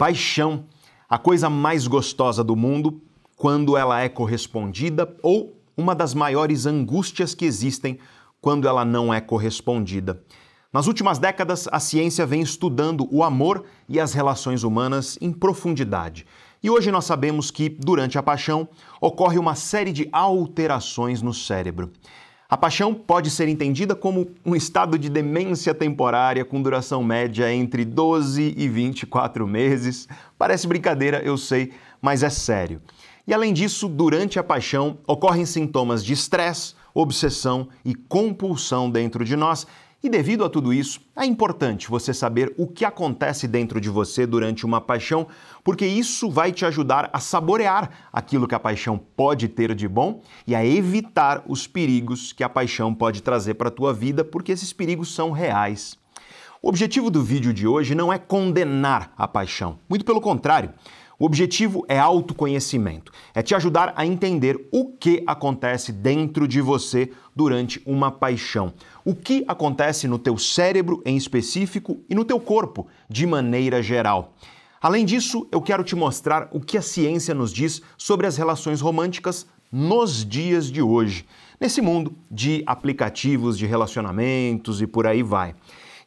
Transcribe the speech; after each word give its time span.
Paixão, 0.00 0.64
a 1.06 1.18
coisa 1.18 1.50
mais 1.50 1.86
gostosa 1.86 2.42
do 2.42 2.56
mundo 2.56 3.02
quando 3.36 3.76
ela 3.76 4.00
é 4.00 4.08
correspondida 4.08 5.14
ou 5.22 5.60
uma 5.76 5.94
das 5.94 6.14
maiores 6.14 6.64
angústias 6.64 7.34
que 7.34 7.44
existem 7.44 7.98
quando 8.40 8.66
ela 8.66 8.82
não 8.82 9.12
é 9.12 9.20
correspondida. 9.20 10.24
Nas 10.72 10.86
últimas 10.86 11.18
décadas, 11.18 11.68
a 11.70 11.78
ciência 11.78 12.24
vem 12.24 12.40
estudando 12.40 13.06
o 13.14 13.22
amor 13.22 13.66
e 13.86 14.00
as 14.00 14.14
relações 14.14 14.62
humanas 14.62 15.18
em 15.20 15.30
profundidade. 15.34 16.24
E 16.62 16.70
hoje 16.70 16.90
nós 16.90 17.04
sabemos 17.04 17.50
que, 17.50 17.68
durante 17.68 18.16
a 18.16 18.22
paixão, 18.22 18.70
ocorre 19.02 19.38
uma 19.38 19.54
série 19.54 19.92
de 19.92 20.08
alterações 20.12 21.20
no 21.20 21.34
cérebro. 21.34 21.92
A 22.50 22.56
paixão 22.56 22.92
pode 22.92 23.30
ser 23.30 23.46
entendida 23.46 23.94
como 23.94 24.28
um 24.44 24.56
estado 24.56 24.98
de 24.98 25.08
demência 25.08 25.72
temporária 25.72 26.44
com 26.44 26.60
duração 26.60 27.00
média 27.00 27.54
entre 27.54 27.84
12 27.84 28.54
e 28.56 28.68
24 28.68 29.46
meses. 29.46 30.08
Parece 30.36 30.66
brincadeira, 30.66 31.22
eu 31.22 31.38
sei, 31.38 31.70
mas 32.02 32.24
é 32.24 32.28
sério. 32.28 32.82
E 33.24 33.32
além 33.32 33.52
disso, 33.52 33.88
durante 33.88 34.36
a 34.36 34.42
paixão 34.42 34.98
ocorrem 35.06 35.46
sintomas 35.46 36.04
de 36.04 36.12
estresse, 36.12 36.74
obsessão 36.92 37.68
e 37.84 37.94
compulsão 37.94 38.90
dentro 38.90 39.24
de 39.24 39.36
nós 39.36 39.64
e 40.02 40.08
devido 40.08 40.44
a 40.44 40.48
tudo 40.48 40.72
isso, 40.72 40.98
é 41.14 41.26
importante 41.26 41.90
você 41.90 42.14
saber 42.14 42.54
o 42.56 42.66
que 42.66 42.86
acontece 42.86 43.46
dentro 43.46 43.78
de 43.78 43.90
você 43.90 44.26
durante 44.26 44.64
uma 44.64 44.80
paixão, 44.80 45.26
porque 45.62 45.84
isso 45.84 46.30
vai 46.30 46.52
te 46.52 46.64
ajudar 46.64 47.10
a 47.12 47.20
saborear 47.20 48.08
aquilo 48.10 48.48
que 48.48 48.54
a 48.54 48.60
paixão 48.60 48.98
pode 49.14 49.46
ter 49.46 49.74
de 49.74 49.86
bom 49.86 50.22
e 50.46 50.54
a 50.54 50.64
evitar 50.64 51.44
os 51.46 51.66
perigos 51.66 52.32
que 52.32 52.42
a 52.42 52.48
paixão 52.48 52.94
pode 52.94 53.22
trazer 53.22 53.54
para 53.54 53.68
a 53.68 53.72
tua 53.72 53.92
vida, 53.92 54.24
porque 54.24 54.52
esses 54.52 54.72
perigos 54.72 55.14
são 55.14 55.32
reais. 55.32 55.98
O 56.62 56.68
objetivo 56.68 57.10
do 57.10 57.22
vídeo 57.22 57.52
de 57.52 57.66
hoje 57.66 57.94
não 57.94 58.12
é 58.12 58.18
condenar 58.18 59.12
a 59.18 59.28
paixão, 59.28 59.78
muito 59.88 60.04
pelo 60.04 60.20
contrário. 60.20 60.72
O 61.20 61.26
objetivo 61.26 61.84
é 61.86 61.98
autoconhecimento, 61.98 63.12
é 63.34 63.42
te 63.42 63.54
ajudar 63.54 63.92
a 63.94 64.06
entender 64.06 64.66
o 64.72 64.86
que 64.86 65.22
acontece 65.26 65.92
dentro 65.92 66.48
de 66.48 66.62
você 66.62 67.10
durante 67.36 67.82
uma 67.84 68.10
paixão. 68.10 68.72
O 69.04 69.14
que 69.14 69.44
acontece 69.46 70.08
no 70.08 70.18
teu 70.18 70.38
cérebro 70.38 71.02
em 71.04 71.18
específico 71.18 72.00
e 72.08 72.14
no 72.14 72.24
teu 72.24 72.40
corpo 72.40 72.86
de 73.06 73.26
maneira 73.26 73.82
geral. 73.82 74.32
Além 74.80 75.04
disso, 75.04 75.46
eu 75.52 75.60
quero 75.60 75.84
te 75.84 75.94
mostrar 75.94 76.48
o 76.52 76.58
que 76.58 76.78
a 76.78 76.82
ciência 76.82 77.34
nos 77.34 77.52
diz 77.52 77.82
sobre 77.98 78.26
as 78.26 78.38
relações 78.38 78.80
românticas 78.80 79.46
nos 79.70 80.24
dias 80.24 80.72
de 80.72 80.80
hoje, 80.80 81.26
nesse 81.60 81.82
mundo 81.82 82.16
de 82.30 82.62
aplicativos 82.66 83.58
de 83.58 83.66
relacionamentos 83.66 84.80
e 84.80 84.86
por 84.86 85.06
aí 85.06 85.22
vai. 85.22 85.54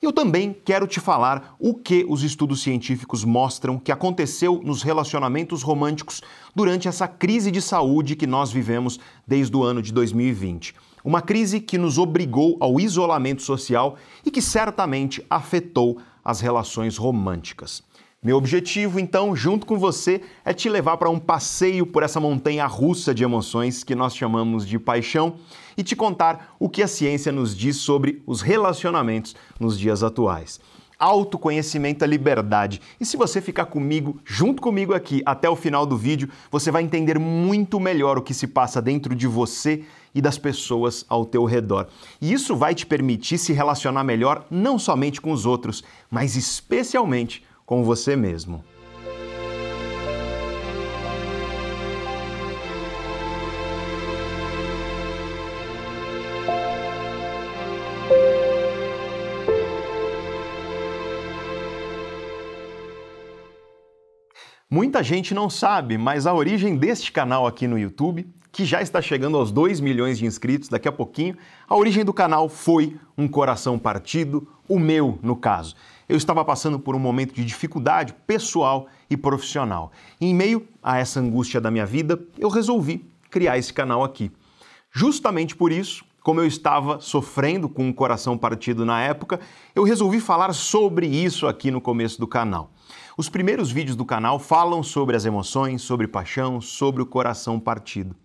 Eu 0.04 0.12
também 0.12 0.54
quero 0.66 0.86
te 0.86 1.00
falar 1.00 1.56
o 1.58 1.74
que 1.74 2.06
os 2.10 2.24
estudos 2.24 2.62
científicos 2.62 3.24
mostram 3.24 3.80
que 3.80 3.90
aconteceu 3.90 4.62
nos 4.62 4.84
relacionamentos 4.84 5.64
românticos 5.64 6.22
durante 6.54 6.90
essa 6.90 7.08
crise 7.08 7.50
de 7.50 7.62
saúde 7.62 8.18
que 8.18 8.28
nós 8.28 8.52
vivemos 8.52 9.00
desde 9.26 9.56
o 9.56 9.64
ano 9.64 9.82
de 9.82 9.94
2020. 9.94 10.76
Uma 11.06 11.22
crise 11.22 11.62
que 11.62 11.78
nos 11.78 11.98
obrigou 11.98 12.58
ao 12.60 12.82
isolamento 12.82 13.42
social 13.44 13.96
e 14.26 14.30
que 14.30 14.42
certamente 14.42 15.26
afetou 15.30 15.98
as 16.22 16.42
relações 16.42 16.98
românticas. 16.98 17.82
Meu 18.22 18.36
objetivo, 18.36 19.00
então, 19.00 19.34
junto 19.34 19.66
com 19.66 19.80
você, 19.80 20.22
é 20.44 20.54
te 20.54 20.68
levar 20.68 20.98
para 20.98 21.10
um 21.10 21.20
passeio 21.20 21.86
por 21.86 22.04
essa 22.04 22.20
montanha 22.20 22.66
russa 22.66 23.16
de 23.16 23.24
emoções 23.24 23.86
que 23.86 23.96
nós 23.96 24.14
chamamos 24.14 24.68
de 24.68 24.78
paixão 24.78 25.38
e 25.78 25.84
te 25.84 25.96
contar 25.96 26.56
o 26.60 26.70
que 26.70 26.84
a 26.84 26.88
ciência 26.88 27.32
nos 27.32 27.56
diz 27.56 27.78
sobre 27.78 28.22
os 28.26 28.42
relacionamentos 28.42 29.36
nos 29.60 29.78
dias 29.78 30.04
atuais. 30.04 30.60
Autoconhecimento 30.98 32.04
é 32.06 32.08
liberdade. 32.08 32.80
E 33.00 33.06
se 33.06 33.18
você 33.18 33.42
ficar 33.42 33.66
comigo, 33.66 34.22
junto 34.24 34.62
comigo 34.62 34.94
aqui, 34.94 35.22
até 35.26 35.50
o 35.50 35.56
final 35.56 35.86
do 35.86 35.98
vídeo, 35.98 36.30
você 36.50 36.72
vai 36.72 36.84
entender 36.84 37.20
muito 37.20 37.80
melhor 37.80 38.18
o 38.18 38.22
que 38.22 38.34
se 38.34 38.48
passa 38.48 38.82
dentro 38.82 39.14
de 39.14 39.28
você 39.28 39.84
e 40.16 40.22
das 40.22 40.38
pessoas 40.38 41.04
ao 41.10 41.26
teu 41.26 41.44
redor. 41.44 41.88
E 42.22 42.32
isso 42.32 42.56
vai 42.56 42.74
te 42.74 42.86
permitir 42.86 43.38
se 43.38 43.52
relacionar 43.52 44.04
melhor 44.04 44.46
não 44.50 44.80
somente 44.80 45.20
com 45.20 45.32
os 45.32 45.46
outros, 45.46 45.84
mas 46.10 46.36
especialmente 46.36 47.44
com 47.66 47.84
você 47.84 48.16
mesmo. 48.16 48.64
Muita 64.74 65.04
gente 65.04 65.36
não 65.36 65.52
sabe, 65.52 66.00
mas 66.00 66.26
a 66.26 66.34
origem 66.34 66.76
deste 66.76 67.12
canal 67.12 67.46
aqui 67.46 67.68
no 67.68 67.78
YouTube, 67.78 68.28
que 68.52 68.66
já 68.66 68.82
está 68.82 69.00
chegando 69.04 69.38
aos 69.38 69.52
2 69.52 69.80
milhões 69.80 70.18
de 70.18 70.26
inscritos 70.26 70.68
daqui 70.68 70.88
a 70.88 70.92
pouquinho, 70.92 71.38
a 71.70 71.76
origem 71.76 72.04
do 72.04 72.12
canal 72.12 72.50
foi 72.50 72.98
um 73.16 73.28
coração 73.28 73.78
partido, 73.78 74.48
o 74.68 74.80
meu, 74.80 75.20
no 75.22 75.36
caso 75.36 75.76
eu 76.10 76.18
estava 76.18 76.44
passando 76.44 76.80
por 76.80 76.96
um 76.96 77.00
momento 77.00 77.36
de 77.36 77.46
dificuldade 77.46 78.16
pessoal 78.26 78.88
e 79.08 79.16
profissional. 79.16 79.92
E 80.20 80.26
em 80.26 80.34
meio 80.34 80.68
a 80.82 80.98
essa 80.98 81.20
angústia 81.20 81.62
da 81.62 81.70
minha 81.70 81.86
vida, 81.86 82.20
eu 82.40 82.50
resolvi 82.50 83.06
criar 83.30 83.60
esse 83.60 83.72
canal 83.72 84.04
aqui. 84.04 84.32
Justamente 84.92 85.56
por 85.56 85.72
isso, 85.72 86.04
como 86.24 86.40
eu 86.40 86.48
estava 86.48 87.02
sofrendo 87.02 87.68
com 87.68 87.90
o 87.90 87.94
coração 87.94 88.38
partido 88.38 88.86
na 88.86 89.02
época, 89.02 89.42
eu 89.76 89.84
resolvi 89.84 90.22
falar 90.22 90.54
sobre 90.54 91.06
isso 91.06 91.46
aqui 91.46 91.70
no 91.70 91.82
começo 91.82 92.18
do 92.20 92.26
canal. 92.26 92.72
Os 93.18 93.28
primeiros 93.30 93.70
vídeos 93.70 93.98
do 93.98 94.06
canal 94.06 94.40
falam 94.40 94.82
sobre 94.82 95.18
as 95.18 95.26
emoções, 95.26 95.82
sobre 95.82 96.08
paixão, 96.08 96.62
sobre 96.62 97.04
o 97.04 97.06
coração 97.06 97.60
partido. 97.60 98.16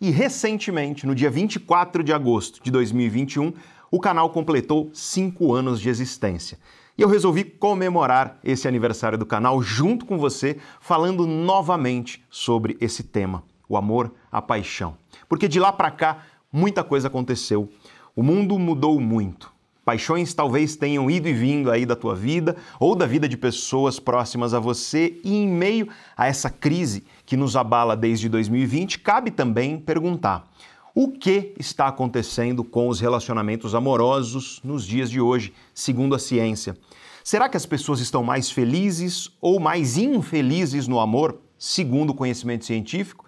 E 0.00 0.10
recentemente, 0.10 1.06
no 1.06 1.14
dia 1.14 1.30
24 1.30 2.02
de 2.02 2.12
agosto 2.12 2.62
de 2.62 2.70
2021, 2.70 3.52
o 3.90 3.98
canal 3.98 4.30
completou 4.30 4.88
cinco 4.94 5.52
anos 5.52 5.80
de 5.80 5.88
existência. 5.88 6.58
E 6.96 7.02
eu 7.02 7.08
resolvi 7.08 7.44
comemorar 7.44 8.38
esse 8.44 8.68
aniversário 8.68 9.18
do 9.18 9.26
canal 9.26 9.60
junto 9.60 10.06
com 10.06 10.16
você, 10.16 10.56
falando 10.80 11.26
novamente 11.26 12.24
sobre 12.30 12.76
esse 12.80 13.02
tema, 13.02 13.42
o 13.68 13.76
amor, 13.76 14.14
a 14.30 14.40
paixão. 14.40 14.96
Porque 15.28 15.48
de 15.48 15.58
lá 15.60 15.72
para 15.72 15.90
cá, 15.90 16.24
muita 16.52 16.84
coisa 16.84 17.08
aconteceu. 17.08 17.70
O 18.14 18.22
mundo 18.22 18.58
mudou 18.58 19.00
muito. 19.00 19.52
Paixões 19.84 20.34
talvez 20.34 20.76
tenham 20.76 21.10
ido 21.10 21.28
e 21.28 21.32
vindo 21.32 21.70
aí 21.70 21.86
da 21.86 21.96
tua 21.96 22.14
vida 22.14 22.56
ou 22.78 22.94
da 22.94 23.06
vida 23.06 23.28
de 23.28 23.36
pessoas 23.36 23.98
próximas 23.98 24.52
a 24.52 24.60
você, 24.60 25.18
e 25.24 25.34
em 25.34 25.48
meio 25.48 25.88
a 26.16 26.26
essa 26.26 26.50
crise 26.50 27.04
que 27.24 27.36
nos 27.36 27.56
abala 27.56 27.96
desde 27.96 28.28
2020, 28.28 28.98
cabe 28.98 29.30
também 29.30 29.78
perguntar: 29.78 30.48
o 30.94 31.10
que 31.10 31.54
está 31.58 31.88
acontecendo 31.88 32.62
com 32.62 32.88
os 32.88 33.00
relacionamentos 33.00 33.74
amorosos 33.74 34.60
nos 34.62 34.86
dias 34.86 35.10
de 35.10 35.20
hoje, 35.20 35.52
segundo 35.72 36.14
a 36.14 36.18
ciência? 36.18 36.76
Será 37.24 37.48
que 37.48 37.56
as 37.56 37.66
pessoas 37.66 38.00
estão 38.00 38.22
mais 38.22 38.50
felizes 38.50 39.30
ou 39.40 39.58
mais 39.60 39.96
infelizes 39.96 40.86
no 40.88 41.00
amor, 41.00 41.40
segundo 41.58 42.10
o 42.10 42.14
conhecimento 42.14 42.64
científico? 42.64 43.24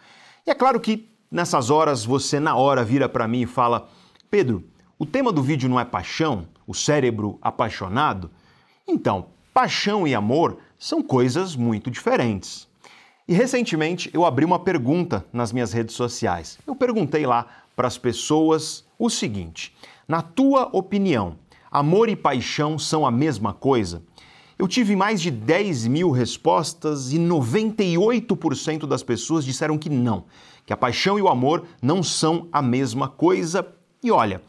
E 0.47 0.51
é 0.51 0.55
claro 0.55 0.81
que 0.81 1.12
nessas 1.33 1.71
horas 1.71 2.05
você 2.05 2.39
na 2.39 2.55
hora 2.55 2.85
vira 2.85 3.09
para 3.09 3.27
mim 3.27 3.41
e 3.41 3.47
fala: 3.47 3.89
"Pedro, 4.31 4.63
o 4.99 5.07
tema 5.07 5.33
do 5.33 5.43
vídeo 5.43 5.69
não 5.69 5.81
é 5.81 5.85
paixão, 5.85 6.47
o 6.67 6.75
cérebro 6.75 7.39
apaixonado?" 7.41 8.31
Então, 8.87 9.27
paixão 9.53 10.07
e 10.07 10.15
amor 10.15 10.59
são 10.79 11.03
coisas 11.03 11.57
muito 11.57 11.91
diferentes. 11.91 12.69
E 13.27 13.33
recentemente 13.35 14.11
eu 14.13 14.25
abri 14.25 14.45
uma 14.45 14.59
pergunta 14.59 15.25
nas 15.33 15.53
minhas 15.53 15.73
redes 15.73 15.95
sociais. 15.95 16.59
Eu 16.67 16.77
perguntei 16.77 17.25
lá 17.25 17.47
para 17.75 17.89
as 17.89 17.97
pessoas 17.97 18.85
o 18.99 19.09
seguinte: 19.09 19.75
na 20.07 20.21
tua 20.21 20.69
opinião, 20.73 21.39
amor 21.71 22.09
e 22.09 22.17
paixão 22.17 22.79
são 22.79 23.07
a 23.07 23.11
mesma 23.11 23.53
coisa? 23.53 24.03
Eu 24.59 24.69
tive 24.69 24.95
mais 24.95 25.21
de 25.21 25.31
10 25.31 25.87
mil 25.87 26.11
respostas 26.11 27.13
e 27.13 27.19
98% 27.19 28.87
das 28.87 29.03
pessoas 29.03 29.45
disseram 29.45 29.79
que 29.79 29.89
não, 29.89 30.25
que 30.65 30.73
a 30.73 30.77
paixão 30.77 31.19
e 31.19 31.23
o 31.23 31.29
amor 31.29 31.65
não 31.81 32.03
são 32.03 32.49
a 32.53 32.63
mesma 32.63 33.09
coisa. 33.09 33.67
E 34.03 34.11
olha, 34.11 34.43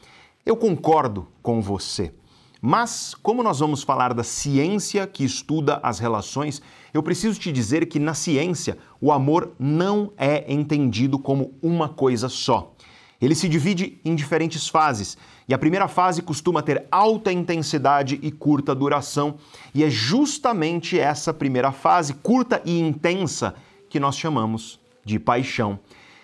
eu 0.46 0.56
concordo 0.56 1.28
com 1.42 1.62
você. 1.62 2.14
Mas, 2.62 3.14
como 3.14 3.44
nós 3.44 3.60
vamos 3.60 3.84
falar 3.84 4.14
da 4.14 4.24
ciência 4.24 5.06
que 5.06 5.26
estuda 5.26 5.82
as 5.84 6.00
relações, 6.00 6.62
eu 6.94 7.04
preciso 7.04 7.38
te 7.38 7.52
dizer 7.52 7.88
que 7.88 8.00
na 8.00 8.14
ciência 8.14 8.78
o 9.02 9.12
amor 9.12 9.52
não 9.60 10.14
é 10.18 10.46
entendido 10.48 11.20
como 11.20 11.54
uma 11.62 11.90
coisa 11.90 12.30
só. 12.30 12.74
Ele 13.22 13.36
se 13.36 13.50
divide 13.50 14.00
em 14.06 14.16
diferentes 14.16 14.68
fases, 14.68 15.18
e 15.48 15.54
a 15.54 15.58
primeira 15.58 15.90
fase 15.90 16.22
costuma 16.22 16.62
ter 16.62 16.86
alta 16.90 17.32
intensidade 17.34 18.20
e 18.22 18.32
curta 18.32 18.74
duração, 18.74 19.36
e 19.74 19.84
é 19.84 19.90
justamente 19.90 20.98
essa 20.98 21.34
primeira 21.34 21.72
fase, 21.72 22.14
curta 22.14 22.62
e 22.64 22.80
intensa, 22.80 23.56
que 23.90 24.00
nós 24.00 24.18
chamamos 24.18 24.80
de 25.06 25.20
paixão. 25.20 25.80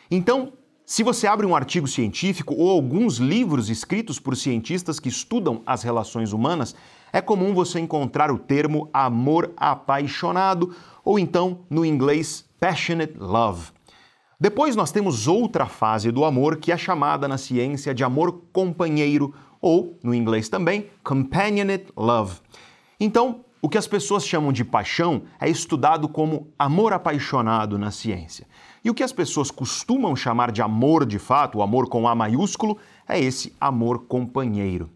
Então, 0.09 0.53
Se 0.91 1.03
você 1.03 1.27
abre 1.27 1.45
um 1.45 1.56
artigo 1.56 1.88
científico 1.88 2.56
ou 2.56 2.71
alguns 2.71 3.17
livros 3.17 3.69
escritos 3.69 4.17
por 4.17 4.35
cientistas 4.35 5.00
que 5.00 5.07
estudam 5.07 5.61
as 5.63 5.83
relações 5.83 6.33
humanas, 6.33 6.73
é 7.13 7.21
comum 7.21 7.53
você 7.53 7.79
encontrar 7.79 8.31
o 8.31 8.39
termo 8.39 8.89
amor 8.91 9.53
apaixonado 9.56 10.75
ou 11.06 11.19
então, 11.19 11.59
no 11.69 11.85
inglês, 11.85 12.44
passionate 12.59 13.13
love. 13.19 13.67
Depois 14.39 14.75
nós 14.75 14.91
temos 14.91 15.27
outra 15.27 15.67
fase 15.67 16.09
do 16.09 16.25
amor 16.25 16.57
que 16.57 16.71
é 16.71 16.77
chamada 16.77 17.27
na 17.27 17.38
ciência 17.38 17.94
de 17.94 18.03
amor 18.03 18.45
companheiro 18.51 19.31
ou, 19.61 19.95
no 20.03 20.15
inglês 20.15 20.50
também, 20.50 20.88
companionate 21.03 21.85
love. 21.95 22.39
Então, 23.00 23.45
o 23.61 23.69
que 23.69 23.77
as 23.77 23.85
pessoas 23.85 24.25
chamam 24.25 24.51
de 24.51 24.65
paixão 24.65 25.21
é 25.39 25.47
estudado 25.47 26.09
como 26.09 26.51
amor 26.57 26.94
apaixonado 26.94 27.77
na 27.77 27.91
ciência. 27.91 28.47
E 28.83 28.89
o 28.89 28.93
que 28.93 29.03
as 29.03 29.11
pessoas 29.11 29.51
costumam 29.51 30.15
chamar 30.15 30.51
de 30.51 30.61
amor 30.61 31.05
de 31.05 31.19
fato, 31.19 31.57
o 31.57 31.61
amor 31.61 31.87
com 31.87 32.07
A 32.07 32.15
maiúsculo, 32.15 32.77
é 33.07 33.19
esse 33.19 33.53
amor 33.59 34.05
companheiro. 34.07 34.89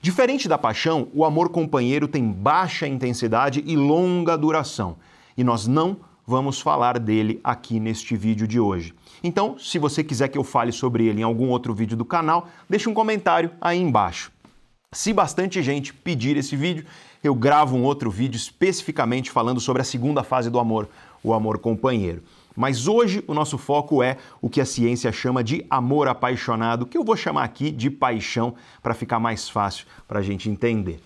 Diferente 0.00 0.48
da 0.48 0.58
paixão, 0.58 1.08
o 1.14 1.24
amor 1.24 1.48
companheiro 1.48 2.06
tem 2.06 2.30
baixa 2.30 2.86
intensidade 2.86 3.64
e 3.66 3.76
longa 3.76 4.36
duração. 4.36 4.96
E 5.36 5.42
nós 5.42 5.66
não 5.66 5.96
vamos 6.26 6.60
falar 6.60 6.98
dele 6.98 7.40
aqui 7.42 7.80
neste 7.80 8.16
vídeo 8.16 8.46
de 8.46 8.60
hoje. 8.60 8.94
Então, 9.22 9.58
se 9.58 9.78
você 9.78 10.04
quiser 10.04 10.28
que 10.28 10.38
eu 10.38 10.44
fale 10.44 10.72
sobre 10.72 11.06
ele 11.06 11.20
em 11.20 11.24
algum 11.24 11.48
outro 11.48 11.74
vídeo 11.74 11.96
do 11.96 12.04
canal, 12.04 12.48
deixe 12.68 12.88
um 12.88 12.94
comentário 12.94 13.50
aí 13.60 13.80
embaixo. 13.80 14.30
Se 14.92 15.12
bastante 15.12 15.62
gente 15.62 15.92
pedir 15.92 16.36
esse 16.36 16.54
vídeo, 16.54 16.84
eu 17.22 17.34
gravo 17.34 17.76
um 17.76 17.82
outro 17.82 18.10
vídeo 18.10 18.36
especificamente 18.36 19.30
falando 19.30 19.60
sobre 19.60 19.82
a 19.82 19.84
segunda 19.84 20.22
fase 20.22 20.50
do 20.50 20.58
amor, 20.58 20.88
o 21.22 21.34
amor 21.34 21.58
companheiro. 21.58 22.22
Mas 22.56 22.86
hoje 22.86 23.24
o 23.26 23.34
nosso 23.34 23.58
foco 23.58 24.02
é 24.02 24.16
o 24.40 24.48
que 24.48 24.60
a 24.60 24.64
ciência 24.64 25.10
chama 25.10 25.42
de 25.42 25.64
amor 25.68 26.08
apaixonado, 26.08 26.86
que 26.86 26.96
eu 26.96 27.04
vou 27.04 27.16
chamar 27.16 27.44
aqui 27.44 27.70
de 27.70 27.90
paixão 27.90 28.54
para 28.82 28.94
ficar 28.94 29.18
mais 29.18 29.48
fácil 29.48 29.86
para 30.06 30.20
a 30.20 30.22
gente 30.22 30.48
entender. 30.48 31.00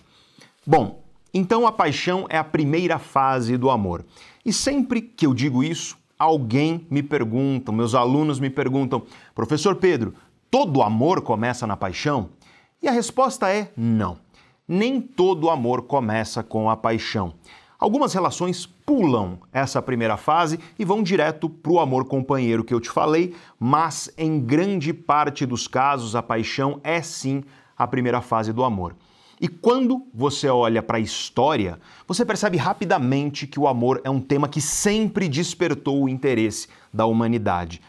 Bom, 0.65 1.03
então 1.33 1.65
a 1.65 1.71
paixão 1.71 2.25
é 2.29 2.37
a 2.37 2.43
primeira 2.43 2.99
fase 2.99 3.57
do 3.57 3.69
amor. 3.69 4.05
E 4.45 4.53
sempre 4.53 5.01
que 5.01 5.25
eu 5.25 5.33
digo 5.33 5.63
isso, 5.63 5.97
alguém 6.17 6.85
me 6.89 7.01
pergunta, 7.01 7.71
meus 7.71 7.95
alunos 7.95 8.39
me 8.39 8.49
perguntam, 8.49 9.03
professor 9.33 9.75
Pedro, 9.75 10.13
todo 10.51 10.81
amor 10.81 11.21
começa 11.21 11.65
na 11.65 11.77
paixão? 11.77 12.29
E 12.81 12.87
a 12.87 12.91
resposta 12.91 13.49
é 13.49 13.71
não. 13.75 14.17
Nem 14.67 15.01
todo 15.01 15.49
amor 15.49 15.83
começa 15.83 16.43
com 16.43 16.69
a 16.69 16.77
paixão. 16.77 17.33
Algumas 17.79 18.13
relações 18.13 18.65
pulam 18.65 19.39
essa 19.53 19.81
primeira 19.81 20.17
fase 20.17 20.59
e 20.77 20.83
vão 20.83 21.01
direto 21.01 21.49
para 21.49 21.71
o 21.71 21.79
amor 21.79 22.03
companheiro 22.05 22.61
que 22.61 22.73
eu 22.73 22.81
te 22.81 22.89
falei, 22.89 23.33
mas 23.57 24.11
em 24.17 24.37
grande 24.37 24.91
parte 24.91 25.45
dos 25.45 25.65
casos 25.65 26.13
a 26.13 26.21
paixão 26.21 26.81
é 26.83 27.01
sim 27.01 27.41
a 27.77 27.87
primeira 27.87 28.19
fase 28.19 28.51
do 28.51 28.65
amor. 28.65 28.97
E 29.39 29.47
quando 29.47 30.05
você 30.13 30.49
olha 30.49 30.83
para 30.83 30.97
a 30.97 30.99
história, 31.01 31.79
você 32.05 32.25
percebe 32.25 32.57
rapidamente 32.57 33.47
que 33.47 33.57
o 33.57 33.69
amor 33.69 34.01
é 34.03 34.09
um 34.09 34.19
tema 34.19 34.49
que 34.49 34.59
sempre 34.59 35.29
despertou 35.29 36.03
o 36.03 36.09
interesse 36.09 36.67
da 36.93 37.05
humanidade. 37.05 37.81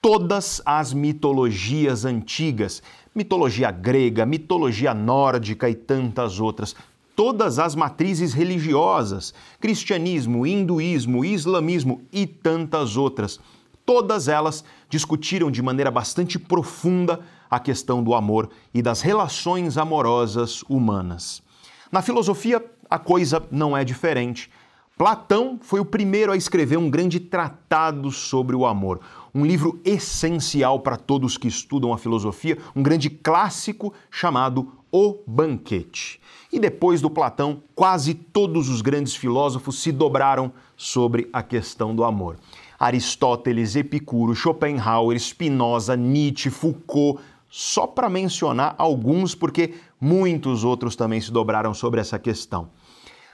Todas 0.00 0.62
as 0.64 0.92
mitologias 0.92 2.04
antigas 2.04 2.80
mitologia 3.16 3.70
grega, 3.70 4.26
mitologia 4.26 4.92
nórdica 4.92 5.70
e 5.70 5.74
tantas 5.74 6.38
outras. 6.38 6.76
Todas 7.16 7.58
as 7.58 7.74
matrizes 7.74 8.34
religiosas, 8.34 9.32
cristianismo, 9.58 10.46
hinduísmo, 10.46 11.24
islamismo 11.24 12.02
e 12.12 12.26
tantas 12.26 12.98
outras, 12.98 13.40
todas 13.86 14.28
elas 14.28 14.62
discutiram 14.90 15.50
de 15.50 15.62
maneira 15.62 15.90
bastante 15.90 16.38
profunda 16.38 17.20
a 17.50 17.58
questão 17.58 18.02
do 18.02 18.14
amor 18.14 18.50
e 18.74 18.82
das 18.82 19.00
relações 19.00 19.78
amorosas 19.78 20.62
humanas. 20.68 21.42
Na 21.90 22.02
filosofia, 22.02 22.62
a 22.90 22.98
coisa 22.98 23.42
não 23.50 23.74
é 23.74 23.82
diferente. 23.82 24.50
Platão 24.98 25.58
foi 25.60 25.80
o 25.80 25.84
primeiro 25.84 26.32
a 26.32 26.36
escrever 26.36 26.76
um 26.76 26.90
grande 26.90 27.20
tratado 27.20 28.10
sobre 28.10 28.56
o 28.56 28.66
amor, 28.66 29.00
um 29.34 29.44
livro 29.44 29.80
essencial 29.84 30.80
para 30.80 30.96
todos 30.96 31.36
que 31.36 31.48
estudam 31.48 31.92
a 31.92 31.98
filosofia, 31.98 32.58
um 32.74 32.82
grande 32.82 33.10
clássico 33.10 33.92
chamado 34.10 34.72
O 34.90 35.18
Banquete. 35.26 36.20
E 36.52 36.58
depois 36.58 37.00
do 37.00 37.10
Platão, 37.10 37.62
quase 37.74 38.14
todos 38.14 38.68
os 38.68 38.80
grandes 38.80 39.14
filósofos 39.14 39.82
se 39.82 39.90
dobraram 39.92 40.52
sobre 40.76 41.28
a 41.32 41.42
questão 41.42 41.94
do 41.94 42.04
amor. 42.04 42.36
Aristóteles, 42.78 43.74
Epicuro, 43.74 44.34
Schopenhauer, 44.34 45.18
Spinoza, 45.18 45.96
Nietzsche, 45.96 46.50
Foucault, 46.50 47.20
só 47.48 47.86
para 47.86 48.08
mencionar 48.08 48.74
alguns, 48.78 49.34
porque 49.34 49.74
muitos 50.00 50.64
outros 50.64 50.94
também 50.94 51.20
se 51.20 51.32
dobraram 51.32 51.72
sobre 51.72 52.00
essa 52.00 52.18
questão. 52.18 52.68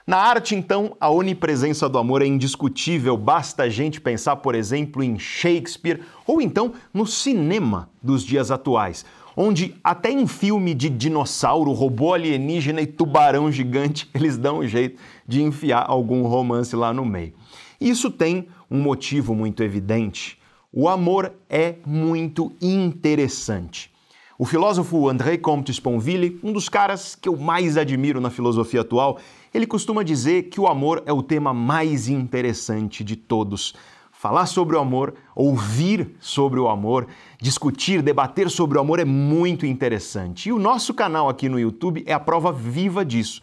Na 0.05 0.17
arte, 0.17 0.53
então, 0.53 0.97
a 0.99 1.09
onipresença 1.09 1.87
do 1.87 1.97
amor 1.97 2.21
é 2.21 2.25
indiscutível, 2.25 3.15
basta 3.15 3.63
a 3.63 3.69
gente 3.69 4.01
pensar, 4.01 4.35
por 4.35 4.53
exemplo, 4.53 5.01
em 5.01 5.17
Shakespeare 5.17 6.01
ou 6.27 6.41
então 6.41 6.73
no 6.93 7.07
cinema 7.07 7.89
dos 8.01 8.23
dias 8.23 8.51
atuais, 8.51 9.05
onde 9.35 9.75
até 9.83 10.11
em 10.11 10.27
filme 10.27 10.73
de 10.73 10.89
dinossauro, 10.89 11.71
robô 11.71 12.13
alienígena 12.13 12.81
e 12.81 12.87
tubarão 12.87 13.51
gigante, 13.51 14.09
eles 14.13 14.37
dão 14.37 14.59
um 14.59 14.67
jeito 14.67 14.99
de 15.27 15.41
enfiar 15.41 15.85
algum 15.87 16.23
romance 16.23 16.75
lá 16.75 16.93
no 16.93 17.05
meio. 17.05 17.33
Isso 17.79 18.09
tem 18.09 18.47
um 18.69 18.81
motivo 18.81 19.35
muito 19.35 19.61
evidente. 19.61 20.37
O 20.71 20.87
amor 20.87 21.33
é 21.49 21.75
muito 21.85 22.51
interessante. 22.61 23.91
O 24.37 24.45
filósofo 24.45 25.07
André 25.07 25.37
Comte 25.37 25.71
Sponville, 25.71 26.39
um 26.43 26.51
dos 26.51 26.67
caras 26.67 27.15
que 27.15 27.29
eu 27.29 27.37
mais 27.37 27.77
admiro 27.77 28.19
na 28.19 28.31
filosofia 28.31 28.81
atual, 28.81 29.19
ele 29.53 29.67
costuma 29.67 30.03
dizer 30.03 30.49
que 30.49 30.59
o 30.59 30.67
amor 30.67 31.03
é 31.05 31.13
o 31.13 31.21
tema 31.21 31.53
mais 31.53 32.07
interessante 32.07 33.03
de 33.03 33.15
todos. 33.15 33.75
Falar 34.23 34.45
sobre 34.45 34.77
o 34.77 34.79
amor, 34.79 35.15
ouvir 35.35 36.15
sobre 36.17 36.57
o 36.57 36.69
amor, 36.69 37.07
discutir, 37.41 38.01
debater 38.01 38.49
sobre 38.49 38.77
o 38.77 38.79
amor 38.79 39.01
é 39.01 39.03
muito 39.03 39.65
interessante. 39.65 40.47
E 40.47 40.53
o 40.53 40.57
nosso 40.57 40.93
canal 40.93 41.27
aqui 41.27 41.49
no 41.49 41.59
YouTube 41.59 42.05
é 42.07 42.13
a 42.13 42.19
prova 42.21 42.49
viva 42.49 43.03
disso. 43.03 43.41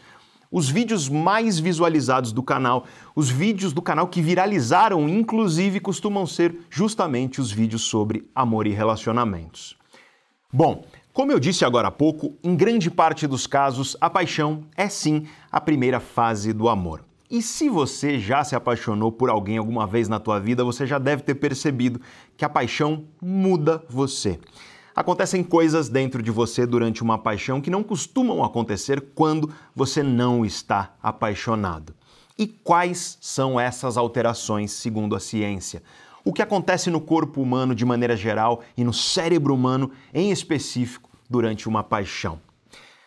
Os 0.51 0.71
vídeos 0.71 1.07
mais 1.07 1.59
visualizados 1.59 2.33
do 2.33 2.43
canal, 2.43 2.87
os 3.15 3.29
vídeos 3.29 3.75
do 3.75 3.83
canal 3.83 4.09
que 4.09 4.23
viralizaram, 4.23 5.07
inclusive, 5.07 5.81
costumam 5.81 6.27
ser 6.27 6.57
justamente 6.71 7.43
os 7.43 7.53
vídeos 7.53 7.83
sobre 7.83 8.27
amor 8.35 8.67
e 8.67 8.71
relacionamentos. 8.71 9.77
Bom, 10.51 10.87
como 11.13 11.31
eu 11.31 11.39
disse 11.39 11.63
agora 11.63 11.89
há 11.89 11.93
pouco, 11.93 12.39
em 12.43 12.57
grande 12.57 12.91
parte 12.91 13.27
dos 13.27 13.47
casos, 13.47 13.99
a 14.01 14.09
paixão 14.09 14.65
é 14.75 14.89
sim 14.89 15.27
a 15.53 15.61
primeira 15.61 16.01
fase 16.01 16.55
do 16.55 16.71
amor. 16.71 17.05
E 17.31 17.41
se 17.41 17.69
você 17.69 18.19
já 18.19 18.43
se 18.43 18.57
apaixonou 18.57 19.13
por 19.13 19.31
alguém 19.31 19.57
alguma 19.57 19.87
vez 19.87 20.09
na 20.09 20.19
tua 20.19 20.41
vida, 20.41 20.65
você 20.65 20.87
já 20.87 20.99
deve 20.99 21.23
ter 21.23 21.37
percebido 21.37 22.01
que 22.37 22.45
a 22.45 22.49
paixão 22.49 23.05
muda 23.23 23.85
você. 23.89 24.41
Acontecem 24.97 25.45
coisas 25.45 25.89
dentro 25.89 26.23
de 26.23 26.31
você 26.31 26.67
durante 26.67 27.03
uma 27.03 27.17
paixão 27.17 27.61
que 27.61 27.71
não 27.71 27.85
costumam 27.85 28.43
acontecer 28.43 29.01
quando 29.15 29.51
você 29.75 30.03
não 30.03 30.45
está 30.45 30.95
apaixonado. 31.01 31.95
E 32.37 32.47
quais 32.47 33.17
são 33.21 33.61
essas 33.61 33.97
alterações 33.97 34.73
segundo 34.73 35.15
a 35.15 35.21
ciência? 35.21 35.83
o 36.25 36.33
que 36.33 36.43
acontece 36.43 36.91
no 36.91 37.01
corpo 37.01 37.41
humano 37.41 37.75
de 37.75 37.85
maneira 37.85 38.17
geral 38.17 38.63
e 38.77 38.85
no 38.85 38.93
cérebro 38.93 39.55
humano 39.55 39.91
em 40.13 40.31
específico 40.31 41.09
durante 41.29 41.69
uma 41.69 41.83
paixão. 41.83 42.41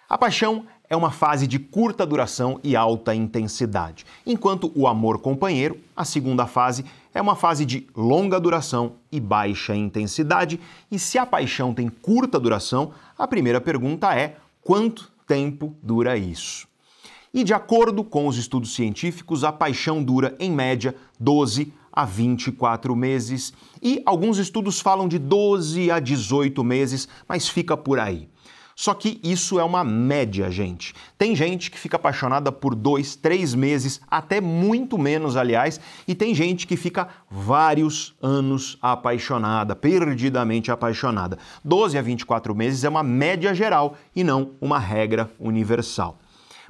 A 0.09 0.17
paixão 0.17 0.65
é 0.93 0.95
uma 0.95 1.09
fase 1.09 1.47
de 1.47 1.57
curta 1.57 2.05
duração 2.05 2.59
e 2.63 2.75
alta 2.75 3.15
intensidade, 3.15 4.05
enquanto 4.25 4.71
o 4.75 4.87
amor 4.87 5.17
companheiro, 5.19 5.79
a 5.95 6.05
segunda 6.05 6.45
fase, 6.45 6.85
é 7.13 7.19
uma 7.19 7.35
fase 7.35 7.65
de 7.65 7.87
longa 7.95 8.39
duração 8.39 8.93
e 9.11 9.19
baixa 9.19 9.75
intensidade. 9.75 10.59
E 10.91 10.99
se 10.99 11.17
a 11.17 11.25
paixão 11.25 11.73
tem 11.73 11.89
curta 11.89 12.39
duração, 12.39 12.91
a 13.17 13.27
primeira 13.27 13.59
pergunta 13.59 14.15
é: 14.15 14.37
quanto 14.61 15.11
tempo 15.25 15.75
dura 15.81 16.15
isso? 16.15 16.67
E 17.33 17.43
de 17.43 17.55
acordo 17.55 18.03
com 18.03 18.27
os 18.27 18.37
estudos 18.37 18.75
científicos, 18.75 19.43
a 19.43 19.51
paixão 19.51 20.03
dura 20.03 20.35
em 20.39 20.51
média 20.51 20.95
12 21.19 21.73
a 21.91 22.05
24 22.05 22.95
meses 22.95 23.51
e 23.81 23.99
alguns 24.05 24.37
estudos 24.37 24.79
falam 24.79 25.07
de 25.07 25.17
12 25.17 25.89
a 25.89 25.99
18 25.99 26.63
meses, 26.63 27.07
mas 27.27 27.49
fica 27.49 27.75
por 27.75 27.99
aí. 27.99 28.27
Só 28.75 28.93
que 28.93 29.19
isso 29.23 29.59
é 29.59 29.63
uma 29.63 29.83
média, 29.83 30.49
gente. 30.49 30.93
Tem 31.17 31.35
gente 31.35 31.69
que 31.69 31.77
fica 31.77 31.97
apaixonada 31.97 32.51
por 32.51 32.73
dois, 32.73 33.15
três 33.15 33.53
meses, 33.53 34.01
até 34.09 34.41
muito 34.41 34.97
menos, 34.97 35.37
aliás, 35.37 35.79
e 36.07 36.15
tem 36.15 36.33
gente 36.33 36.65
que 36.65 36.75
fica 36.75 37.07
vários 37.29 38.15
anos 38.21 38.77
apaixonada, 38.81 39.75
perdidamente 39.75 40.71
apaixonada. 40.71 41.37
12 41.63 41.97
a 41.97 42.01
24 42.01 42.55
meses 42.55 42.83
é 42.83 42.89
uma 42.89 43.03
média 43.03 43.53
geral 43.53 43.95
e 44.15 44.23
não 44.23 44.51
uma 44.59 44.79
regra 44.79 45.29
universal. 45.39 46.17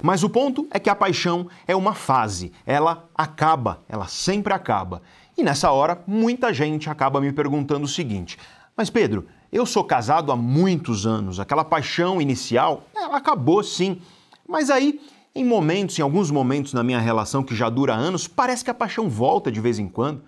Mas 0.02 0.22
o 0.22 0.28
ponto 0.28 0.66
é 0.70 0.78
que 0.78 0.90
a 0.90 0.94
paixão 0.94 1.48
é 1.66 1.74
uma 1.74 1.94
fase, 1.94 2.52
ela 2.66 3.08
acaba, 3.14 3.82
ela 3.88 4.06
sempre 4.06 4.52
acaba. 4.52 5.00
E 5.36 5.42
nessa 5.42 5.70
hora, 5.70 6.02
muita 6.06 6.52
gente 6.52 6.90
acaba 6.90 7.20
me 7.20 7.32
perguntando 7.32 7.84
o 7.84 7.88
seguinte: 7.88 8.38
Mas 8.76 8.90
Pedro, 8.90 9.26
eu 9.54 9.64
sou 9.64 9.84
casado 9.84 10.32
há 10.32 10.36
muitos 10.36 11.06
anos, 11.06 11.38
aquela 11.38 11.64
paixão 11.64 12.20
inicial, 12.20 12.88
ela 12.92 13.18
acabou 13.18 13.62
sim. 13.62 14.00
Mas 14.48 14.68
aí, 14.68 15.00
em 15.32 15.44
momentos, 15.44 15.96
em 15.96 16.02
alguns 16.02 16.28
momentos 16.28 16.72
na 16.72 16.82
minha 16.82 16.98
relação 16.98 17.40
que 17.44 17.54
já 17.54 17.70
dura 17.70 17.94
anos, 17.94 18.26
parece 18.26 18.64
que 18.64 18.70
a 18.70 18.74
paixão 18.74 19.08
volta 19.08 19.52
de 19.52 19.60
vez 19.60 19.78
em 19.78 19.86
quando. 19.86 20.22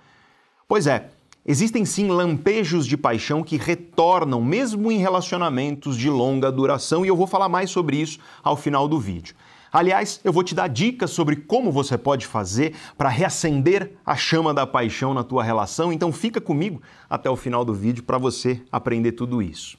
Pois 0.68 0.86
é, 0.86 1.10
existem 1.44 1.84
sim 1.84 2.06
lampejos 2.06 2.86
de 2.86 2.96
paixão 2.96 3.42
que 3.42 3.56
retornam 3.56 4.40
mesmo 4.40 4.92
em 4.92 4.98
relacionamentos 4.98 5.98
de 5.98 6.08
longa 6.08 6.52
duração 6.52 7.04
e 7.04 7.08
eu 7.08 7.16
vou 7.16 7.26
falar 7.26 7.48
mais 7.48 7.68
sobre 7.68 7.96
isso 7.96 8.20
ao 8.44 8.56
final 8.56 8.86
do 8.86 9.00
vídeo. 9.00 9.34
Aliás, 9.72 10.20
eu 10.24 10.32
vou 10.32 10.42
te 10.42 10.54
dar 10.54 10.68
dicas 10.68 11.10
sobre 11.10 11.36
como 11.36 11.72
você 11.72 11.98
pode 11.98 12.26
fazer 12.26 12.74
para 12.96 13.08
reacender 13.08 13.92
a 14.04 14.16
chama 14.16 14.54
da 14.54 14.66
paixão 14.66 15.12
na 15.12 15.24
tua 15.24 15.42
relação, 15.42 15.92
então 15.92 16.12
fica 16.12 16.40
comigo 16.40 16.80
até 17.08 17.28
o 17.28 17.36
final 17.36 17.64
do 17.64 17.74
vídeo 17.74 18.02
para 18.04 18.18
você 18.18 18.62
aprender 18.70 19.12
tudo 19.12 19.42
isso. 19.42 19.76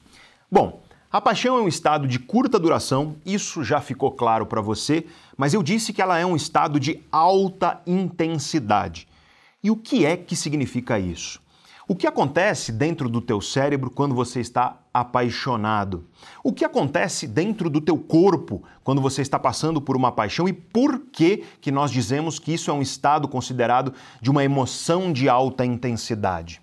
Bom, 0.50 0.82
a 1.10 1.22
paixão 1.22 1.56
é 1.56 1.62
um 1.62 1.68
estado 1.68 2.06
de 2.06 2.18
curta 2.18 2.58
duração, 2.58 3.16
isso 3.24 3.64
já 3.64 3.80
ficou 3.80 4.12
claro 4.12 4.44
para 4.44 4.60
você, 4.60 5.06
mas 5.36 5.54
eu 5.54 5.62
disse 5.62 5.92
que 5.92 6.02
ela 6.02 6.18
é 6.18 6.26
um 6.26 6.36
estado 6.36 6.78
de 6.78 7.02
alta 7.10 7.80
intensidade. 7.86 9.08
E 9.64 9.70
o 9.70 9.76
que 9.76 10.04
é 10.04 10.16
que 10.16 10.36
significa 10.36 10.98
isso? 10.98 11.40
O 11.90 11.96
que 11.96 12.06
acontece 12.06 12.70
dentro 12.70 13.08
do 13.08 13.18
teu 13.18 13.40
cérebro 13.40 13.90
quando 13.90 14.14
você 14.14 14.40
está 14.40 14.78
apaixonado? 14.92 16.04
O 16.44 16.52
que 16.52 16.62
acontece 16.62 17.26
dentro 17.26 17.70
do 17.70 17.80
teu 17.80 17.96
corpo 17.96 18.62
quando 18.84 19.00
você 19.00 19.22
está 19.22 19.38
passando 19.38 19.80
por 19.80 19.96
uma 19.96 20.12
paixão 20.12 20.46
e 20.46 20.52
por 20.52 21.00
que 21.10 21.44
que 21.62 21.72
nós 21.72 21.90
dizemos 21.90 22.38
que 22.38 22.52
isso 22.52 22.70
é 22.70 22.74
um 22.74 22.82
estado 22.82 23.26
considerado 23.26 23.94
de 24.20 24.30
uma 24.30 24.44
emoção 24.44 25.10
de 25.10 25.30
alta 25.30 25.64
intensidade? 25.64 26.60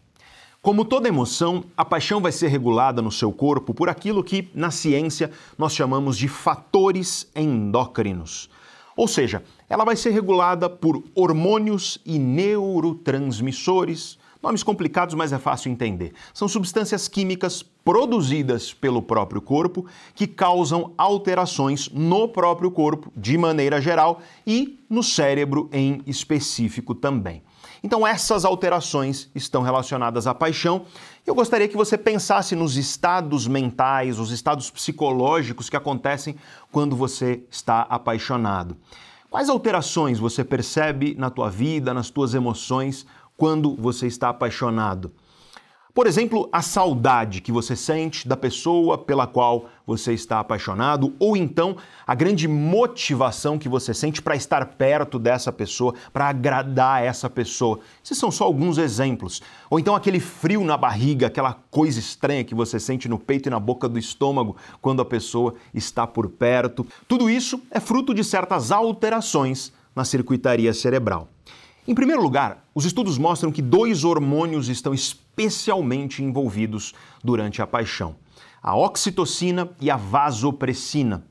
Como 0.61 0.85
toda 0.85 1.07
emoção, 1.07 1.63
a 1.75 1.83
paixão 1.83 2.21
vai 2.21 2.31
ser 2.31 2.49
regulada 2.49 3.01
no 3.01 3.11
seu 3.11 3.31
corpo 3.31 3.73
por 3.73 3.89
aquilo 3.89 4.23
que 4.23 4.51
na 4.53 4.69
ciência 4.69 5.31
nós 5.57 5.73
chamamos 5.73 6.19
de 6.19 6.27
fatores 6.27 7.27
endócrinos. 7.35 8.47
Ou 8.95 9.07
seja, 9.07 9.41
ela 9.67 9.83
vai 9.83 9.95
ser 9.95 10.11
regulada 10.11 10.69
por 10.69 11.03
hormônios 11.15 11.97
e 12.05 12.19
neurotransmissores, 12.19 14.19
Nomes 14.45 14.61
complicados, 14.61 15.15
mas 15.15 15.33
é 15.33 15.39
fácil 15.39 15.71
entender. 15.71 16.13
São 16.31 16.47
substâncias 16.47 17.07
químicas 17.07 17.63
produzidas 17.63 18.71
pelo 18.71 19.01
próprio 19.01 19.41
corpo 19.41 19.87
que 20.13 20.27
causam 20.27 20.93
alterações 20.95 21.89
no 21.89 22.27
próprio 22.27 22.69
corpo 22.69 23.11
de 23.17 23.39
maneira 23.39 23.81
geral 23.81 24.21
e 24.45 24.79
no 24.87 25.01
cérebro 25.01 25.67
em 25.73 26.03
específico 26.05 26.93
também. 26.93 27.41
Então, 27.83 28.05
essas 28.05 28.45
alterações 28.45 29.31
estão 29.33 29.63
relacionadas 29.63 30.27
à 30.27 30.33
paixão. 30.35 30.85
Eu 31.25 31.33
gostaria 31.33 31.67
que 31.67 31.75
você 31.75 31.97
pensasse 31.97 32.55
nos 32.55 32.77
estados 32.77 33.47
mentais, 33.47 34.19
os 34.19 34.29
estados 34.29 34.69
psicológicos 34.69 35.71
que 35.71 35.75
acontecem 35.75 36.35
quando 36.71 36.95
você 36.95 37.41
está 37.49 37.81
apaixonado. 37.81 38.77
Quais 39.27 39.49
alterações 39.49 40.19
você 40.19 40.43
percebe 40.43 41.15
na 41.17 41.29
tua 41.29 41.49
vida, 41.49 41.93
nas 41.93 42.09
tuas 42.09 42.33
emoções, 42.33 43.05
quando 43.37 43.75
você 43.75 44.07
está 44.07 44.29
apaixonado. 44.29 45.11
Por 45.95 46.07
exemplo, 46.07 46.49
a 46.51 46.61
saudade 46.61 47.39
que 47.39 47.53
você 47.53 47.73
sente 47.73 48.27
da 48.27 48.35
pessoa 48.35 48.97
pela 48.97 49.25
qual 49.25 49.69
você 49.87 50.11
está 50.11 50.41
apaixonado, 50.41 51.13
ou 51.17 51.37
então 51.37 51.77
a 52.05 52.13
grande 52.13 52.49
motivação 52.49 53.57
que 53.57 53.69
você 53.69 53.93
sente 53.93 54.21
para 54.21 54.35
estar 54.35 54.65
perto 54.65 55.17
dessa 55.17 55.53
pessoa, 55.53 55.93
para 56.11 56.27
agradar 56.27 57.01
essa 57.01 57.29
pessoa. 57.29 57.79
Esses 58.03 58.17
são 58.17 58.29
só 58.29 58.43
alguns 58.43 58.77
exemplos. 58.77 59.41
Ou 59.69 59.79
então 59.79 59.95
aquele 59.95 60.19
frio 60.19 60.65
na 60.65 60.75
barriga, 60.75 61.27
aquela 61.27 61.53
coisa 61.71 61.97
estranha 61.97 62.43
que 62.43 62.53
você 62.53 62.77
sente 62.77 63.07
no 63.07 63.17
peito 63.17 63.47
e 63.47 63.49
na 63.49 63.59
boca 63.59 63.87
do 63.87 63.97
estômago 63.97 64.57
quando 64.81 65.01
a 65.01 65.05
pessoa 65.05 65.55
está 65.73 66.05
por 66.05 66.27
perto. 66.27 66.85
Tudo 67.07 67.29
isso 67.29 67.61
é 67.71 67.79
fruto 67.79 68.13
de 68.13 68.25
certas 68.25 68.69
alterações 68.69 69.71
na 69.95 70.03
circuitaria 70.03 70.73
cerebral. 70.73 71.29
Em 71.87 71.93
primeiro 71.93 72.23
lugar, 72.23 72.65
os 72.73 72.83
estudos 72.83 73.15
mostram 73.15 73.51
que 73.51 73.61
dois 73.61 74.03
hormônios 74.03 74.69
estão 74.69 74.91
especialmente 74.91 76.23
envolvidos 76.23 76.93
durante 77.23 77.61
a 77.61 77.67
paixão: 77.67 78.15
a 78.61 78.75
oxitocina 78.75 79.69
e 79.79 79.91
a 79.91 79.95
vasopressina. 79.95 81.23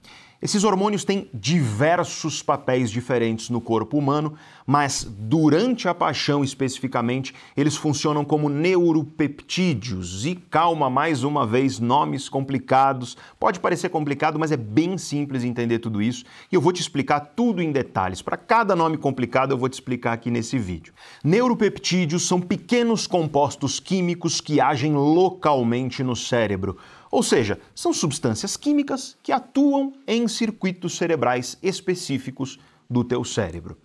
Esses 0.44 0.62
hormônios 0.62 1.04
têm 1.04 1.26
diversos 1.32 2.42
papéis 2.42 2.90
diferentes 2.90 3.48
no 3.48 3.62
corpo 3.62 3.96
humano, 3.96 4.34
mas 4.66 5.02
durante 5.02 5.88
a 5.88 5.94
paixão 5.94 6.44
especificamente, 6.44 7.34
eles 7.56 7.76
funcionam 7.76 8.26
como 8.26 8.50
neuropeptídeos. 8.50 10.26
E 10.26 10.34
calma, 10.34 10.90
mais 10.90 11.24
uma 11.24 11.46
vez, 11.46 11.80
nomes 11.80 12.28
complicados. 12.28 13.16
Pode 13.40 13.58
parecer 13.58 13.88
complicado, 13.88 14.38
mas 14.38 14.52
é 14.52 14.56
bem 14.58 14.98
simples 14.98 15.44
entender 15.44 15.78
tudo 15.78 16.02
isso 16.02 16.26
e 16.52 16.54
eu 16.54 16.60
vou 16.60 16.74
te 16.74 16.82
explicar 16.82 17.20
tudo 17.20 17.62
em 17.62 17.72
detalhes. 17.72 18.20
Para 18.20 18.36
cada 18.36 18.76
nome 18.76 18.98
complicado, 18.98 19.52
eu 19.52 19.56
vou 19.56 19.70
te 19.70 19.72
explicar 19.72 20.12
aqui 20.12 20.30
nesse 20.30 20.58
vídeo. 20.58 20.92
Neuropeptídeos 21.24 22.28
são 22.28 22.38
pequenos 22.38 23.06
compostos 23.06 23.80
químicos 23.80 24.42
que 24.42 24.60
agem 24.60 24.92
localmente 24.92 26.02
no 26.02 26.14
cérebro. 26.14 26.76
Ou 27.14 27.23
seja, 27.23 27.61
são 27.76 27.92
substâncias 27.92 28.56
químicas 28.56 29.16
que 29.23 29.30
atuam 29.30 29.92
em 30.04 30.26
circuitos 30.26 30.97
cerebrais 30.97 31.56
específicos 31.62 32.59
do 32.90 33.04
teu 33.04 33.23
cérebro. 33.23 33.78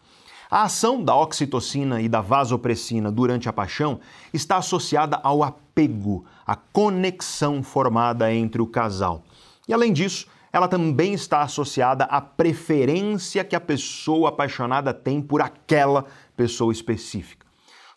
A 0.49 0.63
ação 0.63 1.03
da 1.03 1.15
oxitocina 1.15 2.01
e 2.01 2.09
da 2.09 2.21
vasopressina 2.21 3.11
durante 3.11 3.47
a 3.47 3.53
paixão 3.53 3.99
está 4.33 4.57
associada 4.57 5.19
ao 5.21 5.43
apego, 5.43 6.25
à 6.43 6.55
conexão 6.55 7.61
formada 7.61 8.33
entre 8.33 8.63
o 8.63 8.65
casal. 8.65 9.23
E 9.67 9.73
além 9.75 9.93
disso, 9.93 10.25
ela 10.51 10.67
também 10.67 11.13
está 11.13 11.43
associada 11.43 12.05
à 12.05 12.19
preferência 12.19 13.43
que 13.43 13.55
a 13.55 13.61
pessoa 13.61 14.29
apaixonada 14.29 14.91
tem 14.91 15.21
por 15.21 15.39
aquela 15.39 16.03
pessoa 16.35 16.73
específica. 16.73 17.45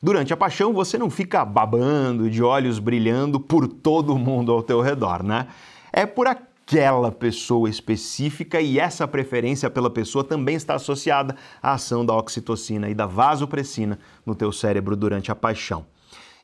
Durante 0.04 0.32
a 0.32 0.36
paixão, 0.36 0.72
você 0.72 0.98
não 0.98 1.08
fica 1.08 1.44
babando, 1.44 2.28
de 2.28 2.42
olhos 2.42 2.80
brilhando 2.80 3.38
por 3.38 3.68
todo 3.68 4.18
mundo 4.18 4.50
ao 4.50 4.60
teu 4.60 4.80
redor, 4.80 5.22
né? 5.22 5.46
É 5.92 6.04
por 6.04 6.26
aquela 6.26 7.12
pessoa 7.12 7.70
específica 7.70 8.60
e 8.60 8.80
essa 8.80 9.06
preferência 9.06 9.70
pela 9.70 9.88
pessoa 9.88 10.24
também 10.24 10.56
está 10.56 10.74
associada 10.74 11.36
à 11.62 11.74
ação 11.74 12.04
da 12.04 12.16
oxitocina 12.16 12.90
e 12.90 12.94
da 12.94 13.06
vasopressina 13.06 13.96
no 14.26 14.34
teu 14.34 14.50
cérebro 14.50 14.96
durante 14.96 15.30
a 15.30 15.36
paixão. 15.36 15.86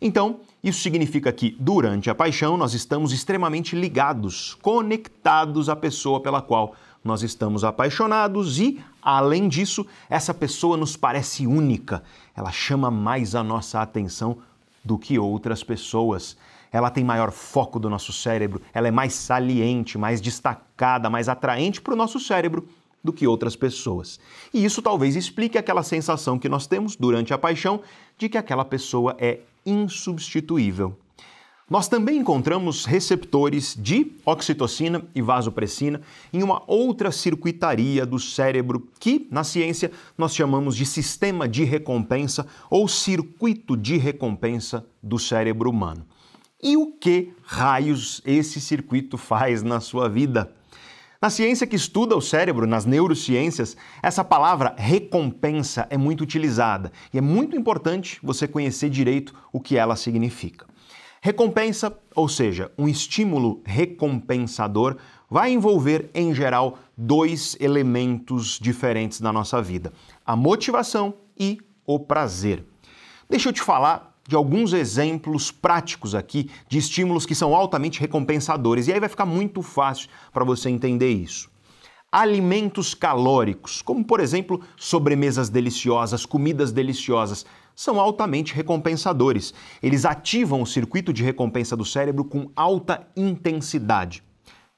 Então, 0.01 0.39
isso 0.63 0.81
significa 0.81 1.33
que 1.33 1.57
durante 1.59 2.09
a 2.09 2.15
paixão 2.15 2.57
nós 2.57 2.75
estamos 2.75 3.13
extremamente 3.13 3.75
ligados, 3.75 4.55
conectados 4.63 5.69
à 5.69 5.75
pessoa 5.75 6.21
pela 6.23 6.41
qual 6.41 6.77
nós 7.09 7.23
estamos 7.23 7.65
apaixonados 7.65 8.61
e, 8.61 8.79
além 9.03 9.49
disso, 9.49 9.85
essa 10.09 10.35
pessoa 10.35 10.77
nos 10.77 10.95
parece 10.95 11.47
única. 11.47 12.03
Ela 12.37 12.53
chama 12.53 12.91
mais 12.91 13.35
a 13.35 13.43
nossa 13.43 13.81
atenção 13.81 14.37
do 14.85 14.99
que 14.99 15.19
outras 15.19 15.65
pessoas. 15.65 16.37
Ela 16.71 16.91
tem 16.91 17.03
maior 17.03 17.33
foco 17.33 17.81
do 17.81 17.89
nosso 17.89 18.13
cérebro, 18.13 18.61
ela 18.75 18.89
é 18.89 18.91
mais 18.91 19.15
saliente, 19.15 19.97
mais 19.97 20.21
destacada, 20.21 21.09
mais 21.09 21.29
atraente 21.29 21.81
para 21.81 21.95
o 21.95 21.97
nosso 21.97 22.21
cérebro 22.21 22.69
do 23.03 23.13
que 23.13 23.27
outras 23.27 23.57
pessoas. 23.57 24.21
E 24.53 24.63
isso 24.63 24.83
talvez 24.83 25.17
explique 25.17 25.57
aquela 25.57 25.83
sensação 25.83 26.39
que 26.39 26.49
nós 26.49 26.67
temos 26.67 26.95
durante 26.95 27.33
a 27.33 27.39
paixão 27.39 27.81
de 28.19 28.29
que 28.29 28.37
aquela 28.37 28.67
pessoa 28.67 29.17
é 29.19 29.41
insubstituível. 29.65 30.95
Nós 31.71 31.87
também 31.87 32.17
encontramos 32.17 32.87
receptores 32.87 33.77
de 33.79 34.13
oxitocina 34.25 35.03
e 35.15 35.21
vasopressina 35.21 36.01
em 36.33 36.43
uma 36.43 36.63
outra 36.67 37.13
circuitaria 37.13 38.07
do 38.07 38.19
cérebro 38.19 38.89
que, 38.99 39.29
na 39.31 39.45
ciência, 39.45 39.91
nós 40.17 40.35
chamamos 40.35 40.75
de 40.75 40.87
sistema 40.87 41.47
de 41.47 41.65
recompensa 41.65 42.47
ou 42.71 42.89
circuito 42.89 43.77
de 43.77 43.99
recompensa 43.99 44.87
do 45.03 45.19
cérebro 45.19 45.69
humano. 45.69 46.07
E 46.63 46.75
o 46.75 46.93
que 46.93 47.35
raios 47.45 48.23
esse 48.25 48.63
circuito 48.63 49.19
faz 49.19 49.63
na 49.63 49.79
sua 49.79 50.09
vida? 50.09 50.51
Na 51.21 51.29
ciência 51.29 51.67
que 51.67 51.77
estuda 51.77 52.17
o 52.17 52.23
cérebro, 52.23 52.67
nas 52.67 52.87
neurociências, 52.87 53.77
essa 54.03 54.25
palavra 54.25 54.75
recompensa 54.79 55.87
é 55.91 55.99
muito 55.99 56.23
utilizada 56.23 56.91
e 57.13 57.19
é 57.19 57.21
muito 57.21 57.55
importante 57.55 58.19
você 58.23 58.49
conhecer 58.49 58.89
direito 58.89 59.35
o 59.53 59.61
que 59.61 59.77
ela 59.77 59.97
significa. 59.97 60.67
Recompensa, 61.21 61.99
ou 62.15 62.29
seja, 62.29 62.71
um 62.79 62.89
estímulo 62.89 63.61
recompensador, 63.65 64.97
vai 65.29 65.53
envolver, 65.53 66.11
em 66.15 66.33
geral, 66.33 66.79
dois 66.97 67.57
elementos 67.61 68.59
diferentes 68.61 69.21
na 69.21 69.33
nossa 69.33 69.61
vida: 69.61 69.93
a 70.25 70.37
motivação 70.37 71.15
e 71.39 71.59
o 71.85 71.99
prazer. 71.99 72.65
Deixa 73.29 73.49
eu 73.49 73.53
te 73.53 73.63
falar 73.63 74.17
de 74.27 74.37
alguns 74.37 74.73
exemplos 74.73 75.51
práticos 75.51 76.15
aqui 76.15 76.51
de 76.69 76.79
estímulos 76.79 77.25
que 77.25 77.35
são 77.35 77.55
altamente 77.55 77.99
recompensadores, 77.99 78.87
e 78.87 78.93
aí 78.93 79.01
vai 79.01 79.09
ficar 79.09 79.27
muito 79.27 79.63
fácil 79.63 80.09
para 80.33 80.45
você 80.45 80.69
entender 80.69 81.11
isso. 81.11 81.51
Alimentos 82.13 82.95
calóricos, 82.95 83.83
como 83.83 84.05
por 84.05 84.21
exemplo 84.21 84.61
sobremesas 84.77 85.49
deliciosas, 85.49 86.25
comidas 86.25 86.73
deliciosas, 86.73 87.45
são 87.79 88.01
altamente 88.01 88.53
recompensadores. 88.55 89.55
Eles 89.81 90.05
ativam 90.05 90.61
o 90.61 90.67
circuito 90.67 91.13
de 91.13 91.23
recompensa 91.23 91.77
do 91.77 91.85
cérebro 91.85 92.25
com 92.25 92.51
alta 92.57 93.07
intensidade. 93.17 94.21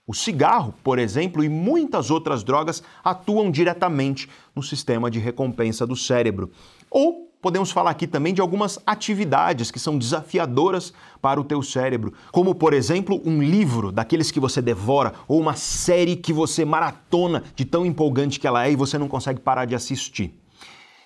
O 0.06 0.12
cigarro, 0.12 0.74
por 0.84 0.98
exemplo, 0.98 1.42
e 1.42 1.48
muitas 1.48 2.10
outras 2.10 2.44
drogas 2.44 2.82
atuam 3.02 3.50
diretamente 3.50 4.28
no 4.54 4.62
sistema 4.62 5.10
de 5.10 5.18
recompensa 5.18 5.86
do 5.86 5.96
cérebro. 5.96 6.50
Ou 6.90 7.32
podemos 7.40 7.70
falar 7.70 7.92
aqui 7.92 8.06
também 8.06 8.34
de 8.34 8.42
algumas 8.42 8.78
atividades 8.86 9.70
que 9.70 9.78
são 9.78 9.96
desafiadoras 9.96 10.92
para 11.22 11.40
o 11.40 11.44
teu 11.44 11.62
cérebro, 11.62 12.12
como 12.30 12.54
por 12.54 12.74
exemplo, 12.74 13.18
um 13.24 13.42
livro 13.42 13.90
daqueles 13.90 14.30
que 14.30 14.38
você 14.38 14.60
devora 14.60 15.14
ou 15.26 15.40
uma 15.40 15.56
série 15.56 16.16
que 16.16 16.34
você 16.34 16.66
maratona 16.66 17.44
de 17.56 17.64
tão 17.64 17.86
empolgante 17.86 18.38
que 18.38 18.46
ela 18.46 18.66
é 18.66 18.72
e 18.72 18.76
você 18.76 18.98
não 18.98 19.08
consegue 19.08 19.40
parar 19.40 19.64
de 19.64 19.74
assistir. 19.74 20.38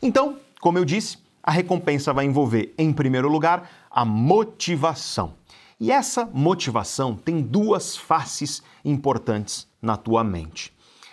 Então, 0.02 0.38
como 0.60 0.76
eu 0.76 0.84
disse, 0.84 1.22
a 1.46 1.50
recompensa 1.50 2.10
vai 2.10 2.24
envolver, 2.24 2.72
em 2.78 2.90
primeiro 2.90 3.28
lugar, 3.28 3.70
a 3.90 4.02
motivação. 4.02 5.34
E 5.78 5.92
essa 5.92 6.24
motivação 6.32 7.14
tem 7.14 7.42
duas 7.42 7.94
faces 7.94 8.62
importantes 8.82 9.68
na 9.82 9.94
tua 9.98 10.24
mente. 10.24 10.72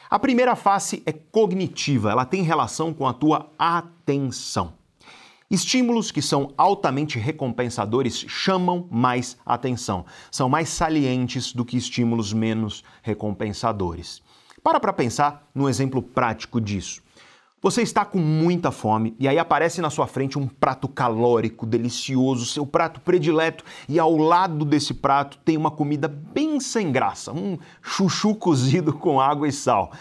A 0.09 0.17
primeira 0.17 0.55
face 0.55 1.03
é 1.05 1.11
cognitiva, 1.11 2.11
ela 2.11 2.23
tem 2.23 2.43
relação 2.43 2.93
com 2.93 3.05
a 3.05 3.13
tua 3.13 3.51
atenção. 3.59 4.73
Estímulos 5.49 6.11
que 6.11 6.21
são 6.21 6.53
altamente 6.57 7.19
recompensadores 7.19 8.23
chamam 8.25 8.87
mais 8.89 9.37
atenção, 9.45 10.05
são 10.31 10.47
mais 10.47 10.69
salientes 10.69 11.51
do 11.51 11.65
que 11.65 11.75
estímulos 11.75 12.31
menos 12.31 12.85
recompensadores. 13.03 14.21
Para 14.63 14.79
para 14.79 14.93
pensar 14.93 15.49
no 15.53 15.67
exemplo 15.67 16.01
prático 16.01 16.61
disso. 16.61 17.01
Você 17.63 17.83
está 17.83 18.03
com 18.03 18.17
muita 18.17 18.71
fome 18.71 19.15
e 19.19 19.27
aí 19.27 19.37
aparece 19.37 19.81
na 19.81 19.91
sua 19.91 20.07
frente 20.07 20.39
um 20.39 20.47
prato 20.47 20.87
calórico, 20.87 21.63
delicioso, 21.63 22.43
seu 22.47 22.65
prato 22.65 22.99
predileto, 22.99 23.63
e 23.87 23.99
ao 23.99 24.17
lado 24.17 24.65
desse 24.65 24.95
prato 24.95 25.37
tem 25.45 25.57
uma 25.57 25.69
comida 25.69 26.07
bem 26.07 26.59
sem 26.59 26.91
graça, 26.91 27.31
um 27.31 27.59
chuchu 27.79 28.33
cozido 28.33 28.91
com 28.91 29.21
água 29.21 29.47
e 29.47 29.51
sal. 29.51 29.91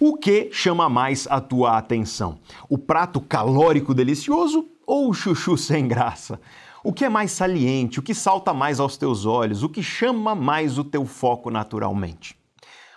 O 0.00 0.16
que 0.16 0.50
chama 0.50 0.88
mais 0.88 1.28
a 1.30 1.40
tua 1.40 1.78
atenção? 1.78 2.40
O 2.68 2.76
prato 2.76 3.20
calórico 3.20 3.94
delicioso 3.94 4.66
ou 4.84 5.08
o 5.08 5.14
chuchu 5.14 5.56
sem 5.56 5.86
graça? 5.86 6.40
O 6.82 6.92
que 6.92 7.04
é 7.04 7.08
mais 7.08 7.30
saliente, 7.30 8.00
o 8.00 8.02
que 8.02 8.12
salta 8.12 8.52
mais 8.52 8.80
aos 8.80 8.96
teus 8.96 9.24
olhos, 9.24 9.62
o 9.62 9.68
que 9.68 9.84
chama 9.84 10.34
mais 10.34 10.78
o 10.78 10.82
teu 10.82 11.06
foco 11.06 11.48
naturalmente? 11.48 12.36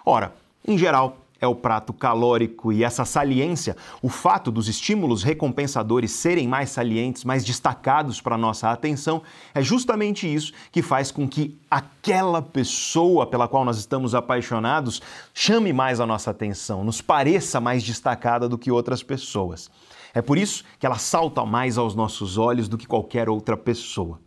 Ora, 0.04 0.34
em 0.68 0.76
geral, 0.76 1.20
é 1.40 1.48
o 1.48 1.56
prato 1.56 1.94
calórico 1.94 2.72
e 2.72 2.84
essa 2.84 3.06
saliência, 3.06 3.76
o 4.02 4.10
fato 4.10 4.52
dos 4.52 4.68
estímulos 4.68 5.24
recompensadores 5.24 6.12
serem 6.12 6.48
mais 6.48 6.70
salientes, 6.70 7.24
mais 7.24 7.44
destacados 7.46 8.22
para 8.22 8.38
nossa 8.38 8.72
atenção, 8.72 9.22
é 9.54 9.62
justamente 9.62 10.32
isso 10.32 10.52
que 10.72 10.82
faz 10.82 11.12
com 11.12 11.28
que 11.28 11.58
aquela 11.70 12.42
pessoa 12.42 13.26
pela 13.28 13.48
qual 13.48 13.66
nós 13.66 13.78
estamos 13.78 14.16
apaixonados 14.16 15.02
chame 15.34 15.74
mais 15.74 16.00
a 16.00 16.06
nossa 16.06 16.32
atenção, 16.32 16.84
nos 16.84 17.02
pareça 17.02 17.60
mais 17.60 17.84
destacada 17.84 18.48
do 18.48 18.58
que 18.58 18.72
outras 18.72 19.04
pessoas. 19.04 19.70
É 20.14 20.22
por 20.22 20.38
isso 20.38 20.64
que 20.80 20.86
ela 20.86 20.98
salta 20.98 21.46
mais 21.46 21.78
aos 21.78 21.94
nossos 21.94 22.38
olhos 22.38 22.68
do 22.68 22.78
que 22.78 22.88
qualquer 22.88 23.30
outra 23.30 23.56
pessoa. 23.56 24.20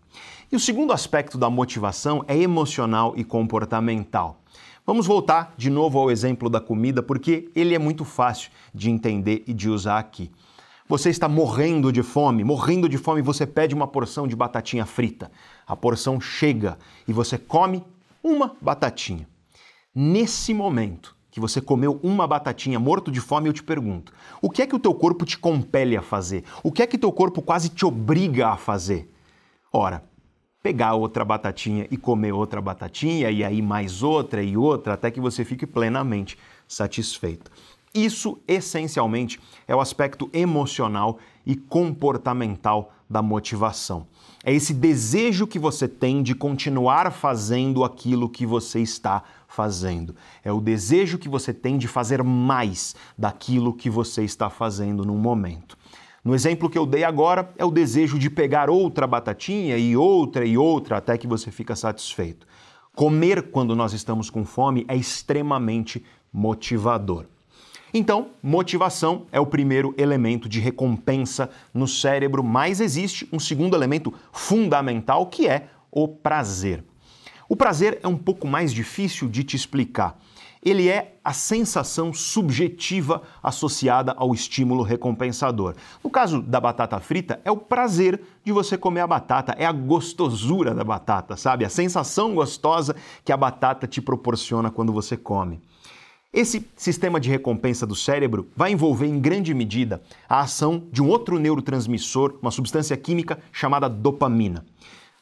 E 0.52 0.56
o 0.56 0.60
segundo 0.60 0.92
aspecto 0.92 1.38
da 1.38 1.48
motivação 1.48 2.24
é 2.26 2.36
emocional 2.36 3.14
e 3.16 3.22
comportamental. 3.22 4.40
Vamos 4.86 5.06
voltar 5.06 5.54
de 5.56 5.68
novo 5.68 5.98
ao 5.98 6.10
exemplo 6.10 6.48
da 6.48 6.60
comida, 6.60 7.02
porque 7.02 7.50
ele 7.54 7.74
é 7.74 7.78
muito 7.78 8.04
fácil 8.04 8.50
de 8.74 8.90
entender 8.90 9.44
e 9.46 9.52
de 9.52 9.68
usar 9.68 9.98
aqui. 9.98 10.30
Você 10.88 11.10
está 11.10 11.28
morrendo 11.28 11.92
de 11.92 12.02
fome, 12.02 12.42
morrendo 12.42 12.88
de 12.88 12.98
fome, 12.98 13.22
você 13.22 13.46
pede 13.46 13.74
uma 13.74 13.86
porção 13.86 14.26
de 14.26 14.34
batatinha 14.34 14.84
frita. 14.84 15.30
A 15.66 15.76
porção 15.76 16.20
chega 16.20 16.78
e 17.06 17.12
você 17.12 17.38
come 17.38 17.84
uma 18.24 18.56
batatinha. 18.60 19.28
Nesse 19.94 20.52
momento 20.52 21.14
que 21.30 21.38
você 21.38 21.60
comeu 21.60 22.00
uma 22.02 22.26
batatinha 22.26 22.80
morto 22.80 23.10
de 23.12 23.20
fome, 23.20 23.48
eu 23.48 23.52
te 23.52 23.62
pergunto: 23.62 24.12
o 24.42 24.50
que 24.50 24.62
é 24.62 24.66
que 24.66 24.74
o 24.74 24.80
teu 24.80 24.94
corpo 24.94 25.24
te 25.24 25.38
compele 25.38 25.96
a 25.96 26.02
fazer? 26.02 26.42
O 26.62 26.72
que 26.72 26.82
é 26.82 26.86
que 26.86 26.98
teu 26.98 27.12
corpo 27.12 27.40
quase 27.40 27.68
te 27.68 27.84
obriga 27.84 28.48
a 28.48 28.56
fazer? 28.56 29.12
Ora, 29.72 30.02
pegar 30.62 30.94
outra 30.94 31.24
batatinha 31.24 31.86
e 31.90 31.96
comer 31.96 32.32
outra 32.32 32.60
batatinha, 32.60 33.30
e 33.30 33.42
aí 33.42 33.62
mais 33.62 34.02
outra 34.02 34.42
e 34.42 34.56
outra, 34.56 34.94
até 34.94 35.10
que 35.10 35.20
você 35.20 35.44
fique 35.44 35.66
plenamente 35.66 36.36
satisfeito. 36.68 37.50
Isso, 37.92 38.38
essencialmente, 38.46 39.40
é 39.66 39.74
o 39.74 39.80
aspecto 39.80 40.30
emocional 40.32 41.18
e 41.44 41.56
comportamental 41.56 42.92
da 43.08 43.20
motivação. 43.20 44.06
É 44.44 44.54
esse 44.54 44.72
desejo 44.72 45.46
que 45.46 45.58
você 45.58 45.88
tem 45.88 46.22
de 46.22 46.34
continuar 46.34 47.10
fazendo 47.10 47.82
aquilo 47.82 48.28
que 48.28 48.46
você 48.46 48.80
está 48.80 49.24
fazendo. 49.48 50.14
É 50.44 50.52
o 50.52 50.60
desejo 50.60 51.18
que 51.18 51.28
você 51.28 51.52
tem 51.52 51.76
de 51.76 51.88
fazer 51.88 52.22
mais 52.22 52.94
daquilo 53.18 53.74
que 53.74 53.90
você 53.90 54.22
está 54.22 54.48
fazendo 54.48 55.04
no 55.04 55.16
momento. 55.16 55.76
No 56.22 56.34
exemplo 56.34 56.68
que 56.68 56.76
eu 56.76 56.84
dei 56.84 57.02
agora, 57.02 57.50
é 57.56 57.64
o 57.64 57.70
desejo 57.70 58.18
de 58.18 58.28
pegar 58.28 58.68
outra 58.68 59.06
batatinha 59.06 59.78
e 59.78 59.96
outra 59.96 60.44
e 60.44 60.56
outra 60.58 60.98
até 60.98 61.16
que 61.16 61.26
você 61.26 61.50
fica 61.50 61.74
satisfeito. 61.74 62.46
Comer 62.94 63.50
quando 63.50 63.74
nós 63.74 63.94
estamos 63.94 64.28
com 64.28 64.44
fome 64.44 64.84
é 64.86 64.94
extremamente 64.94 66.04
motivador. 66.30 67.24
Então, 67.92 68.28
motivação 68.42 69.26
é 69.32 69.40
o 69.40 69.46
primeiro 69.46 69.94
elemento 69.96 70.48
de 70.48 70.60
recompensa 70.60 71.50
no 71.72 71.88
cérebro, 71.88 72.44
mas 72.44 72.80
existe 72.80 73.26
um 73.32 73.40
segundo 73.40 73.74
elemento 73.74 74.12
fundamental 74.30 75.26
que 75.26 75.48
é 75.48 75.68
o 75.90 76.06
prazer. 76.06 76.84
O 77.48 77.56
prazer 77.56 77.98
é 78.02 78.06
um 78.06 78.16
pouco 78.16 78.46
mais 78.46 78.72
difícil 78.72 79.28
de 79.28 79.42
te 79.42 79.56
explicar 79.56 80.20
ele 80.62 80.88
é 80.88 81.16
a 81.24 81.32
sensação 81.32 82.12
subjetiva 82.12 83.22
associada 83.42 84.14
ao 84.16 84.34
estímulo 84.34 84.82
recompensador. 84.82 85.74
No 86.04 86.10
caso 86.10 86.42
da 86.42 86.60
batata 86.60 87.00
frita, 87.00 87.40
é 87.44 87.50
o 87.50 87.56
prazer 87.56 88.20
de 88.44 88.52
você 88.52 88.76
comer 88.76 89.00
a 89.00 89.06
batata, 89.06 89.54
é 89.58 89.64
a 89.64 89.72
gostosura 89.72 90.74
da 90.74 90.84
batata, 90.84 91.36
sabe? 91.36 91.64
A 91.64 91.70
sensação 91.70 92.34
gostosa 92.34 92.94
que 93.24 93.32
a 93.32 93.36
batata 93.36 93.86
te 93.86 94.02
proporciona 94.02 94.70
quando 94.70 94.92
você 94.92 95.16
come. 95.16 95.60
Esse 96.32 96.64
sistema 96.76 97.18
de 97.18 97.28
recompensa 97.28 97.84
do 97.84 97.96
cérebro 97.96 98.48
vai 98.54 98.70
envolver 98.70 99.06
em 99.06 99.18
grande 99.18 99.52
medida 99.52 100.00
a 100.28 100.40
ação 100.40 100.86
de 100.92 101.02
um 101.02 101.08
outro 101.08 101.40
neurotransmissor, 101.40 102.38
uma 102.40 102.52
substância 102.52 102.96
química 102.96 103.40
chamada 103.50 103.88
dopamina. 103.88 104.64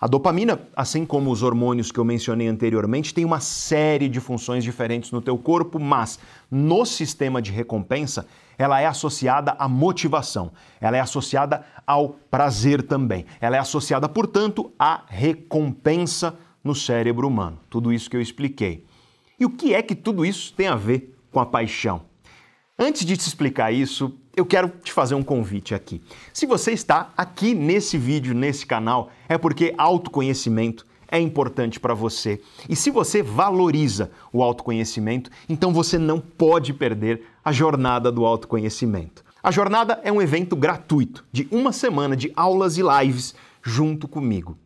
A 0.00 0.06
dopamina, 0.06 0.61
assim 0.76 1.04
como 1.04 1.28
os 1.28 1.42
hormônios 1.42 1.90
que 1.90 1.98
eu 1.98 2.04
mencionei 2.04 2.46
anteriormente, 2.46 3.12
tem 3.12 3.24
uma 3.24 3.40
série 3.40 4.08
de 4.08 4.20
funções 4.20 4.62
diferentes 4.62 5.11
no 5.11 5.20
teu 5.20 5.37
corpo, 5.37 5.80
mas 5.80 6.20
no 6.48 6.87
sistema 6.87 7.42
de 7.42 7.50
recompensa, 7.50 8.24
ela 8.56 8.80
é 8.80 8.87
associada 8.87 9.56
à 9.58 9.66
motivação, 9.66 10.52
ela 10.80 10.96
é 10.96 11.00
associada 11.00 11.64
ao 11.84 12.11
prazer 12.11 12.82
também. 12.82 13.26
Ela 13.40 13.56
é 13.56 13.58
associada, 13.58 14.08
portanto, 14.08 14.72
à 14.78 15.02
recompensa 15.08 16.38
no 16.62 16.76
cérebro 16.76 17.26
humano. 17.26 17.58
Tudo 17.68 17.92
isso 17.92 18.08
que 18.08 18.16
eu 18.16 18.20
expliquei. 18.20 18.84
E 19.38 19.44
o 19.44 19.50
que 19.50 19.74
é 19.74 19.82
que 19.82 19.96
tudo 19.96 20.24
isso 20.24 20.54
tem 20.54 20.68
a 20.68 20.76
ver 20.76 21.18
com 21.32 21.40
a 21.40 21.46
paixão? 21.46 22.02
Antes 22.78 23.04
de 23.04 23.16
te 23.16 23.26
explicar 23.26 23.72
isso, 23.72 24.16
eu 24.38 24.46
quero 24.46 24.68
te 24.83 24.92
fazer 24.92 25.14
um 25.14 25.22
convite 25.22 25.74
aqui. 25.74 26.01
Se 26.33 26.46
você 26.46 26.72
está 26.72 27.12
aqui 27.16 27.55
nesse 27.55 27.98
vídeo, 27.98 28.35
nesse 28.35 28.64
canal, 28.64 29.11
é 29.29 29.37
porque 29.37 29.74
autoconhecimento 29.77 30.87
é 31.11 31.18
importante 31.18 31.81
para 31.81 31.94
você. 31.94 32.40
E 32.68 32.77
se 32.77 32.90
você 32.90 33.22
valoriza 33.22 34.11
o 34.33 34.42
autoconhecimento, 34.42 35.31
então 35.48 35.72
você 35.72 35.98
não 35.98 36.20
pode 36.20 36.72
perder 36.72 37.22
a 37.44 37.51
jornada 37.51 38.12
do 38.12 38.24
autoconhecimento. 38.24 39.24
A 39.42 39.51
jornada 39.51 40.01
é 40.05 40.12
um 40.12 40.20
evento 40.20 40.55
gratuito 40.55 41.24
de 41.33 41.48
uma 41.51 41.72
semana 41.72 42.14
de 42.14 42.31
aulas 42.37 42.77
e 42.77 42.83
lives 42.83 43.35
junto 43.62 44.07
comigo. 44.07 44.57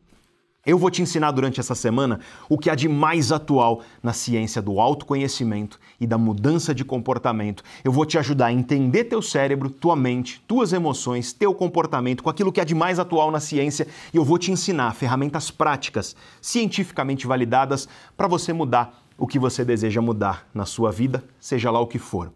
Eu 0.64 0.79
vou 0.79 0.92
te 0.92 1.03
ensinar 1.03 1.33
durante 1.33 1.59
essa 1.59 1.75
semana 1.75 2.20
o 2.48 2.57
que 2.57 2.70
há 2.70 2.77
de 2.77 2.88
mais 2.88 3.33
atual 3.33 3.83
na 4.01 4.12
ciência 4.12 4.62
do 4.62 4.79
autoconhecimento 4.79 5.81
e 6.01 6.07
da 6.07 6.16
mudança 6.16 6.72
de 6.72 6.85
comportamento. 6.85 7.64
Eu 7.83 7.90
vou 7.90 8.07
te 8.07 8.16
ajudar 8.16 8.46
a 8.46 8.53
entender 8.53 9.05
teu 9.05 9.20
cérebro, 9.20 9.68
tua 9.68 9.96
mente, 9.96 10.40
tuas 10.46 10.72
emoções, 10.72 11.33
teu 11.33 11.53
comportamento, 11.53 12.22
com 12.22 12.31
aquilo 12.31 12.53
que 12.53 12.61
há 12.61 12.64
de 12.64 12.77
mais 12.77 13.01
atual 13.01 13.33
na 13.33 13.40
ciência 13.40 13.88
e 14.14 14.16
eu 14.16 14.25
vou 14.25 14.38
te 14.38 14.53
ensinar 14.53 14.94
ferramentas 14.94 15.51
práticas, 15.51 16.14
cientificamente 16.40 17.27
validadas, 17.27 17.88
para 18.16 18.29
você 18.29 18.53
mudar 18.53 19.03
o 19.18 19.27
que 19.27 19.40
você 19.40 19.64
deseja 19.64 20.01
mudar 20.01 20.48
na 20.55 20.64
sua 20.64 20.92
vida, 20.92 21.25
seja 21.40 21.72
lá 21.72 21.81
o 21.81 21.88
que 21.88 21.98
for. 21.98 22.31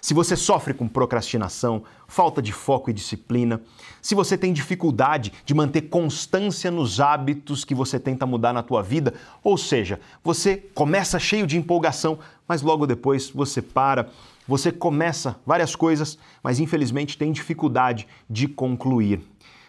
Se 0.00 0.14
você 0.14 0.36
sofre 0.36 0.74
com 0.74 0.86
procrastinação, 0.86 1.82
falta 2.06 2.40
de 2.40 2.52
foco 2.52 2.90
e 2.90 2.92
disciplina, 2.92 3.60
se 4.00 4.14
você 4.14 4.38
tem 4.38 4.52
dificuldade 4.52 5.32
de 5.44 5.54
manter 5.54 5.82
constância 5.82 6.70
nos 6.70 7.00
hábitos 7.00 7.64
que 7.64 7.74
você 7.74 7.98
tenta 7.98 8.26
mudar 8.26 8.52
na 8.52 8.62
tua 8.62 8.82
vida, 8.82 9.14
ou 9.42 9.58
seja, 9.58 9.98
você 10.22 10.56
começa 10.74 11.18
cheio 11.18 11.46
de 11.46 11.56
empolgação, 11.56 12.18
mas 12.46 12.62
logo 12.62 12.86
depois 12.86 13.30
você 13.30 13.60
para, 13.60 14.08
você 14.46 14.70
começa 14.70 15.36
várias 15.44 15.74
coisas, 15.74 16.18
mas 16.42 16.60
infelizmente 16.60 17.18
tem 17.18 17.32
dificuldade 17.32 18.06
de 18.30 18.46
concluir. 18.46 19.20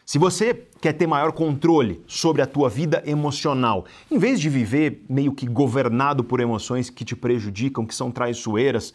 Se 0.06 0.18
você 0.18 0.68
quer 0.80 0.94
ter 0.94 1.06
maior 1.06 1.34
controle 1.34 2.02
sobre 2.08 2.42
a 2.42 2.46
tua 2.46 2.70
vida 2.70 3.04
emocional, 3.06 3.86
em 4.10 4.18
vez 4.18 4.40
de 4.40 4.50
viver 4.50 5.04
meio 5.10 5.34
que 5.34 5.46
governado 5.46 6.24
por 6.24 6.40
emoções 6.40 6.90
que 6.90 7.04
te 7.04 7.14
prejudicam, 7.14 7.86
que 7.86 7.94
são 7.94 8.10
traiçoeiras, 8.10 8.94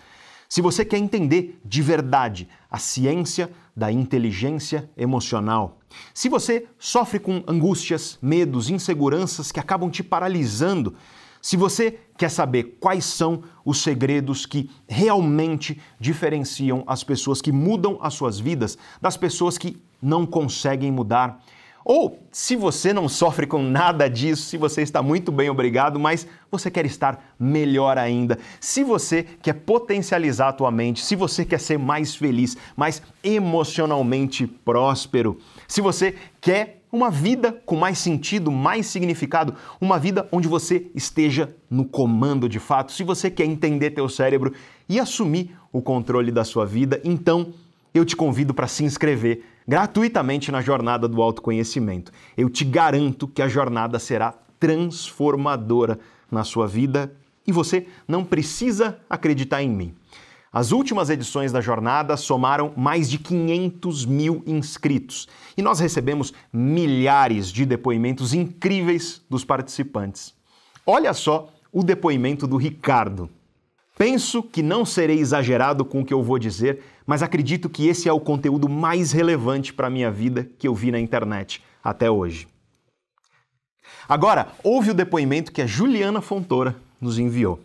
se 0.52 0.60
você 0.60 0.84
quer 0.84 0.98
entender 0.98 1.58
de 1.64 1.80
verdade 1.80 2.46
a 2.70 2.76
ciência 2.76 3.50
da 3.74 3.90
inteligência 3.90 4.90
emocional, 4.98 5.78
se 6.12 6.28
você 6.28 6.66
sofre 6.78 7.18
com 7.18 7.42
angústias, 7.46 8.18
medos, 8.20 8.68
inseguranças 8.68 9.50
que 9.50 9.58
acabam 9.58 9.88
te 9.88 10.02
paralisando, 10.02 10.94
se 11.40 11.56
você 11.56 12.00
quer 12.18 12.28
saber 12.28 12.76
quais 12.78 13.06
são 13.06 13.44
os 13.64 13.80
segredos 13.80 14.44
que 14.44 14.68
realmente 14.86 15.80
diferenciam 15.98 16.84
as 16.86 17.02
pessoas 17.02 17.40
que 17.40 17.50
mudam 17.50 17.98
as 18.02 18.12
suas 18.12 18.38
vidas 18.38 18.76
das 19.00 19.16
pessoas 19.16 19.56
que 19.56 19.82
não 20.02 20.26
conseguem 20.26 20.92
mudar. 20.92 21.42
Ou 21.84 22.18
se 22.30 22.54
você 22.56 22.92
não 22.92 23.08
sofre 23.08 23.46
com 23.46 23.62
nada 23.62 24.08
disso, 24.08 24.42
se 24.44 24.56
você 24.56 24.82
está 24.82 25.02
muito 25.02 25.32
bem, 25.32 25.50
obrigado, 25.50 25.98
mas 25.98 26.26
você 26.50 26.70
quer 26.70 26.86
estar 26.86 27.34
melhor 27.38 27.98
ainda, 27.98 28.38
se 28.60 28.84
você 28.84 29.24
quer 29.42 29.54
potencializar 29.54 30.48
a 30.48 30.52
tua 30.52 30.70
mente, 30.70 31.04
se 31.04 31.16
você 31.16 31.44
quer 31.44 31.58
ser 31.58 31.78
mais 31.78 32.14
feliz, 32.14 32.56
mais 32.76 33.02
emocionalmente 33.22 34.46
próspero, 34.46 35.38
se 35.66 35.80
você 35.80 36.14
quer 36.40 36.82
uma 36.92 37.10
vida 37.10 37.52
com 37.64 37.74
mais 37.74 37.98
sentido, 37.98 38.52
mais 38.52 38.86
significado, 38.86 39.54
uma 39.80 39.98
vida 39.98 40.28
onde 40.30 40.46
você 40.46 40.90
esteja 40.94 41.54
no 41.70 41.86
comando 41.86 42.48
de 42.48 42.58
fato, 42.58 42.92
se 42.92 43.02
você 43.02 43.30
quer 43.30 43.46
entender 43.46 43.92
teu 43.92 44.08
cérebro 44.10 44.52
e 44.86 45.00
assumir 45.00 45.56
o 45.72 45.80
controle 45.80 46.30
da 46.30 46.44
sua 46.44 46.66
vida, 46.66 47.00
então 47.02 47.54
eu 47.94 48.04
te 48.04 48.16
convido 48.16 48.54
para 48.54 48.66
se 48.66 48.84
inscrever 48.84 49.44
gratuitamente 49.66 50.50
na 50.50 50.60
jornada 50.60 51.06
do 51.06 51.22
autoconhecimento. 51.22 52.12
Eu 52.36 52.48
te 52.48 52.64
garanto 52.64 53.28
que 53.28 53.42
a 53.42 53.48
jornada 53.48 53.98
será 53.98 54.34
transformadora 54.58 55.98
na 56.30 56.44
sua 56.44 56.66
vida 56.66 57.12
e 57.46 57.52
você 57.52 57.86
não 58.06 58.24
precisa 58.24 58.98
acreditar 59.08 59.62
em 59.62 59.68
mim. 59.68 59.94
As 60.52 60.70
últimas 60.70 61.08
edições 61.08 61.50
da 61.50 61.62
jornada 61.62 62.16
somaram 62.16 62.74
mais 62.76 63.08
de 63.08 63.18
500 63.18 64.04
mil 64.04 64.42
inscritos 64.46 65.26
e 65.56 65.62
nós 65.62 65.80
recebemos 65.80 66.34
milhares 66.52 67.50
de 67.50 67.64
depoimentos 67.64 68.34
incríveis 68.34 69.22
dos 69.30 69.44
participantes. 69.44 70.34
Olha 70.86 71.14
só 71.14 71.50
o 71.72 71.82
depoimento 71.82 72.46
do 72.46 72.58
Ricardo. 72.58 73.30
Penso 73.96 74.42
que 74.42 74.62
não 74.62 74.84
serei 74.84 75.20
exagerado 75.20 75.84
com 75.84 76.00
o 76.00 76.04
que 76.04 76.12
eu 76.12 76.22
vou 76.22 76.38
dizer, 76.38 76.82
mas 77.06 77.22
acredito 77.22 77.68
que 77.68 77.86
esse 77.86 78.08
é 78.08 78.12
o 78.12 78.20
conteúdo 78.20 78.68
mais 78.68 79.12
relevante 79.12 79.72
para 79.72 79.86
a 79.86 79.90
minha 79.90 80.10
vida 80.10 80.48
que 80.58 80.66
eu 80.66 80.74
vi 80.74 80.90
na 80.90 80.98
internet 80.98 81.62
até 81.82 82.10
hoje. 82.10 82.46
Agora, 84.08 84.48
ouve 84.62 84.90
o 84.90 84.94
depoimento 84.94 85.52
que 85.52 85.62
a 85.62 85.66
Juliana 85.66 86.20
Fontoura 86.20 86.76
nos 87.00 87.18
enviou. 87.18 87.60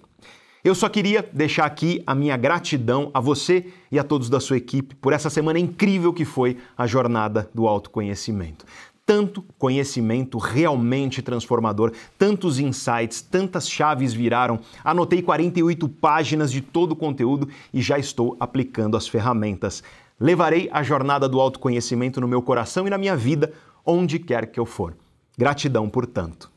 Eu 0.63 0.75
só 0.75 0.89
queria 0.89 1.27
deixar 1.31 1.65
aqui 1.65 2.03
a 2.05 2.13
minha 2.13 2.35
gratidão 2.35 3.09
a 3.13 3.19
você 3.19 3.67
e 3.91 3.97
a 3.97 4.03
todos 4.03 4.29
da 4.29 4.39
sua 4.39 4.57
equipe 4.57 4.95
por 4.95 5.13
essa 5.13 5.29
semana 5.29 5.59
incrível 5.59 6.13
que 6.13 6.25
foi 6.25 6.57
a 6.77 6.85
jornada 6.85 7.49
do 7.53 7.67
autoconhecimento 7.67 8.65
tanto 9.07 9.41
conhecimento 9.57 10.37
realmente 10.37 11.21
transformador, 11.21 11.93
tantos 12.19 12.59
insights, 12.59 13.21
tantas 13.21 13.69
chaves 13.69 14.13
viraram. 14.13 14.59
Anotei 14.83 15.21
48 15.21 15.87
páginas 15.87 16.51
de 16.51 16.59
todo 16.59 16.91
o 16.91 16.95
conteúdo 16.95 17.47
e 17.73 17.81
já 17.81 17.97
estou 17.97 18.35
aplicando 18.37 18.97
as 18.97 19.07
ferramentas. 19.07 19.81
Levarei 20.19 20.69
a 20.73 20.83
jornada 20.83 21.29
do 21.29 21.39
autoconhecimento 21.39 22.19
no 22.19 22.27
meu 22.27 22.41
coração 22.41 22.85
e 22.85 22.89
na 22.89 22.97
minha 22.97 23.15
vida, 23.15 23.53
onde 23.85 24.19
quer 24.19 24.47
que 24.47 24.59
eu 24.59 24.65
for. 24.65 24.93
Gratidão 25.37 25.87
por 25.89 26.05
tanto. 26.05 26.51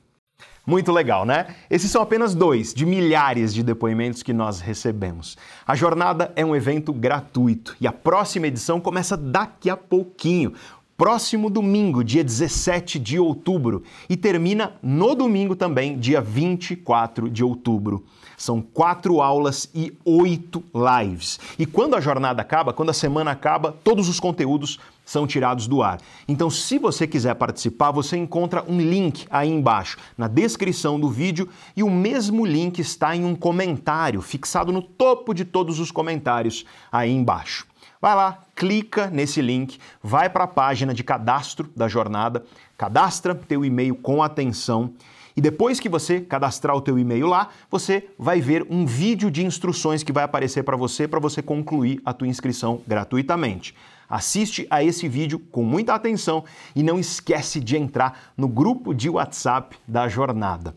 Muito 0.67 0.93
legal, 0.93 1.25
né? 1.25 1.55
Esses 1.71 1.91
são 1.91 2.03
apenas 2.03 2.35
dois 2.35 2.75
de 2.75 2.85
milhares 2.85 3.55
de 3.55 3.63
depoimentos 3.63 4.23
que 4.23 4.33
nós 4.33 4.61
recebemos. 4.61 5.37
A 5.67 5.75
jornada 5.75 6.33
é 6.37 6.45
um 6.45 6.55
evento 6.55 6.93
gratuito 6.93 7.77
e 7.81 7.87
a 7.87 7.93
próxima 7.93 8.47
edição 8.47 8.81
começa 8.81 9.17
daqui 9.17 9.71
a 9.71 9.77
pouquinho 9.77 10.53
próximo 11.01 11.49
domingo, 11.49 12.05
dia 12.05 12.23
17 12.23 12.99
de 12.99 13.19
outubro, 13.19 13.83
e 14.07 14.19
termina 14.19 14.75
no 14.83 15.15
domingo 15.15 15.57
também, 15.57 15.99
dia 15.99 16.21
24 16.21 17.31
de 17.31 17.43
outubro. 17.43 18.05
São 18.37 18.61
quatro 18.61 19.23
aulas 19.23 19.71
e 19.75 19.95
oito 20.05 20.63
lives. 20.75 21.41
E 21.59 21.65
quando 21.65 21.97
a 21.97 22.03
jornada 22.03 22.43
acaba, 22.43 22.75
quando 22.75 22.91
a 22.91 22.93
semana 22.93 23.31
acaba, 23.31 23.75
todos 23.83 24.11
os 24.11 24.21
conteúdos 24.21 24.79
são 25.03 25.27
tirados 25.27 25.67
do 25.67 25.83
ar. 25.83 26.03
Então, 26.29 26.51
se 26.51 26.79
você 26.79 27.07
quiser 27.07 27.35
participar, 27.35 27.91
você 27.93 28.19
encontra 28.19 28.63
um 28.69 28.79
link 28.79 29.27
aí 29.31 29.49
embaixo, 29.49 29.97
na 30.19 30.29
descrição 30.29 31.01
do 31.01 31.09
vídeo, 31.09 31.49
e 31.75 31.83
o 31.83 31.91
mesmo 31.91 32.45
link 32.45 32.79
está 32.79 33.17
em 33.17 33.25
um 33.25 33.35
comentário 33.35 34.21
fixado 34.21 34.71
no 34.71 34.83
topo 34.83 35.33
de 35.33 35.47
todos 35.47 35.81
os 35.81 35.91
comentários 35.91 36.67
aí 36.93 37.11
embaixo. 37.11 37.70
Vai 38.01 38.15
lá, 38.15 38.39
clica 38.57 39.09
nesse 39.09 39.43
link, 39.43 39.79
vai 40.03 40.31
para 40.31 40.45
a 40.45 40.49
página 40.49 40.95
de 40.95 41.05
cadastro 41.05 41.71
da 41.77 41.87
jornada, 41.87 42.45
cadastra 42.79 43.35
teu 43.35 43.65
e-mail 43.65 43.95
com 43.95 44.23
atenção 44.23 44.95
e 45.37 45.41
depois 45.41 45.79
que 45.79 45.89
você 45.89 46.21
cadastrar 46.21 46.77
o 46.77 46.81
teu 46.81 46.99
e-mail 46.99 47.27
lá, 47.27 47.49
você 47.71 48.09
vai 48.19 48.41
ver 48.41 48.67
um 48.69 48.85
vídeo 48.85 49.31
de 49.31 49.45
instruções 49.45 50.03
que 50.03 50.13
vai 50.13 50.25
aparecer 50.25 50.65
para 50.65 50.77
você 50.77 51.07
para 51.07 51.21
você 51.21 51.41
concluir 51.43 52.01
a 52.05 52.13
tua 52.13 52.29
inscrição 52.29 52.83
gratuitamente. 52.87 53.75
Assiste 54.09 54.67
a 54.69 54.83
esse 54.83 55.09
vídeo 55.09 55.39
com 55.39 55.63
muita 55.63 55.95
atenção 55.95 56.45
e 56.75 56.83
não 56.83 56.99
esquece 56.99 57.61
de 57.61 57.77
entrar 57.77 58.33
no 58.37 58.49
grupo 58.49 58.93
de 58.93 59.09
WhatsApp 59.09 59.77
da 59.87 60.09
jornada. 60.09 60.75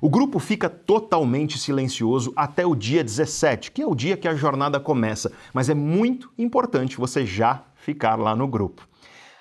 O 0.00 0.10
grupo 0.10 0.38
fica 0.38 0.68
totalmente 0.68 1.58
silencioso 1.58 2.32
até 2.36 2.66
o 2.66 2.74
dia 2.74 3.02
17, 3.02 3.72
que 3.72 3.80
é 3.80 3.86
o 3.86 3.94
dia 3.94 4.16
que 4.16 4.28
a 4.28 4.34
jornada 4.34 4.78
começa, 4.78 5.32
mas 5.54 5.70
é 5.70 5.74
muito 5.74 6.30
importante 6.38 6.98
você 6.98 7.24
já 7.24 7.64
ficar 7.76 8.16
lá 8.16 8.36
no 8.36 8.46
grupo. 8.46 8.86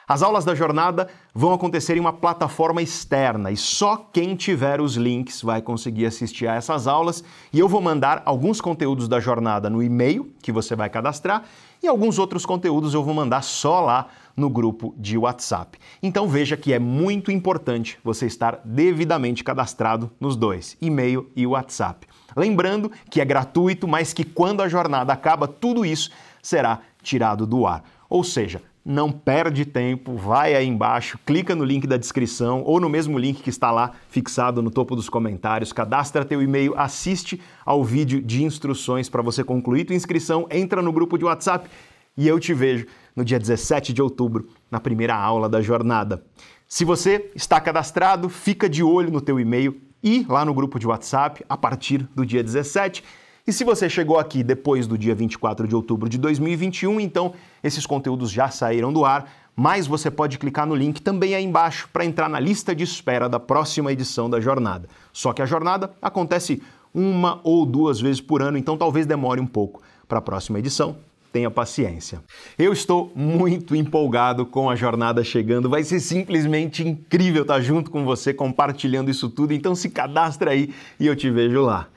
As 0.07 0.21
aulas 0.21 0.45
da 0.45 0.53
jornada 0.53 1.07
vão 1.33 1.51
acontecer 1.51 1.97
em 1.97 1.99
uma 1.99 2.13
plataforma 2.13 2.79
externa 2.79 3.51
e 3.51 3.57
só 3.57 3.97
quem 3.97 4.35
tiver 4.35 4.79
os 4.79 4.95
links 4.95 5.41
vai 5.41 5.63
conseguir 5.63 6.05
assistir 6.05 6.47
a 6.47 6.53
essas 6.53 6.85
aulas. 6.85 7.23
E 7.51 7.57
eu 7.57 7.67
vou 7.67 7.81
mandar 7.81 8.21
alguns 8.23 8.61
conteúdos 8.61 9.07
da 9.07 9.19
jornada 9.19 9.67
no 9.67 9.81
e-mail 9.81 10.31
que 10.43 10.51
você 10.51 10.75
vai 10.75 10.91
cadastrar 10.91 11.45
e 11.81 11.87
alguns 11.87 12.19
outros 12.19 12.45
conteúdos 12.45 12.93
eu 12.93 13.03
vou 13.03 13.15
mandar 13.15 13.41
só 13.41 13.81
lá 13.81 14.07
no 14.37 14.47
grupo 14.47 14.93
de 14.95 15.17
WhatsApp. 15.17 15.79
Então 16.03 16.27
veja 16.27 16.55
que 16.55 16.71
é 16.71 16.77
muito 16.77 17.31
importante 17.31 17.97
você 18.03 18.27
estar 18.27 18.61
devidamente 18.63 19.43
cadastrado 19.43 20.11
nos 20.19 20.35
dois, 20.35 20.77
e-mail 20.79 21.31
e 21.35 21.47
WhatsApp. 21.47 22.05
Lembrando 22.35 22.91
que 23.09 23.21
é 23.21 23.25
gratuito, 23.25 23.87
mas 23.87 24.13
que 24.13 24.23
quando 24.23 24.61
a 24.61 24.69
jornada 24.69 25.11
acaba, 25.11 25.47
tudo 25.47 25.83
isso 25.83 26.11
será 26.43 26.81
tirado 27.01 27.47
do 27.47 27.65
ar. 27.65 27.83
Ou 28.07 28.23
seja, 28.23 28.61
não 28.85 29.11
perde 29.11 29.65
tempo, 29.65 30.15
vai 30.15 30.53
aí 30.53 30.67
embaixo, 30.67 31.17
clica 31.25 31.55
no 31.55 31.65
link 31.65 31.87
da 31.87 31.97
descrição 31.97 32.61
ou 32.63 32.79
no 32.79 32.87
mesmo 32.87 33.17
link 33.17 33.41
que 33.41 33.49
está 33.49 33.71
lá 33.71 33.93
fixado 34.09 34.61
no 34.61 34.69
topo 34.69 34.95
dos 34.95 35.09
comentários, 35.09 35.73
cadastra 35.73 36.23
teu 36.23 36.39
e-mail, 36.39 36.75
assiste 36.77 37.41
ao 37.65 37.83
vídeo 37.83 38.21
de 38.21 38.43
instruções 38.43 39.09
para 39.09 39.23
você 39.23 39.43
concluir 39.43 39.85
tua 39.85 39.95
inscrição, 39.95 40.47
entra 40.51 40.83
no 40.83 40.91
grupo 40.91 41.17
de 41.17 41.25
WhatsApp 41.25 41.67
e 42.15 42.27
eu 42.27 42.39
te 42.39 42.53
vejo 42.53 42.85
no 43.15 43.25
dia 43.25 43.39
17 43.39 43.91
de 43.91 44.03
outubro, 44.03 44.47
na 44.69 44.79
primeira 44.79 45.15
aula 45.15 45.49
da 45.49 45.61
jornada. 45.61 46.23
Se 46.67 46.85
você 46.85 47.31
está 47.33 47.59
cadastrado, 47.59 48.29
fica 48.29 48.69
de 48.69 48.83
olho 48.83 49.11
no 49.11 49.19
teu 49.19 49.39
e-mail 49.39 49.81
e 50.03 50.23
lá 50.29 50.45
no 50.45 50.53
grupo 50.53 50.77
de 50.77 50.85
WhatsApp 50.85 51.43
a 51.49 51.57
partir 51.57 52.07
do 52.13 52.23
dia 52.23 52.43
17 52.43 53.03
e 53.47 53.53
se 53.53 53.63
você 53.63 53.87
chegou 53.87 54.17
aqui 54.17 54.43
depois 54.43 54.87
do 54.87 54.97
dia 54.97 55.13
24 55.13 55.67
de 55.67 55.75
outubro 55.75 56.09
de 56.09 56.17
2021, 56.17 56.99
então 56.99 57.33
esses 57.63 57.85
conteúdos 57.85 58.31
já 58.31 58.49
saíram 58.49 58.91
do 58.91 59.05
ar, 59.05 59.31
mas 59.55 59.85
você 59.85 60.09
pode 60.09 60.37
clicar 60.39 60.65
no 60.65 60.73
link 60.73 61.01
também 61.01 61.35
aí 61.35 61.43
embaixo 61.43 61.87
para 61.93 62.03
entrar 62.03 62.27
na 62.27 62.39
lista 62.39 62.75
de 62.75 62.83
espera 62.83 63.29
da 63.29 63.39
próxima 63.39 63.91
edição 63.91 64.29
da 64.29 64.41
jornada. 64.41 64.89
Só 65.13 65.31
que 65.31 65.41
a 65.41 65.45
jornada 65.45 65.91
acontece 66.01 66.61
uma 66.93 67.39
ou 67.43 67.65
duas 67.65 68.01
vezes 68.01 68.19
por 68.19 68.41
ano, 68.41 68.57
então 68.57 68.77
talvez 68.77 69.05
demore 69.05 69.39
um 69.39 69.47
pouco 69.47 69.81
para 70.07 70.17
a 70.17 70.21
próxima 70.21 70.57
edição. 70.57 70.97
Tenha 71.31 71.51
paciência. 71.51 72.23
Eu 72.57 72.71
estou 72.71 73.11
muito 73.13 73.75
empolgado 73.75 74.45
com 74.45 74.69
a 74.69 74.75
jornada 74.75 75.21
chegando. 75.21 75.69
Vai 75.69 75.83
ser 75.83 75.99
simplesmente 75.99 76.87
incrível 76.87 77.41
estar 77.41 77.59
junto 77.59 77.91
com 77.91 78.05
você 78.05 78.33
compartilhando 78.33 79.11
isso 79.11 79.29
tudo. 79.29 79.53
Então 79.53 79.75
se 79.75 79.89
cadastra 79.89 80.51
aí 80.51 80.73
e 80.97 81.05
eu 81.05 81.15
te 81.15 81.29
vejo 81.29 81.61
lá. 81.61 81.89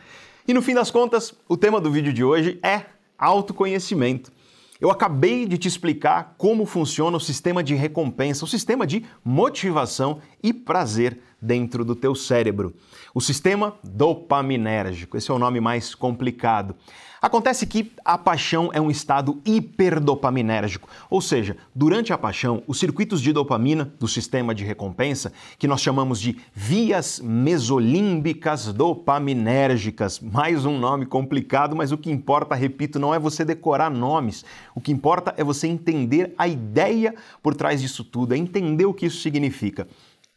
E 0.49 0.55
no 0.55 0.63
fim 0.63 0.73
das 0.73 0.91
contas, 0.91 1.35
o 1.47 1.59
tema 1.59 1.79
do 1.79 1.91
vídeo 1.91 2.11
de 2.11 2.25
hoje 2.25 2.59
é 2.63 2.87
autoconhecimento. 3.19 4.33
Eu 4.81 4.91
acabei 4.91 5.45
de 5.45 5.59
te 5.59 5.69
explicar 5.69 6.37
como 6.39 6.65
funciona 6.65 7.19
o 7.19 7.21
sistema 7.21 7.63
de 7.63 7.75
recompensa, 7.75 8.47
o 8.47 8.49
sistema 8.49 8.87
de 8.87 9.05
motivação 9.23 10.23
e 10.43 10.55
prazer 10.55 11.21
dentro 11.39 11.85
do 11.85 11.95
teu 11.95 12.15
cérebro. 12.15 12.75
O 13.15 13.21
sistema 13.21 13.75
dopaminérgico, 13.83 15.17
esse 15.17 15.31
é 15.31 15.35
o 15.35 15.39
nome 15.39 15.61
mais 15.61 15.95
complicado. 15.95 16.75
Acontece 17.21 17.67
que 17.67 17.93
a 18.05 18.17
paixão 18.17 18.71
é 18.73 18.81
um 18.81 18.91
estado 18.91 19.41
hiperdopaminérgico, 19.45 20.89
ou 21.11 21.21
seja, 21.21 21.57
durante 21.75 22.13
a 22.13 22.19
paixão, 22.19 22.63
os 22.65 22.79
circuitos 22.79 23.21
de 23.21 23.33
dopamina 23.33 23.93
do 23.99 24.07
sistema 24.07 24.55
de 24.55 24.65
recompensa, 24.65 25.33
que 25.59 25.67
nós 25.67 25.81
chamamos 25.81 26.21
de 26.21 26.37
vias 26.55 27.21
mesolímbicas 27.21 28.73
dopaminérgicas, 28.73 30.21
mais 30.21 30.65
um 30.65 30.79
nome 30.79 31.07
complicado, 31.07 31.75
mas 31.75 31.91
o 31.91 31.99
que 31.99 32.09
importa, 32.11 32.55
repito, 32.55 33.01
não 33.01 33.13
é 33.13 33.19
você 33.19 33.45
decorar 33.45 33.91
nomes, 33.91 34.45
o 34.73 34.81
que 34.81 34.93
importa 34.93 35.35
é 35.37 35.43
você 35.43 35.67
entender 35.67 36.35
a 36.39 36.47
ideia 36.47 37.17
por 37.43 37.57
trás 37.57 37.81
disso 37.81 38.05
tudo, 38.05 38.33
é 38.33 38.37
entender 38.37 38.87
o 38.87 38.95
que 38.95 39.07
isso 39.07 39.21
significa. 39.21 39.89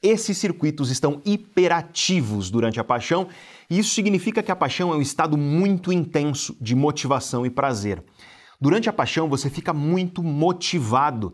Esses 0.02 0.40
circuitos 0.40 0.90
estão 0.90 1.22
hiperativos 1.24 2.50
durante 2.50 2.80
a 2.80 2.84
paixão 2.84 3.28
e 3.70 3.78
isso 3.78 3.94
significa 3.94 4.42
que 4.42 4.52
a 4.52 4.56
paixão 4.56 4.92
é 4.92 4.96
um 4.96 5.02
estado 5.02 5.38
muito 5.38 5.94
intenso 5.94 6.58
de 6.60 6.76
motivação 6.76 7.46
e 7.46 7.52
prazer. 7.52 8.04
Durante 8.60 8.90
a 8.90 8.94
paixão 8.94 9.30
você 9.30 9.48
fica 9.48 9.72
muito 9.74 10.24
motivado. 10.24 11.34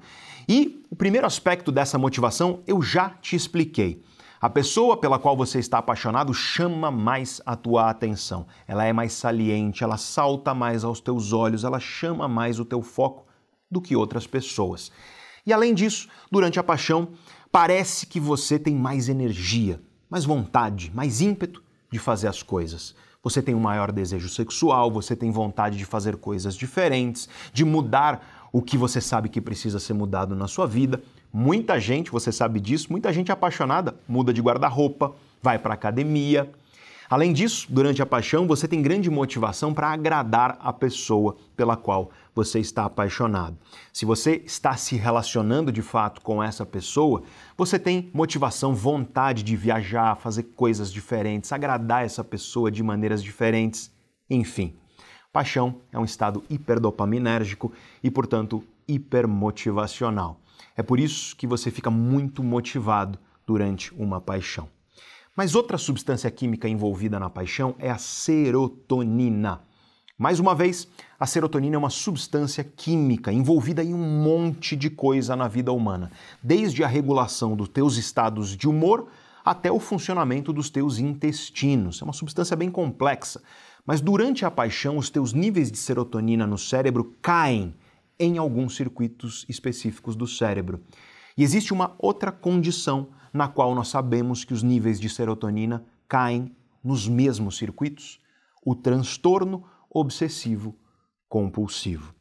E 0.49 0.84
o 0.89 0.95
primeiro 0.95 1.25
aspecto 1.25 1.71
dessa 1.71 1.97
motivação 1.97 2.62
eu 2.67 2.82
já 2.82 3.10
te 3.10 3.38
expliquei. 3.38 4.03
A 4.39 4.49
pessoa 4.49 4.97
pela 4.97 5.17
qual 5.17 5.36
você 5.36 5.60
está 5.60 5.77
apaixonado 5.77 6.34
chama 6.34 6.91
mais 6.91 7.41
a 7.45 7.56
tua 7.56 7.89
atenção. 7.89 8.45
Ela 8.67 8.86
é 8.86 8.91
mais 8.91 9.13
saliente, 9.13 9.84
ela 9.84 9.97
salta 9.97 10.53
mais 10.53 10.84
aos 10.84 10.99
teus 10.99 11.32
olhos, 11.32 11.63
ela 11.63 11.80
chama 11.80 12.27
mais 12.27 12.60
o 12.60 12.65
teu 12.65 12.82
foco 12.82 13.25
do 13.71 13.82
que 13.82 13.95
outras 13.95 14.27
pessoas. 14.27 14.91
E 15.45 15.53
além 15.53 15.73
disso, 15.73 16.10
durante 16.30 16.60
a 16.60 16.63
paixão, 16.63 17.08
Parece 17.51 18.05
que 18.05 18.19
você 18.19 18.60
tem 18.60 18.75
mais 18.75 19.10
energia, 19.10 19.79
mais 20.10 20.25
vontade, 20.25 20.91
mais 20.93 21.21
ímpeto 21.21 21.63
de 21.91 21.99
fazer 21.99 22.27
as 22.27 22.43
coisas. 22.43 22.95
Você 23.23 23.41
tem 23.41 23.55
um 23.55 23.60
maior 23.60 23.91
desejo 23.91 24.29
sexual, 24.29 24.91
você 24.91 25.15
tem 25.15 25.31
vontade 25.31 25.77
de 25.77 25.86
fazer 25.86 26.17
coisas 26.17 26.55
diferentes, 26.55 27.27
de 27.51 27.65
mudar 27.65 28.49
o 28.53 28.62
que 28.62 28.77
você 28.77 29.01
sabe 29.01 29.29
que 29.29 29.41
precisa 29.41 29.79
ser 29.79 29.93
mudado 29.93 30.36
na 30.36 30.47
sua 30.47 30.65
vida. 30.65 31.01
Muita 31.33 31.79
gente, 31.79 32.12
você 32.12 32.31
sabe 32.31 32.60
disso, 32.60 32.88
muita 32.89 33.12
gente 33.12 33.31
apaixonada 33.31 33.95
muda 34.07 34.33
de 34.33 34.41
guarda-roupa, 34.41 35.13
vai 35.41 35.60
para 35.60 35.73
academia, 35.73 36.49
Além 37.10 37.31
disso, 37.31 37.67
durante 37.69 38.01
a 38.01 38.05
paixão, 38.05 38.45
você 38.45 38.67
tem 38.67 38.81
grande 38.81 39.10
motivação 39.10 39.73
para 39.73 39.88
agradar 39.88 40.57
a 40.60 40.73
pessoa 40.73 41.38
pela 41.55 41.77
qual 41.77 42.12
você 42.38 42.60
está 42.60 42.86
apaixonado. 42.86 43.58
Se 43.91 44.06
você 44.06 44.43
está 44.45 44.78
se 44.78 44.95
relacionando 44.95 45.71
de 45.71 45.82
fato 45.82 46.21
com 46.21 46.41
essa 46.41 46.63
pessoa, 46.63 47.23
você 47.58 47.80
tem 47.80 48.12
motivação, 48.13 48.76
vontade 48.76 49.41
de 49.41 49.56
viajar, 49.56 50.15
fazer 50.15 50.43
coisas 50.43 50.93
diferentes, 50.93 51.52
agradar 51.52 52.06
essa 52.06 52.23
pessoa 52.23 52.69
de 52.69 52.84
maneiras 52.84 53.23
diferentes, 53.23 53.91
enfim. 54.30 54.76
Paixão 55.34 55.82
é 55.91 55.97
um 55.97 56.06
estado 56.06 56.43
hiperdopaminérgico 56.47 57.73
e, 58.04 58.12
portanto, 58.12 58.63
hipermotivacional. 58.88 60.39
É 60.76 60.84
por 60.84 61.00
isso 61.00 61.36
que 61.36 61.47
você 61.47 61.71
fica 61.71 61.89
muito 61.89 62.43
motivado 62.43 63.17
durante 63.47 63.91
uma 63.95 64.21
paixão. 64.21 64.69
Mas 65.36 65.56
outra 65.56 65.78
substância 65.80 66.30
química 66.30 66.69
envolvida 66.69 67.19
na 67.19 67.32
paixão 67.32 67.73
é 67.80 67.89
a 67.89 67.97
serotonina. 67.97 69.66
Mais 70.19 70.39
uma 70.39 70.56
vez, 70.56 70.88
a 71.19 71.27
serotonina 71.27 71.75
é 71.75 71.77
uma 71.77 71.91
substância 71.91 72.63
química 72.63 73.32
envolvida 73.32 73.84
em 73.84 73.93
um 73.93 74.23
monte 74.23 74.75
de 74.75 74.89
coisa 74.89 75.36
na 75.36 75.47
vida 75.47 75.71
humana, 75.71 76.12
desde 76.41 76.84
a 76.84 76.88
regulação 76.88 77.56
dos 77.56 77.69
teus 77.69 77.97
estados 77.97 78.58
de 78.58 78.67
humor 78.67 79.10
até 79.45 79.71
o 79.71 79.80
funcionamento 79.80 80.51
dos 80.51 80.71
teus 80.71 80.97
intestinos. 80.97 82.01
É 82.01 82.03
uma 82.03 82.13
substância 82.13 82.56
bem 82.56 82.71
complexa, 82.71 83.43
mas 83.86 84.01
durante 84.01 84.43
a 84.43 84.49
paixão 84.49 84.97
os 84.97 85.12
teus 85.12 85.34
níveis 85.34 85.71
de 85.71 85.77
serotonina 85.77 86.47
no 86.47 86.58
cérebro 86.58 87.15
caem 87.21 87.75
em 88.19 88.39
alguns 88.39 88.75
circuitos 88.75 89.45
específicos 89.47 90.15
do 90.15 90.25
cérebro. 90.25 90.82
E 91.38 91.43
existe 91.43 91.71
uma 91.71 91.93
outra 91.99 92.32
condição 92.32 93.10
na 93.32 93.47
qual 93.47 93.75
nós 93.75 93.89
sabemos 93.89 94.43
que 94.43 94.53
os 94.53 94.63
níveis 94.63 94.99
de 94.99 95.10
serotonina 95.10 95.86
caem 96.10 96.51
nos 96.84 97.08
mesmos 97.08 97.56
circuitos, 97.56 98.19
o 98.65 98.73
transtorno 98.73 99.63
obsessivo 99.89 100.76
compulsivo. 101.30 102.13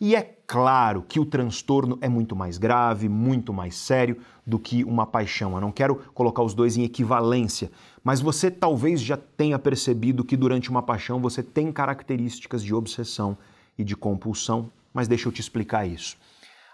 E 0.00 0.14
é 0.14 0.22
claro 0.46 1.02
que 1.02 1.18
o 1.18 1.26
transtorno 1.26 1.98
é 2.00 2.08
muito 2.08 2.36
mais 2.36 2.56
grave, 2.56 3.08
muito 3.08 3.52
mais 3.52 3.74
sério 3.74 4.18
do 4.46 4.58
que 4.58 4.84
uma 4.84 5.04
paixão. 5.04 5.54
Eu 5.54 5.60
não 5.60 5.72
quero 5.72 5.96
colocar 6.14 6.42
os 6.42 6.54
dois 6.54 6.76
em 6.76 6.84
equivalência, 6.84 7.70
mas 8.04 8.20
você 8.20 8.48
talvez 8.48 9.00
já 9.00 9.16
tenha 9.16 9.58
percebido 9.58 10.24
que 10.24 10.36
durante 10.36 10.70
uma 10.70 10.82
paixão 10.82 11.20
você 11.20 11.42
tem 11.42 11.72
características 11.72 12.62
de 12.62 12.72
obsessão 12.72 13.36
e 13.76 13.82
de 13.82 13.96
compulsão, 13.96 14.70
mas 14.94 15.08
deixa 15.08 15.28
eu 15.28 15.32
te 15.32 15.40
explicar 15.40 15.84
isso. 15.84 16.16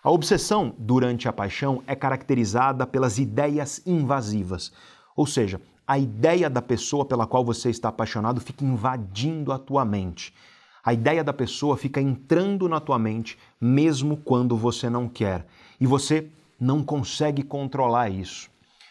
A 0.02 0.10
obsessão 0.10 0.74
durante 0.78 1.26
a 1.26 1.32
paixão 1.32 1.82
é 1.86 1.96
caracterizada 1.96 2.86
pelas 2.86 3.18
ideias 3.18 3.80
invasivas, 3.86 4.70
ou 5.16 5.26
seja, 5.26 5.58
a 5.86 5.98
ideia 5.98 6.48
da 6.48 6.62
pessoa 6.62 7.04
pela 7.04 7.26
qual 7.26 7.44
você 7.44 7.70
está 7.70 7.88
apaixonado 7.88 8.40
fica 8.40 8.64
invadindo 8.64 9.52
a 9.52 9.58
tua 9.58 9.84
mente. 9.84 10.32
A 10.82 10.92
ideia 10.92 11.22
da 11.22 11.32
pessoa 11.32 11.76
fica 11.76 12.00
entrando 12.00 12.68
na 12.68 12.80
tua 12.80 12.98
mente 12.98 13.38
mesmo 13.60 14.16
quando 14.16 14.56
você 14.56 14.88
não 14.88 15.08
quer. 15.08 15.46
E 15.80 15.86
você 15.86 16.26
não 16.58 16.82
consegue 16.82 17.42
controlar 17.42 18.08
isso. 18.08 18.50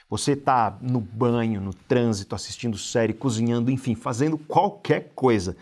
Você 0.10 0.34
está 0.34 0.78
no 0.82 1.00
banho, 1.00 1.60
no 1.60 1.74
trânsito, 1.74 2.36
assistindo 2.36 2.78
série, 2.78 3.14
cozinhando, 3.14 3.72
enfim, 3.72 3.96
fazendo 3.96 4.38
qualquer 4.38 5.12
coisa. 5.16 5.58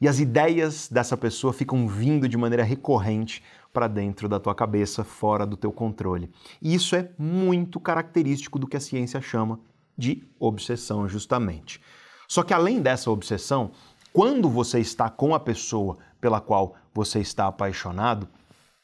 E 0.00 0.06
as 0.06 0.20
ideias 0.20 0.88
dessa 0.88 1.16
pessoa 1.16 1.52
ficam 1.52 1.88
vindo 1.88 2.28
de 2.28 2.36
maneira 2.36 2.62
recorrente 2.62 3.42
para 3.72 3.88
dentro 3.88 4.28
da 4.28 4.38
tua 4.38 4.54
cabeça, 4.54 5.02
fora 5.02 5.44
do 5.44 5.56
teu 5.56 5.72
controle. 5.72 6.30
E 6.62 6.74
isso 6.74 6.94
é 6.94 7.10
muito 7.18 7.80
característico 7.80 8.58
do 8.58 8.68
que 8.68 8.76
a 8.76 8.80
ciência 8.80 9.20
chama 9.20 9.58
de 9.98 10.22
obsessão, 10.38 11.08
justamente. 11.08 11.80
Só 12.28 12.44
que 12.44 12.54
além 12.54 12.80
dessa 12.80 13.10
obsessão, 13.10 13.72
quando 14.12 14.48
você 14.48 14.78
está 14.78 15.10
com 15.10 15.34
a 15.34 15.40
pessoa 15.40 15.98
pela 16.20 16.40
qual 16.40 16.76
você 16.94 17.20
está 17.20 17.48
apaixonado, 17.48 18.28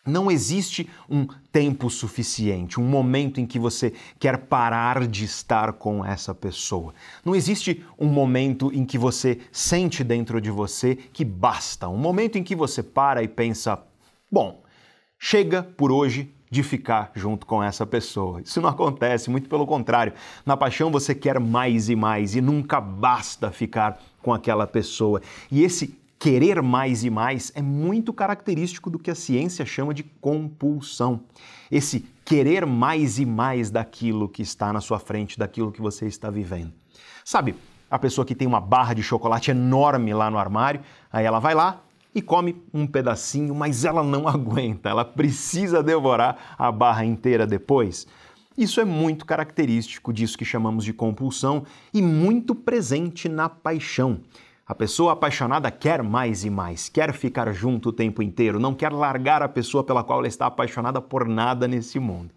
não 0.07 0.31
existe 0.31 0.89
um 1.09 1.27
tempo 1.51 1.89
suficiente, 1.89 2.79
um 2.79 2.85
momento 2.85 3.41
em 3.41 3.47
que 3.47 3.59
você 3.59 3.95
quer 4.19 4.37
parar 4.37 5.07
de 5.07 5.25
estar 5.25 5.73
com 5.73 6.05
essa 6.05 6.35
pessoa. 6.35 6.93
Não 7.25 7.35
existe 7.35 7.83
um 7.99 8.07
momento 8.07 8.71
em 8.75 8.85
que 8.85 8.99
você 8.99 9.41
sente 9.51 10.05
dentro 10.05 10.43
de 10.43 10.51
você 10.51 10.95
que 10.95 11.25
basta, 11.25 11.89
um 11.89 11.97
momento 11.97 12.37
em 12.37 12.43
que 12.43 12.55
você 12.55 12.83
para 12.83 13.23
e 13.23 13.29
pensa: 13.29 13.83
bom, 14.31 14.63
chega 15.19 15.63
por 15.63 15.91
hoje 15.91 16.34
de 16.55 16.63
ficar 16.63 17.11
junto 17.15 17.45
com 17.45 17.61
essa 17.61 17.85
pessoa. 17.85 18.41
Isso 18.41 18.61
não 18.61 18.69
acontece, 18.69 19.29
muito 19.29 19.49
pelo 19.49 19.67
contrário. 19.67 20.13
Na 20.47 20.57
paixão 20.57 20.89
você 20.89 21.13
quer 21.13 21.41
mais 21.41 21.89
e 21.89 21.97
mais 21.97 22.37
e 22.37 22.41
nunca 22.41 22.81
basta 22.81 23.51
ficar 23.51 24.01
com 24.23 24.33
aquela 24.33 24.65
pessoa. 24.65 25.21
E 25.51 25.65
esse 25.65 25.99
querer 26.17 26.63
mais 26.63 27.03
e 27.03 27.11
mais 27.11 27.51
é 27.57 27.61
muito 27.61 28.13
característico 28.13 28.89
do 28.89 29.01
que 29.01 29.11
a 29.11 29.17
ciência 29.17 29.67
chama 29.67 29.93
de 29.93 30.05
compulsão. 30.05 31.23
Esse 31.73 32.07
querer 32.25 32.65
mais 32.65 33.19
e 33.19 33.27
mais 33.27 33.69
daquilo 33.69 34.29
que 34.29 34.41
está 34.41 34.73
na 34.73 34.81
sua 34.81 35.01
frente, 35.01 35.37
daquilo 35.37 35.73
que 35.73 35.83
você 35.83 36.07
está 36.07 36.31
vivendo. 36.31 36.73
Sabe, 37.25 37.57
a 37.91 37.99
pessoa 37.99 38.25
que 38.25 38.35
tem 38.35 38.47
uma 38.47 38.61
barra 38.61 38.95
de 38.95 39.03
chocolate 39.03 39.51
enorme 39.51 40.15
lá 40.15 40.31
no 40.31 40.39
armário, 40.39 40.81
aí 41.13 41.25
ela 41.27 41.41
vai 41.41 41.55
lá, 41.55 41.83
e 42.15 42.23
come 42.23 42.63
um 42.73 42.87
pedacinho, 42.87 43.55
mas 43.55 43.85
ela 43.85 44.03
não 44.03 44.29
aguenta, 44.29 44.89
ela 44.89 45.05
precisa 45.05 45.83
devorar 45.83 46.55
a 46.57 46.71
barra 46.71 47.05
inteira 47.05 47.47
depois. 47.47 48.07
Isso 48.57 48.81
é 48.81 48.85
muito 48.85 49.27
característico 49.27 50.13
disso 50.13 50.39
que 50.39 50.45
chamamos 50.45 50.85
de 50.85 50.93
compulsão 50.93 51.65
e 51.93 52.01
muito 52.01 52.55
presente 52.55 53.29
na 53.29 53.49
paixão. 53.49 54.21
A 54.67 54.75
pessoa 54.75 55.13
apaixonada 55.13 55.71
quer 55.71 56.03
mais 56.03 56.45
e 56.45 56.51
mais, 56.51 56.89
quer 56.89 57.13
ficar 57.13 57.53
junto 57.53 57.89
o 57.89 57.93
tempo 57.93 58.23
inteiro, 58.23 58.61
não 58.61 58.73
quer 58.73 58.93
largar 58.93 59.43
a 59.43 59.49
pessoa 59.49 59.85
pela 59.85 60.05
qual 60.05 60.21
ela 60.21 60.29
está 60.29 60.47
apaixonada 60.47 61.03
por 61.03 61.29
nada 61.29 61.67
nesse 61.69 61.99
mundo. 61.99 62.33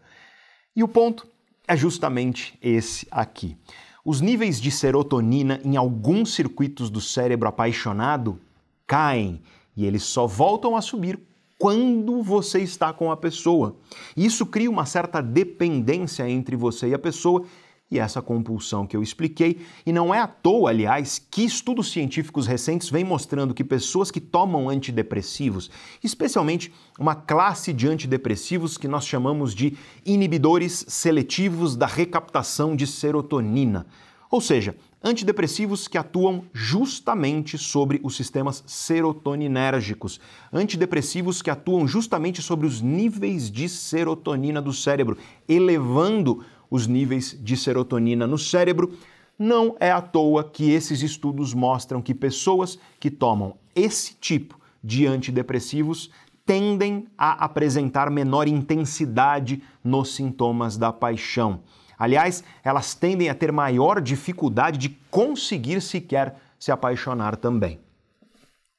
E 0.75 0.83
o 0.83 0.87
ponto 0.87 1.25
é 1.67 1.77
justamente 1.77 2.57
esse 2.61 3.07
aqui. 3.11 3.55
Os 4.03 4.19
níveis 4.19 4.59
de 4.59 4.71
serotonina 4.71 5.61
em 5.63 5.77
alguns 5.77 6.33
circuitos 6.33 6.89
do 6.89 6.99
cérebro 6.99 7.47
apaixonado 7.47 8.39
caem 8.85 9.41
e 9.77 9.85
eles 9.85 10.03
só 10.03 10.25
voltam 10.25 10.75
a 10.75 10.81
subir 10.81 11.19
quando 11.59 12.21
você 12.21 12.59
está 12.59 12.91
com 12.91 13.11
a 13.11 13.17
pessoa. 13.17 13.77
Isso 14.15 14.45
cria 14.45 14.69
uma 14.69 14.85
certa 14.85 15.21
dependência 15.21 16.29
entre 16.29 16.55
você 16.55 16.89
e 16.89 16.93
a 16.93 16.99
pessoa 16.99 17.45
e 17.89 17.99
essa 17.99 18.21
compulsão 18.21 18.85
que 18.85 18.97
eu 18.97 19.01
expliquei, 19.01 19.61
e 19.85 19.93
não 19.93 20.13
é 20.13 20.19
à 20.19 20.27
toa, 20.27 20.69
aliás, 20.69 21.25
que 21.31 21.45
estudos 21.45 21.89
científicos 21.91 22.45
recentes 22.45 22.89
vêm 22.89 23.03
mostrando 23.03 23.53
que 23.53 23.63
pessoas 23.63 24.11
que 24.11 24.19
tomam 24.19 24.69
antidepressivos, 24.69 25.71
especialmente 26.03 26.73
uma 26.99 27.15
classe 27.15 27.71
de 27.71 27.87
antidepressivos 27.87 28.77
que 28.77 28.87
nós 28.87 29.05
chamamos 29.05 29.55
de 29.55 29.77
inibidores 30.05 30.85
seletivos 30.89 31.77
da 31.77 31.87
recaptação 31.87 32.75
de 32.75 32.85
serotonina, 32.85 33.87
ou 34.29 34.41
seja, 34.41 34.75
antidepressivos 35.03 35.88
que 35.88 35.97
atuam 35.97 36.43
justamente 36.53 37.57
sobre 37.57 37.99
os 38.03 38.15
sistemas 38.15 38.63
serotoninérgicos, 38.65 40.19
antidepressivos 40.51 41.41
que 41.41 41.49
atuam 41.49 41.88
justamente 41.88 42.41
sobre 42.41 42.65
os 42.65 42.81
níveis 42.81 43.51
de 43.51 43.69
serotonina 43.69 44.62
do 44.62 44.73
cérebro, 44.73 45.17
elevando 45.47 46.43
os 46.69 46.88
níveis 46.88 47.38
de 47.39 47.55
serotonina 47.55 48.27
no 48.27 48.38
cérebro. 48.38 48.97
Não 49.38 49.75
é 49.79 49.91
à 49.91 50.01
toa 50.01 50.43
que 50.43 50.71
esses 50.71 51.01
estudos 51.03 51.53
mostram 51.53 52.01
que 52.01 52.13
pessoas 52.13 52.79
que 52.99 53.12
tomam 53.12 53.55
esse 53.75 54.15
tipo 54.15 54.60
de 54.83 55.05
antidepressivos 55.05 56.10
tendem 56.45 57.07
a 57.17 57.43
apresentar 57.45 58.10
menor 58.10 58.47
intensidade 58.47 59.62
nos 59.83 60.15
sintomas 60.15 60.77
da 60.77 60.91
paixão. 60.93 61.62
Aliás, 61.97 62.43
elas 62.63 62.93
tendem 62.93 63.29
a 63.29 63.36
ter 63.36 63.51
maior 63.51 64.01
dificuldade 64.01 64.77
de 64.77 64.89
conseguir 65.10 65.81
sequer 65.81 66.36
se 66.60 66.71
apaixonar 66.71 67.36
também. 67.36 67.79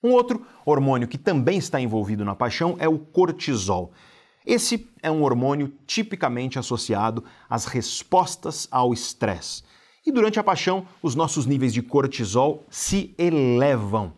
Um 0.02 0.12
outro 0.12 0.46
hormônio 0.64 1.08
que 1.08 1.18
também 1.18 1.58
está 1.58 1.80
envolvido 1.80 2.24
na 2.24 2.34
paixão 2.34 2.76
é 2.78 2.88
o 2.88 2.98
cortisol. 2.98 3.92
Esse 4.46 4.88
é 5.02 5.10
um 5.10 5.22
hormônio 5.22 5.72
tipicamente 5.86 6.58
associado 6.58 7.24
às 7.50 7.64
respostas 7.64 8.68
ao 8.70 8.92
estresse. 8.92 9.62
E 10.06 10.12
durante 10.12 10.38
a 10.38 10.44
paixão, 10.44 10.86
os 11.02 11.14
nossos 11.14 11.44
níveis 11.44 11.74
de 11.74 11.82
cortisol 11.82 12.64
se 12.70 13.14
elevam. 13.18 14.12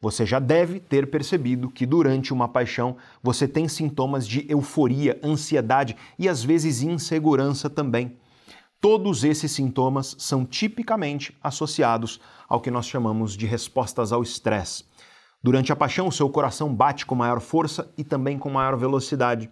Você 0.00 0.26
já 0.26 0.38
deve 0.38 0.80
ter 0.80 1.10
percebido 1.10 1.70
que 1.70 1.86
durante 1.86 2.32
uma 2.32 2.48
paixão 2.48 2.96
você 3.22 3.46
tem 3.46 3.68
sintomas 3.68 4.26
de 4.26 4.44
euforia, 4.50 5.18
ansiedade 5.22 5.96
e 6.18 6.28
às 6.28 6.42
vezes 6.42 6.82
insegurança 6.82 7.70
também. 7.70 8.18
Todos 8.80 9.24
esses 9.24 9.52
sintomas 9.52 10.16
são 10.18 10.46
tipicamente 10.46 11.36
associados 11.42 12.18
ao 12.48 12.62
que 12.62 12.70
nós 12.70 12.86
chamamos 12.86 13.36
de 13.36 13.44
respostas 13.44 14.10
ao 14.10 14.22
estresse. 14.22 14.84
Durante 15.42 15.70
a 15.70 15.76
paixão, 15.76 16.08
o 16.08 16.12
seu 16.12 16.30
coração 16.30 16.74
bate 16.74 17.04
com 17.04 17.14
maior 17.14 17.40
força 17.40 17.92
e 17.98 18.02
também 18.02 18.38
com 18.38 18.48
maior 18.48 18.78
velocidade. 18.78 19.50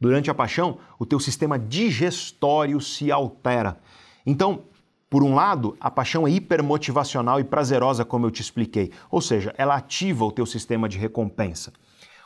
Durante 0.00 0.30
a 0.30 0.34
paixão, 0.34 0.78
o 0.98 1.04
teu 1.04 1.20
sistema 1.20 1.58
digestório 1.58 2.80
se 2.80 3.12
altera. 3.12 3.78
Então, 4.24 4.64
por 5.10 5.22
um 5.22 5.34
lado, 5.34 5.76
a 5.78 5.90
paixão 5.90 6.26
é 6.26 6.30
hipermotivacional 6.30 7.38
e 7.38 7.44
prazerosa, 7.44 8.02
como 8.02 8.24
eu 8.24 8.30
te 8.30 8.40
expliquei, 8.40 8.92
ou 9.10 9.20
seja, 9.20 9.54
ela 9.58 9.74
ativa 9.74 10.24
o 10.24 10.32
teu 10.32 10.46
sistema 10.46 10.88
de 10.88 10.96
recompensa. 10.96 11.70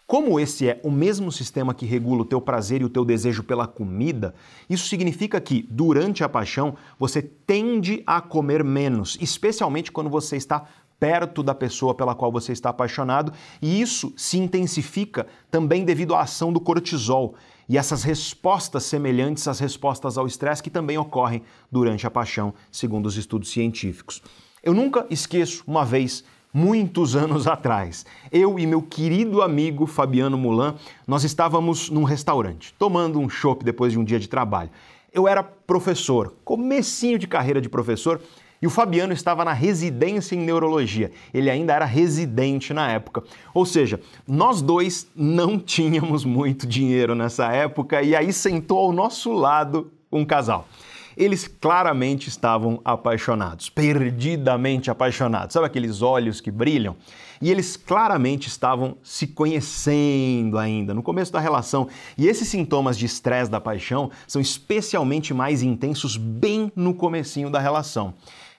Como 0.07 0.39
esse 0.39 0.69
é 0.69 0.81
o 0.85 0.91
mesmo 0.91 1.33
sistema 1.33 1.73
que 1.73 1.87
regula 1.87 2.23
o 2.23 2.27
teu 2.27 2.39
prazer 2.39 2.83
e 2.83 2.85
o 2.85 2.91
teu 2.91 3.07
desejo 3.07 3.43
pela 3.43 3.67
comida, 3.67 4.35
isso 4.69 4.87
significa 4.87 5.41
que, 5.41 5.67
durante 5.71 6.23
a 6.23 6.29
paixão, 6.29 6.77
você 6.99 7.23
tende 7.23 8.03
a 8.07 8.21
comer 8.21 8.63
menos, 8.63 9.17
especialmente 9.19 9.91
quando 9.91 10.11
você 10.11 10.37
está 10.37 10.67
perto 11.01 11.43
da 11.43 11.55
pessoa 11.55 11.95
pela 11.95 12.15
qual 12.15 12.31
você 12.31 12.53
está 12.53 12.69
apaixonado, 12.69 13.33
e 13.63 13.81
isso 13.81 14.13
se 14.15 14.39
intensifica 14.39 15.27
também 15.51 15.85
devido 15.85 16.15
à 16.15 16.21
ação 16.21 16.53
do 16.53 16.61
cortisol 16.61 17.35
e 17.67 17.79
essas 17.79 18.03
respostas 18.03 18.85
semelhantes 18.85 19.49
às 19.49 19.59
respostas 19.59 20.19
ao 20.19 20.27
estresse 20.27 20.63
que 20.63 20.71
também 20.71 20.99
ocorrem 20.99 21.43
durante 21.73 22.07
a 22.07 22.11
paixão, 22.11 22.53
segundo 22.71 23.07
os 23.07 23.17
estudos 23.17 23.51
científicos. 23.51 24.23
Eu 24.63 24.75
nunca 24.75 25.07
esqueço 25.11 25.65
uma 25.67 25.85
vez 25.85 26.25
muitos 26.55 27.17
anos 27.17 27.49
atrás. 27.49 28.07
Eu 28.31 28.61
e 28.61 28.67
meu 28.67 28.81
querido 28.81 29.43
amigo 29.43 29.87
Fabiano 29.87 30.39
Mulan, 30.39 30.77
nós 31.05 31.25
estávamos 31.25 31.91
num 31.91 32.05
restaurante, 32.05 32.73
tomando 32.79 33.19
um 33.19 33.29
chopp 33.29 33.65
depois 33.65 33.93
de 33.93 33.99
um 33.99 34.05
dia 34.05 34.21
de 34.21 34.29
trabalho. 34.29 34.71
Eu 35.13 35.27
era 35.27 35.43
professor, 35.43 36.33
comecinho 36.45 37.19
de 37.19 37.27
carreira 37.27 37.61
de 37.61 37.69
professor, 37.69 38.21
e 38.63 38.67
o 38.67 38.71
Fabiano 38.71 39.13
estava 39.13 39.45
na 39.45 39.53
residência 39.53 40.37
em 40.37 40.39
neurologia. 40.39 41.11
Ele 41.35 41.51
ainda 41.51 41.75
era 41.75 41.85
residente 41.85 42.73
na 42.73 42.91
época. 42.91 43.23
Ou 43.53 43.67
seja, 43.67 44.01
nós 44.27 44.63
dois 44.63 45.09
não 45.15 45.59
tínhamos 45.61 46.25
muito 46.25 46.67
dinheiro 46.67 47.17
nessa 47.17 47.53
época 47.53 48.01
e 48.01 48.15
aí 48.15 48.33
sentou 48.33 48.79
ao 48.79 48.93
nosso 48.93 49.33
lado 49.33 49.93
um 50.11 50.25
casal. 50.25 50.69
Eles 51.17 51.47
claramente 51.47 52.29
estavam 52.29 52.81
apaixonados, 52.85 53.69
perdidamente 53.69 54.91
apaixonados. 54.91 55.53
Sabe 55.53 55.67
aqueles 55.67 56.03
olhos 56.03 56.41
que 56.41 56.51
brilham? 56.51 56.97
E 57.41 57.51
eles 57.51 57.77
claramente 57.77 58.49
estavam 58.49 58.97
se 59.03 59.27
conhecendo 59.27 60.59
ainda, 60.59 60.95
no 60.95 61.03
começo 61.03 61.33
da 61.33 61.41
relação. 61.41 61.89
E 62.17 62.27
esses 62.27 62.49
sintomas 62.49 62.97
de 62.97 63.07
estresse 63.07 63.51
da 63.51 63.61
paixão 63.61 64.11
são 64.27 64.41
especialmente 64.41 65.35
mais 65.35 65.63
intensos 65.63 66.17
bem 66.17 66.73
no 66.75 66.95
comecinho 66.95 67.51
da 67.51 67.61
relação. 67.61 68.15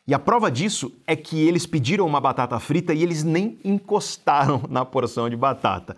E 0.07 0.13
a 0.13 0.19
prova 0.19 0.51
disso 0.51 0.91
é 1.07 1.15
que 1.15 1.47
eles 1.47 1.65
pediram 1.65 2.05
uma 2.05 2.21
batata 2.21 2.59
frita 2.59 2.93
e 2.93 3.01
eles 3.01 3.23
nem 3.23 3.57
encostaram 3.63 4.61
na 4.69 4.85
porção 4.85 5.29
de 5.29 5.35
batata. 5.35 5.97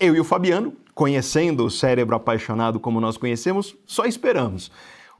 Eu 0.00 0.16
e 0.16 0.20
o 0.20 0.24
Fabiano, 0.24 0.72
conhecendo 0.94 1.64
o 1.64 1.70
cérebro 1.70 2.16
apaixonado 2.16 2.80
como 2.80 3.00
nós 3.00 3.18
conhecemos, 3.18 3.76
só 3.86 4.06
esperamos. 4.06 4.70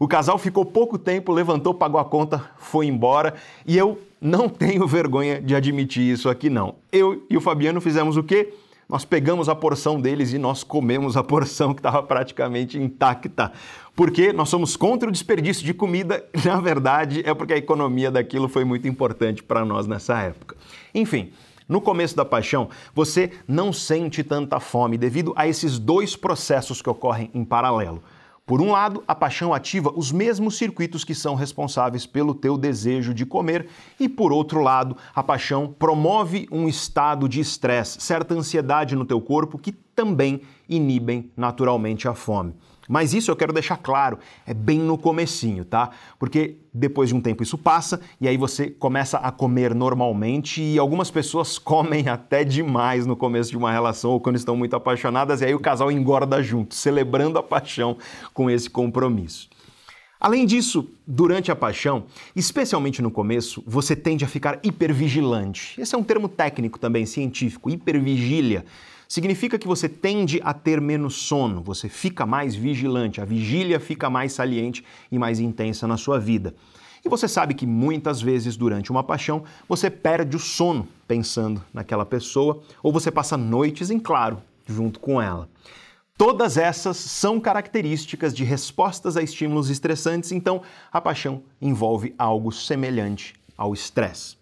O 0.02 0.08
casal 0.08 0.36
ficou 0.36 0.64
pouco 0.64 0.98
tempo, 0.98 1.30
levantou, 1.30 1.72
pagou 1.72 2.00
a 2.00 2.04
conta, 2.04 2.50
foi 2.58 2.86
embora 2.86 3.34
e 3.64 3.78
eu 3.78 4.00
não 4.20 4.48
tenho 4.50 4.84
vergonha 4.84 5.40
de 5.40 5.54
admitir 5.54 6.02
isso 6.02 6.28
aqui 6.28 6.50
não. 6.50 6.74
Eu 6.90 7.24
e 7.30 7.36
o 7.36 7.40
Fabiano 7.40 7.80
fizemos 7.80 8.16
o 8.16 8.22
quê? 8.24 8.52
Nós 8.88 9.04
pegamos 9.04 9.48
a 9.48 9.54
porção 9.54 10.00
deles 10.00 10.32
e 10.32 10.38
nós 10.38 10.64
comemos 10.64 11.16
a 11.16 11.22
porção 11.22 11.72
que 11.72 11.78
estava 11.78 12.02
praticamente 12.02 12.76
intacta 12.76 13.52
porque 13.94 14.32
nós 14.32 14.48
somos 14.48 14.76
contra 14.76 15.08
o 15.08 15.12
desperdício 15.12 15.64
de 15.64 15.72
comida, 15.72 16.24
na 16.44 16.60
verdade 16.60 17.22
é 17.24 17.32
porque 17.32 17.52
a 17.52 17.56
economia 17.56 18.10
daquilo 18.10 18.48
foi 18.48 18.64
muito 18.64 18.88
importante 18.88 19.40
para 19.40 19.64
nós 19.64 19.86
nessa 19.86 20.18
época. 20.18 20.56
Enfim, 20.92 21.30
no 21.68 21.80
começo 21.80 22.16
da 22.16 22.24
paixão, 22.24 22.68
você 22.92 23.30
não 23.46 23.72
sente 23.72 24.24
tanta 24.24 24.58
fome 24.58 24.98
devido 24.98 25.32
a 25.36 25.46
esses 25.46 25.78
dois 25.78 26.16
processos 26.16 26.82
que 26.82 26.90
ocorrem 26.90 27.30
em 27.32 27.44
paralelo. 27.44 28.02
Por 28.44 28.60
um 28.60 28.72
lado, 28.72 29.04
a 29.06 29.14
paixão 29.14 29.54
ativa 29.54 29.92
os 29.94 30.10
mesmos 30.10 30.58
circuitos 30.58 31.04
que 31.04 31.14
são 31.14 31.36
responsáveis 31.36 32.06
pelo 32.06 32.34
teu 32.34 32.58
desejo 32.58 33.14
de 33.14 33.24
comer, 33.24 33.68
e 34.00 34.08
por 34.08 34.32
outro 34.32 34.60
lado, 34.60 34.96
a 35.14 35.22
paixão 35.22 35.72
promove 35.78 36.48
um 36.50 36.66
estado 36.66 37.28
de 37.28 37.38
estresse, 37.38 38.00
certa 38.00 38.34
ansiedade 38.34 38.96
no 38.96 39.04
teu 39.04 39.20
corpo 39.20 39.58
que 39.58 39.70
também 39.70 40.42
inibem 40.68 41.30
naturalmente 41.36 42.08
a 42.08 42.14
fome. 42.14 42.54
Mas 42.92 43.14
isso 43.14 43.30
eu 43.30 43.36
quero 43.36 43.54
deixar 43.54 43.78
claro, 43.78 44.18
é 44.46 44.52
bem 44.52 44.78
no 44.78 44.98
comecinho, 44.98 45.64
tá? 45.64 45.88
Porque 46.18 46.58
depois 46.74 47.08
de 47.08 47.14
um 47.14 47.22
tempo 47.22 47.42
isso 47.42 47.56
passa 47.56 47.98
e 48.20 48.28
aí 48.28 48.36
você 48.36 48.68
começa 48.68 49.16
a 49.16 49.32
comer 49.32 49.74
normalmente 49.74 50.60
e 50.60 50.78
algumas 50.78 51.10
pessoas 51.10 51.56
comem 51.58 52.10
até 52.10 52.44
demais 52.44 53.06
no 53.06 53.16
começo 53.16 53.50
de 53.50 53.56
uma 53.56 53.72
relação 53.72 54.10
ou 54.10 54.20
quando 54.20 54.36
estão 54.36 54.54
muito 54.54 54.76
apaixonadas 54.76 55.40
e 55.40 55.46
aí 55.46 55.54
o 55.54 55.58
casal 55.58 55.90
engorda 55.90 56.42
junto, 56.42 56.74
celebrando 56.74 57.38
a 57.38 57.42
paixão 57.42 57.96
com 58.34 58.50
esse 58.50 58.68
compromisso. 58.68 59.48
Além 60.20 60.44
disso, 60.44 60.86
durante 61.06 61.50
a 61.50 61.56
paixão, 61.56 62.04
especialmente 62.36 63.00
no 63.00 63.10
começo, 63.10 63.64
você 63.66 63.96
tende 63.96 64.22
a 64.22 64.28
ficar 64.28 64.60
hipervigilante. 64.62 65.80
Esse 65.80 65.94
é 65.94 65.98
um 65.98 66.04
termo 66.04 66.28
técnico 66.28 66.78
também, 66.78 67.06
científico, 67.06 67.70
hipervigília 67.70 68.66
significa 69.12 69.58
que 69.58 69.66
você 69.66 69.90
tende 69.90 70.40
a 70.42 70.54
ter 70.54 70.80
menos 70.80 71.16
sono, 71.16 71.62
você 71.62 71.86
fica 71.86 72.24
mais 72.24 72.54
vigilante, 72.54 73.20
a 73.20 73.26
vigília 73.26 73.78
fica 73.78 74.08
mais 74.08 74.32
saliente 74.32 74.82
e 75.10 75.18
mais 75.18 75.38
intensa 75.38 75.86
na 75.86 75.98
sua 75.98 76.18
vida. 76.18 76.54
E 77.04 77.10
você 77.10 77.28
sabe 77.28 77.52
que 77.52 77.66
muitas 77.66 78.22
vezes 78.22 78.56
durante 78.56 78.90
uma 78.90 79.04
paixão 79.04 79.44
você 79.68 79.90
perde 79.90 80.34
o 80.34 80.38
sono 80.38 80.88
pensando 81.06 81.62
naquela 81.74 82.06
pessoa 82.06 82.62
ou 82.82 82.90
você 82.90 83.10
passa 83.10 83.36
noites 83.36 83.90
em 83.90 83.98
claro 83.98 84.42
junto 84.66 84.98
com 84.98 85.20
ela. 85.20 85.46
Todas 86.16 86.56
essas 86.56 86.96
são 86.96 87.38
características 87.38 88.32
de 88.32 88.44
respostas 88.44 89.14
a 89.18 89.22
estímulos 89.22 89.68
estressantes, 89.68 90.32
então 90.32 90.62
a 90.90 91.02
paixão 91.02 91.42
envolve 91.60 92.14
algo 92.16 92.50
semelhante 92.50 93.34
ao 93.58 93.74
estresse. 93.74 94.41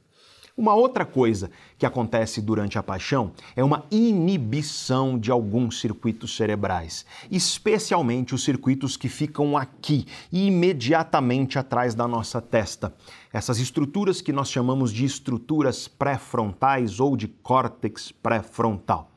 Uma 0.56 0.74
outra 0.74 1.04
coisa 1.04 1.50
que 1.78 1.86
acontece 1.86 2.40
durante 2.40 2.78
a 2.78 2.82
paixão 2.82 3.32
é 3.54 3.62
uma 3.62 3.84
inibição 3.90 5.18
de 5.18 5.30
alguns 5.30 5.80
circuitos 5.80 6.36
cerebrais, 6.36 7.06
especialmente 7.30 8.34
os 8.34 8.44
circuitos 8.44 8.96
que 8.96 9.08
ficam 9.08 9.56
aqui, 9.56 10.06
imediatamente 10.32 11.58
atrás 11.58 11.94
da 11.94 12.06
nossa 12.08 12.40
testa. 12.40 12.94
Essas 13.32 13.58
estruturas 13.58 14.20
que 14.20 14.32
nós 14.32 14.50
chamamos 14.50 14.92
de 14.92 15.04
estruturas 15.04 15.86
pré-frontais 15.86 16.98
ou 16.98 17.16
de 17.16 17.28
córtex 17.28 18.12
pré-frontal. 18.12 19.10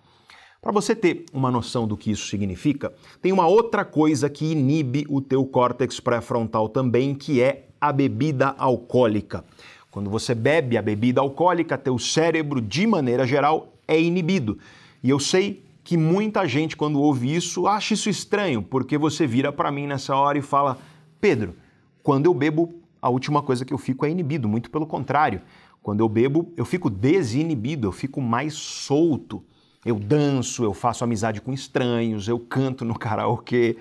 Para 0.62 0.72
você 0.72 0.96
ter 0.96 1.26
uma 1.34 1.52
noção 1.52 1.86
do 1.86 1.98
que 1.98 2.10
isso 2.10 2.28
significa, 2.28 2.94
tem 3.22 3.34
uma 3.34 3.48
outra 3.48 3.84
coisa 3.84 4.30
que 4.30 4.46
inibe 4.46 5.06
o 5.10 5.20
teu 5.20 5.46
córtex 5.46 6.00
pré-frontal 6.00 6.70
também, 6.70 7.14
que 7.14 7.42
é 7.42 7.68
a 7.82 7.92
bebida 7.92 8.56
alcoólica. 8.58 9.44
Quando 9.94 10.10
você 10.10 10.34
bebe 10.34 10.76
a 10.76 10.82
bebida 10.82 11.22
alcoólica, 11.22 11.78
teu 11.78 12.00
cérebro, 12.00 12.60
de 12.60 12.88
maneira 12.88 13.28
geral, 13.28 13.76
é 13.88 14.02
inibido. 14.02 14.58
E 15.04 15.10
eu 15.12 15.20
sei 15.20 15.64
que 15.84 15.96
muita 15.96 16.48
gente, 16.48 16.76
quando 16.76 17.00
ouve 17.00 17.36
isso, 17.36 17.68
acha 17.68 17.94
isso 17.94 18.10
estranho, 18.10 18.64
porque 18.64 18.98
você 18.98 19.28
vira 19.28 19.54
para 19.54 19.72
mim 19.72 19.86
nessa 19.86 20.16
hora 20.16 20.36
e 20.36 20.42
fala: 20.42 20.80
Pedro, 21.22 21.54
quando 22.02 22.26
eu 22.26 22.34
bebo, 22.34 22.74
a 23.00 23.08
última 23.08 23.44
coisa 23.44 23.64
que 23.64 23.72
eu 23.72 23.78
fico 23.78 24.04
é 24.04 24.10
inibido, 24.10 24.50
muito 24.50 24.72
pelo 24.72 24.88
contrário. 24.88 25.42
Quando 25.84 26.00
eu 26.00 26.10
bebo, 26.10 26.52
eu 26.58 26.66
fico 26.66 26.90
desinibido, 26.90 27.88
eu 27.88 27.92
fico 27.92 28.20
mais 28.20 28.56
solto. 28.56 29.44
Eu 29.86 30.00
danço, 30.00 30.64
eu 30.64 30.74
faço 30.74 31.04
amizade 31.04 31.40
com 31.40 31.54
estranhos, 31.54 32.28
eu 32.28 32.40
canto 32.40 32.84
no 32.84 32.98
karaokê. 32.98 33.78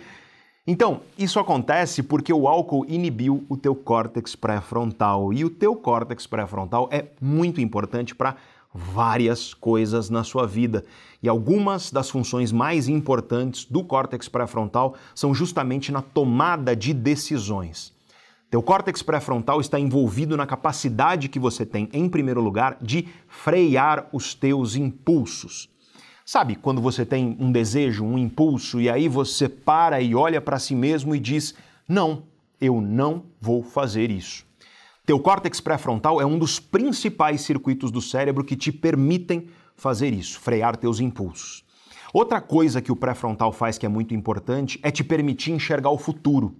Então, 0.64 1.00
isso 1.18 1.40
acontece 1.40 2.04
porque 2.04 2.32
o 2.32 2.46
álcool 2.46 2.86
inibiu 2.86 3.44
o 3.48 3.56
teu 3.56 3.74
córtex 3.74 4.36
pré-frontal 4.36 5.32
e 5.32 5.44
o 5.44 5.50
teu 5.50 5.74
córtex 5.74 6.24
pré-frontal 6.24 6.88
é 6.92 7.06
muito 7.20 7.60
importante 7.60 8.14
para 8.14 8.36
várias 8.72 9.52
coisas 9.52 10.08
na 10.08 10.22
sua 10.22 10.46
vida. 10.46 10.84
E 11.20 11.28
algumas 11.28 11.90
das 11.90 12.08
funções 12.08 12.52
mais 12.52 12.86
importantes 12.86 13.64
do 13.64 13.82
córtex 13.82 14.28
pré-frontal 14.28 14.94
são 15.16 15.34
justamente 15.34 15.90
na 15.90 16.00
tomada 16.00 16.76
de 16.76 16.94
decisões. 16.94 17.92
Teu 18.48 18.62
córtex 18.62 19.02
pré-frontal 19.02 19.60
está 19.60 19.80
envolvido 19.80 20.36
na 20.36 20.46
capacidade 20.46 21.28
que 21.28 21.40
você 21.40 21.66
tem, 21.66 21.88
em 21.92 22.08
primeiro 22.08 22.40
lugar, 22.40 22.76
de 22.80 23.08
frear 23.26 24.06
os 24.12 24.32
teus 24.32 24.76
impulsos. 24.76 25.71
Sabe 26.24 26.54
quando 26.54 26.80
você 26.80 27.04
tem 27.04 27.36
um 27.40 27.50
desejo, 27.50 28.04
um 28.04 28.16
impulso, 28.16 28.80
e 28.80 28.88
aí 28.88 29.08
você 29.08 29.48
para 29.48 30.00
e 30.00 30.14
olha 30.14 30.40
para 30.40 30.58
si 30.58 30.74
mesmo 30.74 31.14
e 31.14 31.20
diz: 31.20 31.54
Não, 31.88 32.22
eu 32.60 32.80
não 32.80 33.24
vou 33.40 33.62
fazer 33.62 34.10
isso. 34.10 34.44
Teu 35.04 35.18
córtex 35.18 35.60
pré-frontal 35.60 36.20
é 36.20 36.24
um 36.24 36.38
dos 36.38 36.60
principais 36.60 37.40
circuitos 37.40 37.90
do 37.90 38.00
cérebro 38.00 38.44
que 38.44 38.54
te 38.54 38.70
permitem 38.70 39.48
fazer 39.74 40.12
isso, 40.12 40.38
frear 40.38 40.76
teus 40.76 41.00
impulsos. 41.00 41.64
Outra 42.12 42.40
coisa 42.40 42.80
que 42.80 42.92
o 42.92 42.96
pré-frontal 42.96 43.50
faz 43.50 43.76
que 43.76 43.86
é 43.86 43.88
muito 43.88 44.14
importante 44.14 44.78
é 44.80 44.90
te 44.92 45.02
permitir 45.02 45.50
enxergar 45.50 45.90
o 45.90 45.98
futuro. 45.98 46.54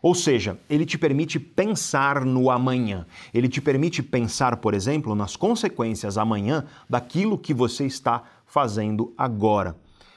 Ou 0.00 0.14
seja, 0.14 0.56
ele 0.70 0.86
te 0.86 0.96
permite 0.96 1.40
pensar 1.40 2.24
no 2.24 2.50
amanhã. 2.50 3.04
Ele 3.34 3.48
te 3.48 3.60
permite 3.60 4.00
pensar, 4.00 4.58
por 4.58 4.74
exemplo, 4.74 5.14
nas 5.14 5.34
consequências 5.34 6.16
amanhã 6.16 6.64
daquilo 6.88 7.36
que 7.36 7.52
você 7.52 7.84
está 7.84 8.22
fazendo 8.48 9.14
agora. 9.16 9.76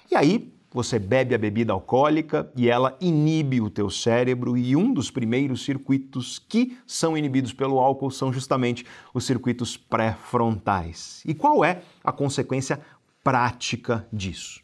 E 0.09 0.15
aí, 0.15 0.51
você 0.73 0.97
bebe 0.97 1.35
a 1.35 1.37
bebida 1.37 1.73
alcoólica 1.73 2.49
e 2.55 2.69
ela 2.69 2.97
inibe 3.01 3.59
o 3.59 3.69
teu 3.69 3.89
cérebro 3.89 4.57
e 4.57 4.75
um 4.75 4.93
dos 4.93 5.11
primeiros 5.11 5.65
circuitos 5.65 6.39
que 6.39 6.77
são 6.87 7.17
inibidos 7.17 7.51
pelo 7.51 7.77
álcool 7.77 8.09
são 8.09 8.31
justamente 8.31 8.85
os 9.13 9.25
circuitos 9.25 9.75
pré-frontais. 9.75 11.21
E 11.25 11.33
qual 11.33 11.65
é 11.65 11.81
a 12.03 12.11
consequência 12.11 12.79
prática 13.21 14.07
disso? 14.11 14.61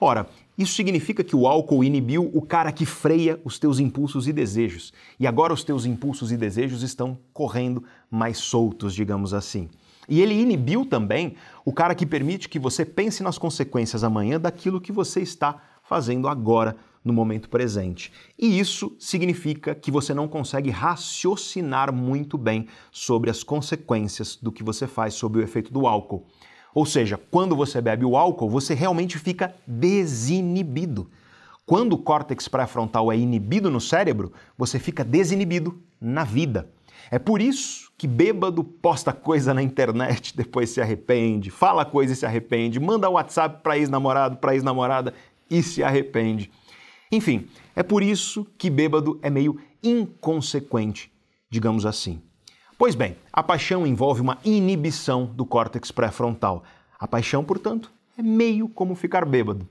Ora, 0.00 0.28
isso 0.56 0.74
significa 0.74 1.24
que 1.24 1.34
o 1.34 1.46
álcool 1.46 1.82
inibiu 1.82 2.30
o 2.32 2.42
cara 2.42 2.70
que 2.70 2.86
freia 2.86 3.40
os 3.44 3.58
teus 3.58 3.80
impulsos 3.80 4.28
e 4.28 4.32
desejos. 4.32 4.92
E 5.18 5.26
agora 5.26 5.52
os 5.52 5.64
teus 5.64 5.84
impulsos 5.86 6.30
e 6.30 6.36
desejos 6.36 6.82
estão 6.82 7.18
correndo 7.32 7.82
mais 8.10 8.38
soltos, 8.38 8.94
digamos 8.94 9.34
assim. 9.34 9.68
E 10.08 10.20
ele 10.20 10.34
inibiu 10.34 10.86
também 10.86 11.36
o 11.64 11.72
cara 11.72 11.94
que 11.94 12.06
permite 12.06 12.48
que 12.48 12.58
você 12.58 12.84
pense 12.84 13.22
nas 13.22 13.36
consequências 13.36 14.02
amanhã 14.02 14.40
daquilo 14.40 14.80
que 14.80 14.90
você 14.90 15.20
está 15.20 15.60
fazendo 15.82 16.28
agora, 16.28 16.76
no 17.04 17.12
momento 17.12 17.48
presente. 17.48 18.12
E 18.38 18.58
isso 18.58 18.94
significa 18.98 19.74
que 19.74 19.90
você 19.90 20.12
não 20.12 20.28
consegue 20.28 20.70
raciocinar 20.70 21.92
muito 21.92 22.36
bem 22.36 22.66
sobre 22.90 23.30
as 23.30 23.42
consequências 23.42 24.36
do 24.36 24.52
que 24.52 24.62
você 24.62 24.86
faz, 24.86 25.14
sobre 25.14 25.40
o 25.40 25.42
efeito 25.42 25.72
do 25.72 25.86
álcool. 25.86 26.26
Ou 26.74 26.84
seja, 26.84 27.18
quando 27.30 27.56
você 27.56 27.80
bebe 27.80 28.04
o 28.04 28.16
álcool, 28.16 28.50
você 28.50 28.74
realmente 28.74 29.18
fica 29.18 29.54
desinibido. 29.66 31.10
Quando 31.64 31.94
o 31.94 31.98
córtex 31.98 32.48
pré-frontal 32.48 33.10
é 33.10 33.16
inibido 33.16 33.70
no 33.70 33.80
cérebro, 33.80 34.32
você 34.56 34.78
fica 34.78 35.04
desinibido 35.04 35.80
na 36.00 36.24
vida. 36.24 36.70
É 37.10 37.18
por 37.18 37.40
isso 37.40 37.90
que 37.96 38.06
bêbado 38.06 38.62
posta 38.62 39.12
coisa 39.12 39.52
na 39.52 39.62
internet, 39.62 40.34
depois 40.36 40.70
se 40.70 40.80
arrepende, 40.80 41.50
fala 41.50 41.84
coisa 41.84 42.12
e 42.12 42.16
se 42.16 42.26
arrepende, 42.26 42.78
manda 42.78 43.08
WhatsApp 43.08 43.62
para 43.62 43.78
ex-namorado, 43.78 44.36
para 44.36 44.54
ex-namorada 44.54 45.14
e 45.50 45.62
se 45.62 45.82
arrepende. 45.82 46.50
Enfim, 47.10 47.48
é 47.74 47.82
por 47.82 48.02
isso 48.02 48.46
que 48.58 48.68
bêbado 48.68 49.18
é 49.22 49.30
meio 49.30 49.58
inconsequente, 49.82 51.10
digamos 51.48 51.86
assim. 51.86 52.20
Pois 52.76 52.94
bem, 52.94 53.16
a 53.32 53.42
paixão 53.42 53.86
envolve 53.86 54.20
uma 54.20 54.38
inibição 54.44 55.24
do 55.24 55.44
córtex 55.44 55.90
pré-frontal. 55.90 56.62
A 56.98 57.08
paixão, 57.08 57.42
portanto, 57.42 57.90
é 58.16 58.22
meio 58.22 58.68
como 58.68 58.94
ficar 58.94 59.24
bêbado. 59.24 59.66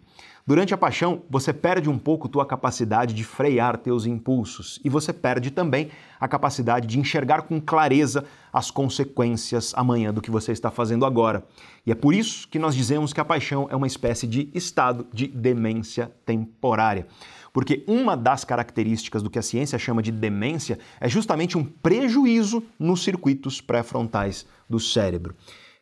Durante 0.48 0.74
a 0.74 0.78
paixão, 0.78 1.24
você 1.30 1.52
perde 1.52 1.90
um 1.90 2.00
pouco 2.00 2.30
tua 2.30 2.46
capacidade 2.46 3.14
de 3.14 3.26
frear 3.26 3.78
teus 3.78 4.06
impulsos 4.06 4.80
e 4.82 4.90
você 4.90 5.12
perde 5.12 5.52
também 5.52 5.92
a 6.18 6.26
capacidade 6.26 6.88
de 6.88 6.98
enxergar 6.98 7.42
com 7.42 7.60
clareza 7.60 8.24
as 8.54 8.72
consequências 8.72 9.74
amanhã 9.76 10.14
do 10.14 10.22
que 10.22 10.32
você 10.32 10.54
está 10.54 10.72
fazendo 10.72 11.06
agora. 11.06 11.46
E 11.86 11.92
é 11.92 11.96
por 11.96 12.14
isso 12.16 12.48
que 12.48 12.58
nós 12.58 12.76
dizemos 12.76 13.12
que 13.12 13.20
a 13.20 13.26
paixão 13.26 13.68
é 13.70 13.76
uma 13.76 13.88
espécie 13.88 14.26
de 14.26 14.50
estado 14.54 15.06
de 15.12 15.28
demência 15.28 16.14
temporária. 16.26 17.08
Porque 17.52 17.84
uma 17.86 18.16
das 18.16 18.46
características 18.46 19.22
do 19.22 19.30
que 19.30 19.40
a 19.40 19.44
ciência 19.44 19.78
chama 19.78 20.02
de 20.02 20.14
demência 20.14 20.80
é 21.02 21.10
justamente 21.10 21.58
um 21.58 21.66
prejuízo 21.66 22.64
nos 22.80 23.04
circuitos 23.04 23.60
pré-frontais 23.60 24.46
do 24.70 24.80
cérebro. 24.80 25.36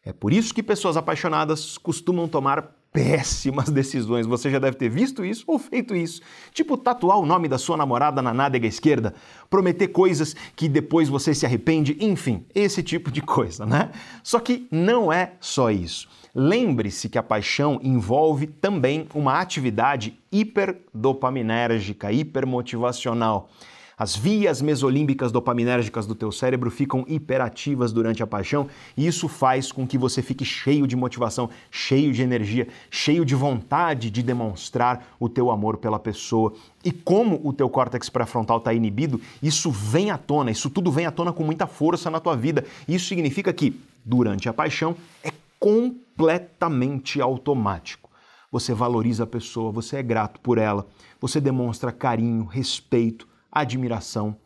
É 0.04 0.12
por 0.12 0.34
isso 0.34 0.56
que 0.56 0.64
pessoas 0.64 0.98
apaixonadas 0.98 1.78
costumam 1.78 2.28
tomar 2.28 2.74
péssimas 2.96 3.70
decisões. 3.70 4.26
Você 4.26 4.50
já 4.50 4.58
deve 4.58 4.78
ter 4.78 4.88
visto 4.88 5.26
isso 5.26 5.44
ou 5.46 5.60
feito 5.60 5.94
isso. 5.94 6.22
Tipo, 6.54 6.78
tatuar 6.78 7.20
o 7.20 7.26
nome 7.26 7.50
da 7.50 7.58
sua 7.58 7.76
namorada 7.76 8.22
na 8.22 8.34
nádega 8.34 8.66
esquerda, 8.66 9.14
prometer 9.50 9.90
coisas 9.90 10.34
que 10.56 10.70
depois 10.70 11.10
você 11.10 11.36
se 11.36 11.46
arrepende, 11.46 11.98
enfim, 12.00 12.46
esse 12.56 12.82
tipo 12.82 13.12
de 13.12 13.22
coisa, 13.22 13.66
né? 13.66 13.92
Só 14.24 14.40
que 14.40 14.66
não 14.72 15.12
é 15.12 15.34
só 15.42 15.70
isso. 15.70 16.08
Lembre-se 16.34 17.10
que 17.10 17.18
a 17.18 17.24
paixão 17.24 17.80
envolve 17.84 18.48
também 18.48 19.08
uma 19.14 19.40
atividade 19.42 20.18
hiperdopaminérgica, 20.32 22.14
hipermotivacional. 22.14 23.50
As 23.98 24.14
vias 24.14 24.62
mesolímbicas 24.62 25.32
dopaminérgicas 25.32 26.06
do 26.06 26.14
teu 26.14 26.30
cérebro 26.30 26.70
ficam 26.70 27.06
hiperativas 27.08 27.94
durante 27.94 28.22
a 28.22 28.28
paixão 28.28 28.68
e 28.98 29.08
isso 29.08 29.30
faz 29.30 29.72
com 29.72 29.88
que 29.88 29.98
você 29.98 30.22
fique 30.22 30.44
cheio 30.44 30.86
de 30.86 30.98
motivação, 30.98 31.50
cheio 31.72 32.12
de 32.12 32.22
energia, 32.22 32.68
cheio 32.92 33.24
de 33.24 33.34
vontade 33.34 34.10
de 34.10 34.22
demonstrar 34.22 35.16
o 35.18 35.30
teu 35.30 35.50
amor 35.50 35.78
pela 35.78 35.98
pessoa. 35.98 36.54
E 36.84 36.92
como 36.92 37.40
o 37.42 37.54
teu 37.54 37.70
córtex 37.70 38.10
pré-frontal 38.10 38.58
está 38.58 38.74
inibido, 38.74 39.22
isso 39.42 39.72
vem 39.72 40.12
à 40.12 40.18
tona, 40.18 40.52
isso 40.52 40.70
tudo 40.70 40.92
vem 40.92 41.06
à 41.06 41.12
tona 41.12 41.32
com 41.32 41.44
muita 41.44 41.66
força 41.66 42.12
na 42.12 42.20
tua 42.20 42.36
vida. 42.36 42.66
Isso 42.88 43.08
significa 43.08 43.54
que, 43.54 43.80
durante 44.04 44.50
a 44.50 44.54
paixão, 44.54 44.94
é 45.24 45.32
completamente 45.58 47.22
automático. 47.22 48.10
Você 48.52 48.74
valoriza 48.74 49.24
a 49.24 49.28
pessoa, 49.28 49.72
você 49.72 49.98
é 49.98 50.04
grato 50.04 50.40
por 50.42 50.58
ela, 50.58 50.86
você 51.20 51.40
demonstra 51.40 51.92
carinho, 51.92 52.44
respeito, 52.46 53.28
admiração. 53.56 54.38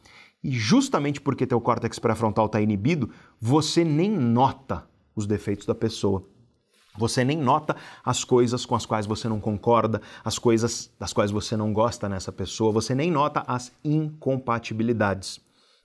E 0.44 0.52
justamente 0.52 1.20
porque 1.20 1.46
teu 1.46 1.60
córtex 1.60 2.00
pré-frontal 2.00 2.46
está 2.46 2.62
inibido, 2.62 3.10
você 3.42 3.84
nem 3.84 4.10
nota 4.10 4.88
os 5.16 5.28
defeitos 5.28 5.66
da 5.66 5.76
pessoa. 5.76 6.24
Você 6.98 7.24
nem 7.24 7.38
nota 7.38 7.76
as 8.04 8.24
coisas 8.24 8.66
com 8.66 8.76
as 8.76 8.86
quais 8.86 9.06
você 9.06 9.28
não 9.28 9.40
concorda, 9.40 10.02
as 10.24 10.40
coisas 10.40 10.92
das 11.00 11.14
quais 11.14 11.32
você 11.32 11.56
não 11.58 11.74
gosta 11.74 12.08
nessa 12.10 12.32
pessoa, 12.32 12.72
você 12.72 12.96
nem 12.96 13.12
nota 13.12 13.44
as 13.48 13.72
incompatibilidades. 13.84 15.42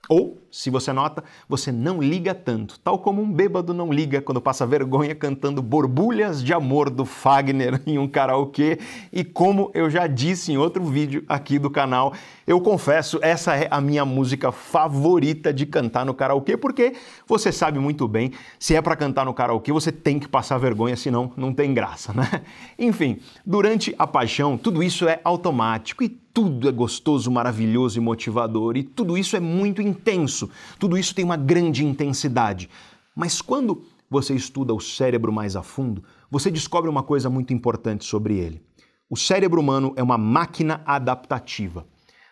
Ou, 0.07 0.41
se 0.51 0.69
você 0.69 0.93
nota, 0.93 1.23
você 1.49 1.71
não 1.71 2.01
liga 2.01 2.33
tanto, 2.33 2.79
tal 2.79 2.99
como 2.99 3.21
um 3.21 3.31
bêbado 3.31 3.73
não 3.73 3.91
liga 3.91 4.21
quando 4.21 4.39
passa 4.39 4.65
vergonha 4.65 5.15
cantando 5.15 5.61
Borbulhas 5.61 6.43
de 6.43 6.53
Amor 6.53 6.89
do 6.89 7.05
Fagner 7.05 7.81
em 7.87 7.97
um 7.97 8.07
karaokê. 8.07 8.79
E 9.11 9.23
como 9.23 9.71
eu 9.73 9.89
já 9.89 10.07
disse 10.07 10.51
em 10.51 10.57
outro 10.57 10.83
vídeo 10.83 11.23
aqui 11.27 11.57
do 11.57 11.69
canal, 11.69 12.13
eu 12.45 12.61
confesso, 12.61 13.19
essa 13.21 13.55
é 13.55 13.67
a 13.71 13.81
minha 13.81 14.05
música 14.05 14.51
favorita 14.51 15.51
de 15.51 15.65
cantar 15.65 16.05
no 16.05 16.13
karaokê, 16.13 16.55
porque 16.55 16.93
você 17.27 17.51
sabe 17.51 17.79
muito 17.79 18.07
bem, 18.07 18.31
se 18.59 18.75
é 18.75 18.81
para 18.81 18.95
cantar 18.95 19.25
no 19.25 19.33
karaokê, 19.33 19.71
você 19.71 19.91
tem 19.91 20.19
que 20.19 20.27
passar 20.27 20.57
vergonha, 20.57 20.95
senão 20.95 21.33
não 21.35 21.53
tem 21.53 21.73
graça, 21.73 22.13
né? 22.13 22.43
Enfim, 22.77 23.19
durante 23.45 23.95
a 23.97 24.05
paixão, 24.05 24.57
tudo 24.57 24.83
isso 24.83 25.07
é 25.07 25.19
automático 25.23 26.03
e 26.03 26.24
tudo 26.35 26.67
é 26.67 26.71
gostoso, 26.73 27.31
maravilhoso 27.31 27.97
e 27.97 28.01
motivador, 28.01 28.75
e 28.75 28.83
tudo 28.83 29.17
isso 29.17 29.37
é 29.37 29.39
muito 29.39 29.81
intenso, 29.81 30.49
tudo 30.77 30.97
isso 30.97 31.15
tem 31.15 31.23
uma 31.23 31.37
grande 31.37 31.85
intensidade. 31.85 32.69
Mas 33.15 33.41
quando 33.41 33.85
você 34.09 34.35
estuda 34.35 34.73
o 34.73 34.81
cérebro 34.81 35.31
mais 35.31 35.55
a 35.55 35.63
fundo, 35.63 36.03
você 36.29 36.51
descobre 36.51 36.89
uma 36.89 37.01
coisa 37.01 37.29
muito 37.29 37.53
importante 37.53 38.03
sobre 38.03 38.37
ele. 38.37 38.61
O 39.09 39.15
cérebro 39.15 39.61
humano 39.61 39.93
é 39.95 40.03
uma 40.03 40.17
máquina 40.17 40.81
adaptativa. 40.85 41.87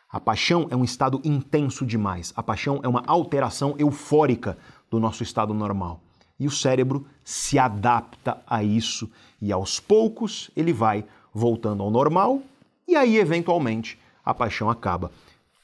A 0.10 0.20
paixão 0.20 0.68
é 0.70 0.76
um 0.76 0.84
estado 0.84 1.22
intenso 1.24 1.86
demais. 1.86 2.34
A 2.36 2.43
paixão 2.43 2.82
é 2.84 2.88
uma 2.89 3.04
alteração 3.08 3.74
eufórica 3.80 4.58
do 4.91 4.99
nosso 4.99 5.24
estado 5.24 5.54
normal. 5.54 6.01
E 6.38 6.45
o 6.45 6.51
cérebro 6.51 7.06
se 7.24 7.58
adapta 7.58 8.41
a 8.45 8.62
isso 8.62 9.10
e 9.41 9.49
aos 9.49 9.80
poucos 9.80 10.51
ele 10.58 10.74
vai 10.74 11.06
voltando 11.34 11.82
ao 11.82 11.89
normal 11.89 12.41
e 12.88 12.96
aí 12.96 13.18
eventualmente 13.18 14.00
a 14.24 14.34
paixão 14.34 14.70
acaba. 14.70 15.12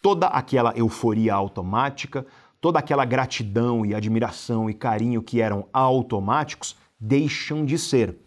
Toda 0.01 0.27
aquela 0.27 0.73
euforia 0.77 1.33
automática, 1.33 2.25
toda 2.61 2.79
aquela 2.79 3.05
gratidão 3.05 3.85
e 3.85 3.93
admiração 3.93 4.69
e 4.69 4.73
carinho 4.73 5.21
que 5.21 5.41
eram 5.41 5.67
automáticos 5.73 6.75
deixam 6.99 7.65
de 7.65 7.77
ser. 7.77 8.17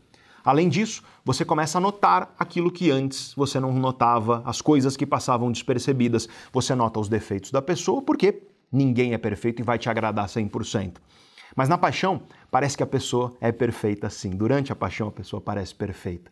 Além 0.44 0.68
disso, 0.68 1.02
você 1.24 1.44
começa 1.44 1.78
a 1.78 1.80
notar 1.80 2.34
aquilo 2.38 2.70
que 2.70 2.90
antes 2.90 3.32
você 3.34 3.60
não 3.60 3.72
notava, 3.72 4.42
as 4.44 4.60
coisas 4.60 4.96
que 4.96 5.06
passavam 5.06 5.52
despercebidas. 5.52 6.28
Você 6.52 6.74
nota 6.74 6.98
os 6.98 7.08
defeitos 7.08 7.52
da 7.52 7.62
pessoa 7.62 8.02
porque 8.02 8.42
ninguém 8.70 9.14
é 9.14 9.18
perfeito 9.18 9.60
e 9.60 9.64
vai 9.64 9.78
te 9.78 9.88
agradar 9.88 10.26
100%. 10.26 10.96
Mas 11.54 11.68
na 11.68 11.78
paixão, 11.78 12.22
parece 12.50 12.76
que 12.76 12.82
a 12.82 12.86
pessoa 12.86 13.32
é 13.40 13.52
perfeita 13.52 14.08
sim. 14.10 14.30
Durante 14.30 14.72
a 14.72 14.76
paixão, 14.76 15.08
a 15.08 15.12
pessoa 15.12 15.40
parece 15.40 15.74
perfeita. 15.74 16.30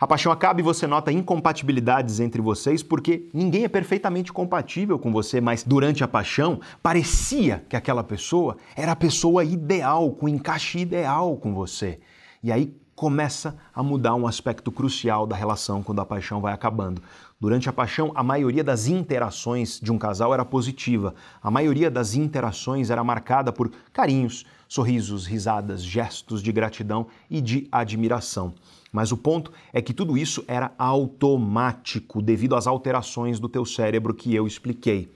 A 0.00 0.06
paixão 0.06 0.30
acaba 0.30 0.60
e 0.60 0.62
você 0.62 0.86
nota 0.86 1.10
incompatibilidades 1.10 2.20
entre 2.20 2.40
vocês 2.40 2.84
porque 2.84 3.28
ninguém 3.34 3.64
é 3.64 3.68
perfeitamente 3.68 4.32
compatível 4.32 4.96
com 4.96 5.10
você, 5.10 5.40
mas 5.40 5.64
durante 5.64 6.04
a 6.04 6.08
paixão 6.08 6.60
parecia 6.80 7.64
que 7.68 7.74
aquela 7.74 8.04
pessoa 8.04 8.56
era 8.76 8.92
a 8.92 8.96
pessoa 8.96 9.42
ideal, 9.42 10.12
com 10.12 10.28
encaixe 10.28 10.78
ideal 10.78 11.36
com 11.36 11.52
você. 11.52 11.98
E 12.44 12.52
aí 12.52 12.72
começa 12.94 13.56
a 13.74 13.82
mudar 13.82 14.14
um 14.14 14.26
aspecto 14.26 14.70
crucial 14.70 15.26
da 15.26 15.34
relação 15.34 15.82
quando 15.82 16.00
a 16.00 16.06
paixão 16.06 16.40
vai 16.40 16.52
acabando. 16.52 17.02
Durante 17.40 17.68
a 17.68 17.72
paixão, 17.72 18.12
a 18.14 18.22
maioria 18.22 18.62
das 18.62 18.86
interações 18.86 19.80
de 19.80 19.90
um 19.90 19.98
casal 19.98 20.32
era 20.32 20.44
positiva. 20.44 21.12
A 21.42 21.50
maioria 21.50 21.90
das 21.90 22.14
interações 22.14 22.90
era 22.90 23.02
marcada 23.02 23.52
por 23.52 23.70
carinhos, 23.92 24.46
sorrisos, 24.68 25.26
risadas, 25.26 25.82
gestos 25.82 26.40
de 26.40 26.52
gratidão 26.52 27.08
e 27.28 27.40
de 27.40 27.66
admiração. 27.72 28.54
Mas 28.92 29.12
o 29.12 29.16
ponto 29.16 29.52
é 29.72 29.82
que 29.82 29.92
tudo 29.92 30.16
isso 30.16 30.44
era 30.48 30.72
automático 30.78 32.22
devido 32.22 32.56
às 32.56 32.66
alterações 32.66 33.38
do 33.38 33.48
teu 33.48 33.64
cérebro 33.64 34.14
que 34.14 34.34
eu 34.34 34.46
expliquei. 34.46 35.12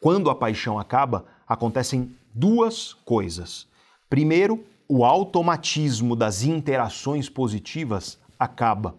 Quando 0.00 0.30
a 0.30 0.34
paixão 0.34 0.78
acaba, 0.78 1.24
acontecem 1.48 2.14
duas 2.34 2.92
coisas. 2.92 3.66
Primeiro, 4.08 4.64
o 4.88 5.04
automatismo 5.04 6.14
das 6.14 6.42
interações 6.42 7.28
positivas 7.28 8.18
acaba. 8.38 8.94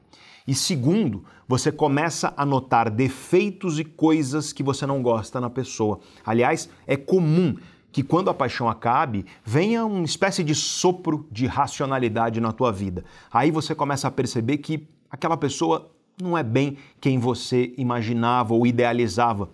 E 0.47 0.55
segundo, 0.55 1.25
você 1.47 1.71
começa 1.71 2.33
a 2.35 2.45
notar 2.45 2.89
defeitos 2.89 3.79
e 3.79 3.83
coisas 3.83 4.51
que 4.51 4.63
você 4.63 4.85
não 4.85 5.01
gosta 5.01 5.39
na 5.39 5.49
pessoa. 5.49 5.99
Aliás, 6.25 6.69
é 6.85 6.97
comum 6.97 7.55
que 7.97 8.03
quando 8.03 8.29
a 8.29 8.33
paixão 8.33 8.69
acabe, 8.69 9.25
venha 9.43 9.83
uma 9.83 10.05
espécie 10.05 10.43
de 10.43 10.53
sopro 10.53 11.25
de 11.31 11.47
racionalidade 11.47 12.39
na 12.39 12.51
tua 12.51 12.71
vida. 12.71 13.03
Aí 13.33 13.49
você 13.49 13.73
começa 13.73 14.07
a 14.07 14.11
perceber 14.11 14.59
que 14.59 14.87
aquela 15.09 15.35
pessoa 15.35 15.89
não 16.21 16.37
é 16.37 16.43
bem 16.43 16.77
quem 17.01 17.17
você 17.17 17.73
imaginava 17.75 18.53
ou 18.53 18.67
idealizava. 18.67 19.49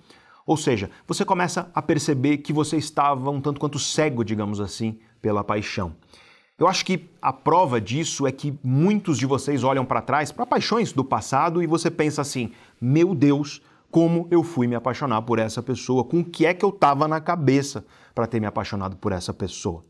Ou 0.45 0.57
seja, 0.57 0.91
você 1.07 1.23
começa 1.23 1.71
a 1.73 1.81
perceber 1.81 2.39
que 2.39 2.51
você 2.51 2.75
estava 2.75 3.29
um 3.29 3.39
tanto 3.39 3.61
quanto 3.61 3.79
cego, 3.79 4.25
digamos 4.25 4.59
assim, 4.59 4.99
pela 5.21 5.41
paixão. 5.41 5.95
Eu 6.59 6.67
acho 6.67 6.83
que 6.83 7.07
a 7.21 7.31
prova 7.31 7.79
disso 7.79 8.27
é 8.27 8.31
que 8.33 8.59
muitos 8.61 9.17
de 9.17 9.25
vocês 9.25 9.63
olham 9.63 9.85
para 9.85 10.01
trás, 10.01 10.33
para 10.33 10.45
paixões 10.45 10.91
do 10.91 11.05
passado, 11.05 11.63
e 11.63 11.65
você 11.65 11.89
pensa 11.89 12.21
assim: 12.21 12.51
meu 12.81 13.15
Deus, 13.15 13.61
como 13.89 14.27
eu 14.29 14.43
fui 14.43 14.67
me 14.67 14.75
apaixonar 14.75 15.21
por 15.21 15.39
essa 15.39 15.63
pessoa, 15.63 16.03
com 16.03 16.19
o 16.19 16.25
que 16.25 16.45
é 16.45 16.53
que 16.53 16.65
eu 16.65 16.69
estava 16.69 17.07
na 17.07 17.21
cabeça 17.21 17.85
para 18.14 18.28
ter 18.28 18.39
me 18.39 18.45
apaixonado 18.45 18.95
por 18.97 19.11
essa 19.11 19.34
pessoa. 19.34 19.84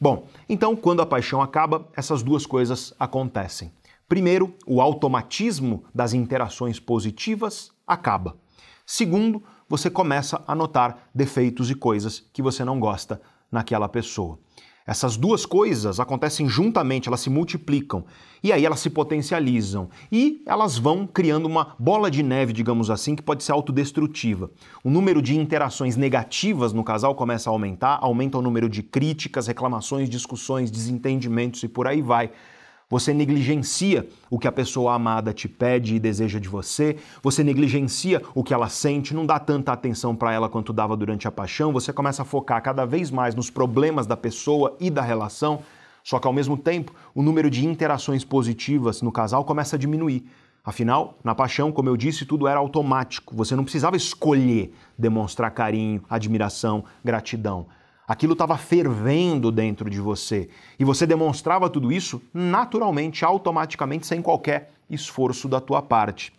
Bom, 0.00 0.28
então 0.48 0.76
quando 0.76 1.02
a 1.02 1.06
paixão 1.06 1.42
acaba, 1.42 1.88
essas 1.96 2.22
duas 2.22 2.46
coisas 2.46 2.94
acontecem. 2.98 3.72
Primeiro, 4.08 4.54
o 4.66 4.80
automatismo 4.80 5.84
das 5.94 6.14
interações 6.14 6.80
positivas 6.80 7.70
acaba. 7.86 8.36
Segundo, 8.86 9.42
você 9.68 9.90
começa 9.90 10.42
a 10.46 10.54
notar 10.54 11.10
defeitos 11.14 11.70
e 11.70 11.74
coisas 11.74 12.20
que 12.32 12.40
você 12.40 12.64
não 12.64 12.80
gosta 12.80 13.20
naquela 13.52 13.88
pessoa. 13.88 14.38
Essas 14.88 15.18
duas 15.18 15.44
coisas 15.44 16.00
acontecem 16.00 16.48
juntamente, 16.48 17.08
elas 17.08 17.20
se 17.20 17.28
multiplicam 17.28 18.06
e 18.42 18.50
aí 18.50 18.64
elas 18.64 18.80
se 18.80 18.88
potencializam 18.88 19.90
e 20.10 20.42
elas 20.46 20.78
vão 20.78 21.06
criando 21.06 21.44
uma 21.44 21.74
bola 21.78 22.10
de 22.10 22.22
neve, 22.22 22.54
digamos 22.54 22.90
assim, 22.90 23.14
que 23.14 23.22
pode 23.22 23.44
ser 23.44 23.52
autodestrutiva. 23.52 24.50
O 24.82 24.88
número 24.88 25.20
de 25.20 25.38
interações 25.38 25.94
negativas 25.94 26.72
no 26.72 26.82
casal 26.82 27.14
começa 27.14 27.50
a 27.50 27.52
aumentar, 27.52 27.98
aumenta 28.00 28.38
o 28.38 28.42
número 28.42 28.66
de 28.66 28.82
críticas, 28.82 29.46
reclamações, 29.46 30.08
discussões, 30.08 30.70
desentendimentos 30.70 31.62
e 31.62 31.68
por 31.68 31.86
aí 31.86 32.00
vai. 32.00 32.30
Você 32.90 33.12
negligencia 33.12 34.08
o 34.30 34.38
que 34.38 34.48
a 34.48 34.52
pessoa 34.52 34.94
amada 34.94 35.30
te 35.34 35.46
pede 35.46 35.94
e 35.94 36.00
deseja 36.00 36.38
de 36.38 36.48
você, 36.48 36.96
você 37.22 37.44
negligencia 37.44 38.22
o 38.34 38.42
que 38.42 38.54
ela 38.54 38.70
sente, 38.70 39.12
não 39.12 39.26
dá 39.26 39.38
tanta 39.38 39.72
atenção 39.72 40.16
para 40.16 40.32
ela 40.32 40.48
quanto 40.48 40.72
dava 40.72 40.96
durante 40.96 41.28
a 41.28 41.30
paixão, 41.30 41.70
você 41.70 41.92
começa 41.92 42.22
a 42.22 42.24
focar 42.24 42.62
cada 42.62 42.86
vez 42.86 43.10
mais 43.10 43.34
nos 43.34 43.50
problemas 43.50 44.06
da 44.06 44.16
pessoa 44.16 44.74
e 44.80 44.88
da 44.88 45.02
relação, 45.02 45.60
só 46.02 46.18
que 46.18 46.26
ao 46.26 46.32
mesmo 46.32 46.56
tempo 46.56 46.94
o 47.14 47.22
número 47.22 47.50
de 47.50 47.66
interações 47.66 48.24
positivas 48.24 49.02
no 49.02 49.12
casal 49.12 49.44
começa 49.44 49.76
a 49.76 49.78
diminuir. 49.78 50.24
Afinal, 50.64 51.18
na 51.22 51.34
paixão, 51.34 51.70
como 51.70 51.90
eu 51.90 51.96
disse, 51.96 52.24
tudo 52.24 52.48
era 52.48 52.58
automático. 52.58 53.36
Você 53.36 53.54
não 53.54 53.64
precisava 53.64 53.98
escolher 53.98 54.74
demonstrar 54.96 55.50
carinho, 55.50 56.02
admiração, 56.08 56.84
gratidão. 57.04 57.66
Aquilo 58.08 58.32
estava 58.32 58.56
fervendo 58.56 59.52
dentro 59.52 59.90
de 59.90 60.00
você. 60.00 60.48
E 60.78 60.84
você 60.84 61.06
demonstrava 61.06 61.68
tudo 61.68 61.92
isso 61.92 62.22
naturalmente, 62.32 63.22
automaticamente, 63.22 64.06
sem 64.06 64.22
qualquer 64.22 64.70
esforço 64.88 65.46
da 65.46 65.60
tua 65.60 65.82
parte. 65.82 66.32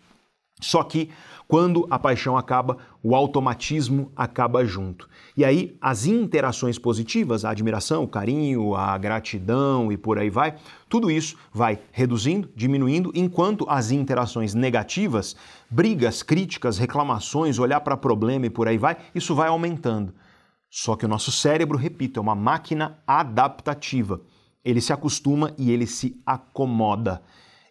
Só 0.60 0.82
que 0.82 1.10
quando 1.46 1.86
a 1.88 1.98
paixão 1.98 2.36
acaba, 2.36 2.76
o 3.02 3.14
automatismo 3.14 4.10
acaba 4.16 4.64
junto. 4.64 5.08
E 5.36 5.44
aí 5.44 5.76
as 5.80 6.06
interações 6.06 6.78
positivas, 6.78 7.44
a 7.44 7.50
admiração, 7.50 8.02
o 8.04 8.08
carinho, 8.08 8.74
a 8.74 8.98
gratidão 8.98 9.90
e 9.90 9.96
por 9.96 10.18
aí 10.18 10.28
vai, 10.28 10.56
tudo 10.88 11.10
isso 11.10 11.36
vai 11.52 11.78
reduzindo, 11.92 12.50
diminuindo, 12.54 13.10
enquanto 13.14 13.64
as 13.68 13.90
interações 13.90 14.54
negativas, 14.54 15.34
brigas, 15.70 16.22
críticas, 16.22 16.78
reclamações, 16.78 17.58
olhar 17.58 17.80
para 17.80 17.96
problema 17.96 18.46
e 18.46 18.50
por 18.50 18.68
aí 18.68 18.76
vai, 18.76 18.96
isso 19.14 19.34
vai 19.34 19.48
aumentando. 19.48 20.12
Só 20.70 20.94
que 20.94 21.04
o 21.04 21.08
nosso 21.08 21.32
cérebro, 21.32 21.76
repito, 21.76 22.20
é 22.20 22.22
uma 22.22 22.34
máquina 22.34 23.02
adaptativa. 23.04 24.20
Ele 24.64 24.80
se 24.80 24.92
acostuma 24.92 25.52
e 25.58 25.70
ele 25.72 25.86
se 25.86 26.20
acomoda. 26.24 27.22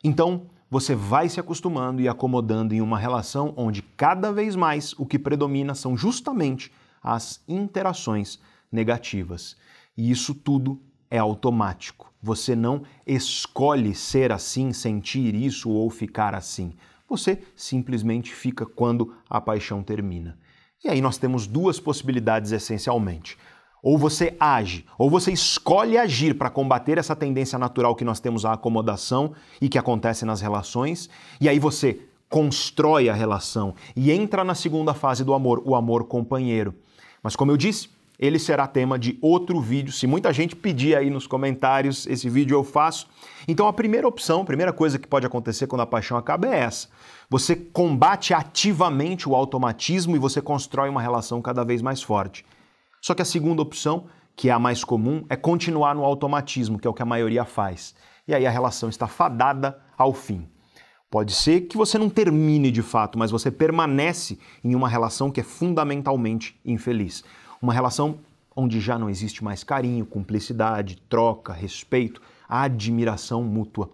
Então, 0.04 0.48
você 0.70 0.94
vai 0.94 1.30
se 1.30 1.40
acostumando 1.40 2.02
e 2.02 2.08
acomodando 2.08 2.76
em 2.76 2.82
uma 2.82 3.00
relação 3.00 3.54
onde 3.56 3.82
cada 3.82 4.32
vez 4.32 4.56
mais 4.56 4.94
o 5.00 5.06
que 5.06 5.18
predomina 5.18 5.74
são 5.74 5.96
justamente 5.96 6.72
as 7.02 7.42
interações 7.48 8.38
negativas. 8.72 9.56
E 9.98 10.12
isso 10.12 10.36
tudo 10.36 10.80
é 11.10 11.18
automático. 11.18 12.14
Você 12.22 12.56
não 12.56 12.84
escolhe 13.08 13.96
ser 13.96 14.32
assim, 14.32 14.74
sentir 14.74 15.34
isso 15.34 15.70
ou 15.70 15.90
ficar 15.90 16.36
assim. 16.36 16.74
Você 17.08 17.42
simplesmente 17.56 18.34
fica 18.34 18.66
quando 18.66 19.16
a 19.30 19.40
paixão 19.42 19.82
termina. 19.82 20.38
E 20.84 20.88
aí 20.88 21.02
nós 21.02 21.18
temos 21.18 21.46
duas 21.46 21.80
possibilidades 21.80 22.52
essencialmente. 22.52 23.38
Ou 23.82 23.98
você 23.98 24.36
age, 24.40 24.86
ou 24.98 25.10
você 25.10 25.32
escolhe 25.32 25.98
agir 25.98 26.38
para 26.38 26.50
combater 26.50 26.98
essa 26.98 27.16
tendência 27.16 27.58
natural 27.58 27.96
que 27.96 28.04
nós 28.04 28.20
temos 28.20 28.46
à 28.46 28.54
acomodação 28.54 29.34
e 29.62 29.70
que 29.70 29.78
acontece 29.78 30.26
nas 30.26 30.42
relações, 30.42 31.10
e 31.40 31.48
aí 31.48 31.60
você 31.60 32.02
constrói 32.30 33.10
a 33.10 33.14
relação 33.14 33.74
e 33.96 34.12
entra 34.12 34.44
na 34.44 34.54
segunda 34.54 34.94
fase 34.94 35.24
do 35.24 35.34
amor, 35.34 35.62
o 35.66 35.76
amor 35.76 36.06
companheiro. 36.06 36.76
Mas 37.24 37.36
como 37.36 37.52
eu 37.52 37.58
disse, 37.58 37.90
ele 38.20 38.38
será 38.38 38.68
tema 38.68 39.00
de 39.00 39.18
outro 39.22 39.62
vídeo. 39.62 39.94
Se 39.94 40.06
muita 40.06 40.34
gente 40.34 40.56
pedir 40.56 40.98
aí 40.98 41.10
nos 41.10 41.26
comentários, 41.26 42.06
esse 42.06 42.30
vídeo 42.30 42.56
eu 42.56 42.64
faço. 42.66 43.08
Então 43.48 43.68
a 43.68 43.72
primeira 43.72 44.08
opção, 44.08 44.42
a 44.42 44.46
primeira 44.46 44.74
coisa 44.74 45.00
que 45.00 45.08
pode 45.08 45.26
acontecer 45.26 45.68
quando 45.68 45.82
a 45.82 45.88
paixão 45.88 46.18
acaba 46.18 46.48
é 46.48 46.60
essa. 46.60 46.90
Você 47.30 47.56
combate 47.56 48.34
ativamente 48.34 49.30
o 49.30 49.36
automatismo 49.36 50.16
e 50.16 50.20
você 50.20 50.42
constrói 50.42 50.90
uma 50.90 51.02
relação 51.02 51.42
cada 51.42 51.64
vez 51.64 51.82
mais 51.82 52.02
forte. 52.02 52.46
Só 53.02 53.14
que 53.14 53.22
a 53.22 53.26
segunda 53.26 53.62
opção, 53.62 54.08
que 54.36 54.50
é 54.50 54.52
a 54.52 54.60
mais 54.60 54.84
comum, 54.84 55.24
é 55.30 55.38
continuar 55.38 55.96
no 55.96 56.04
automatismo, 56.04 56.78
que 56.78 56.88
é 56.88 56.90
o 56.90 56.94
que 56.94 57.02
a 57.02 57.06
maioria 57.06 57.46
faz. 57.46 57.96
E 58.28 58.36
aí 58.36 58.46
a 58.46 58.52
relação 58.52 58.90
está 58.90 59.08
fadada 59.08 59.80
ao 59.98 60.14
fim. 60.14 60.46
Pode 61.10 61.34
ser 61.34 61.62
que 61.62 61.78
você 61.78 61.98
não 61.98 62.10
termine 62.10 62.70
de 62.70 62.84
fato, 62.84 63.18
mas 63.18 63.32
você 63.32 63.50
permanece 63.50 64.38
em 64.64 64.76
uma 64.76 64.88
relação 64.88 65.32
que 65.32 65.40
é 65.40 65.44
fundamentalmente 65.44 66.60
infeliz. 66.64 67.24
Uma 67.62 67.74
relação 67.74 68.20
onde 68.56 68.80
já 68.80 68.98
não 68.98 69.10
existe 69.10 69.44
mais 69.44 69.64
carinho, 69.64 70.06
cumplicidade, 70.06 71.02
troca, 71.10 71.54
respeito, 71.54 72.22
admiração 72.48 73.44
mútua. 73.44 73.90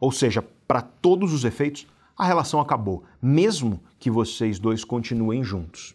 Ou 0.00 0.12
seja, 0.12 0.42
para 0.66 0.80
todos 0.80 1.32
os 1.32 1.44
efeitos, 1.44 1.86
a 2.16 2.24
relação 2.24 2.60
acabou, 2.60 3.04
mesmo 3.22 3.80
que 3.98 4.10
vocês 4.10 4.58
dois 4.58 4.84
continuem 4.84 5.42
juntos. 5.44 5.94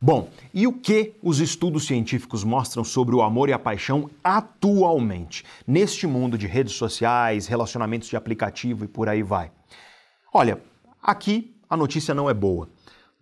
Bom, 0.00 0.28
e 0.52 0.66
o 0.66 0.72
que 0.72 1.14
os 1.22 1.38
estudos 1.38 1.86
científicos 1.86 2.42
mostram 2.42 2.82
sobre 2.82 3.14
o 3.14 3.22
amor 3.22 3.48
e 3.48 3.52
a 3.52 3.58
paixão 3.58 4.10
atualmente, 4.24 5.44
neste 5.64 6.08
mundo 6.08 6.36
de 6.36 6.48
redes 6.48 6.74
sociais, 6.74 7.46
relacionamentos 7.46 8.08
de 8.08 8.16
aplicativo 8.16 8.84
e 8.84 8.88
por 8.88 9.08
aí 9.08 9.22
vai? 9.22 9.52
Olha, 10.34 10.60
aqui 11.00 11.54
a 11.70 11.76
notícia 11.76 12.12
não 12.12 12.28
é 12.28 12.34
boa. 12.34 12.68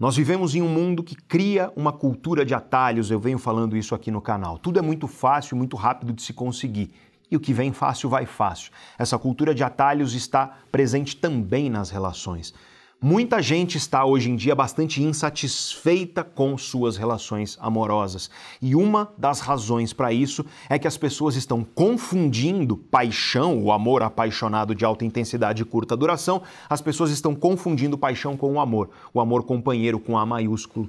Nós 0.00 0.16
vivemos 0.16 0.54
em 0.54 0.62
um 0.62 0.68
mundo 0.68 1.02
que 1.04 1.14
cria 1.14 1.70
uma 1.76 1.92
cultura 1.92 2.42
de 2.42 2.54
atalhos, 2.54 3.10
eu 3.10 3.20
venho 3.20 3.38
falando 3.38 3.76
isso 3.76 3.94
aqui 3.94 4.10
no 4.10 4.22
canal. 4.22 4.56
Tudo 4.56 4.78
é 4.78 4.82
muito 4.82 5.06
fácil 5.06 5.58
muito 5.58 5.76
rápido 5.76 6.14
de 6.14 6.22
se 6.22 6.32
conseguir. 6.32 6.90
E 7.30 7.36
o 7.36 7.40
que 7.40 7.52
vem 7.52 7.70
fácil 7.70 8.08
vai 8.08 8.24
fácil. 8.24 8.72
Essa 8.98 9.18
cultura 9.18 9.54
de 9.54 9.62
atalhos 9.62 10.14
está 10.14 10.56
presente 10.72 11.14
também 11.14 11.68
nas 11.68 11.90
relações. 11.90 12.54
Muita 13.02 13.40
gente 13.40 13.78
está 13.78 14.04
hoje 14.04 14.30
em 14.30 14.36
dia 14.36 14.54
bastante 14.54 15.02
insatisfeita 15.02 16.22
com 16.22 16.58
suas 16.58 16.98
relações 16.98 17.56
amorosas. 17.58 18.30
E 18.60 18.76
uma 18.76 19.10
das 19.16 19.40
razões 19.40 19.94
para 19.94 20.12
isso 20.12 20.44
é 20.68 20.78
que 20.78 20.86
as 20.86 20.98
pessoas 20.98 21.34
estão 21.34 21.64
confundindo 21.64 22.76
paixão, 22.76 23.58
o 23.62 23.72
amor 23.72 24.02
apaixonado 24.02 24.74
de 24.74 24.84
alta 24.84 25.06
intensidade 25.06 25.62
e 25.62 25.64
curta 25.64 25.96
duração, 25.96 26.42
as 26.68 26.82
pessoas 26.82 27.10
estão 27.10 27.34
confundindo 27.34 27.96
paixão 27.96 28.36
com 28.36 28.52
o 28.52 28.60
amor, 28.60 28.90
o 29.14 29.20
amor 29.20 29.44
companheiro 29.44 29.98
com 29.98 30.18
A 30.18 30.26
maiúsculo. 30.26 30.86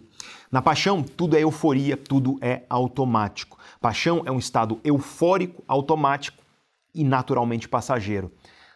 Na 0.51 0.61
paixão, 0.61 1.01
tudo 1.01 1.37
é 1.37 1.43
euforia, 1.43 1.95
tudo 1.95 2.37
é 2.41 2.63
automático. 2.69 3.57
Paixão 3.79 4.21
é 4.25 4.31
um 4.31 4.37
estado 4.37 4.81
eufórico, 4.83 5.63
automático 5.65 6.43
e 6.93 7.05
naturalmente 7.05 7.69
passageiro. 7.69 8.29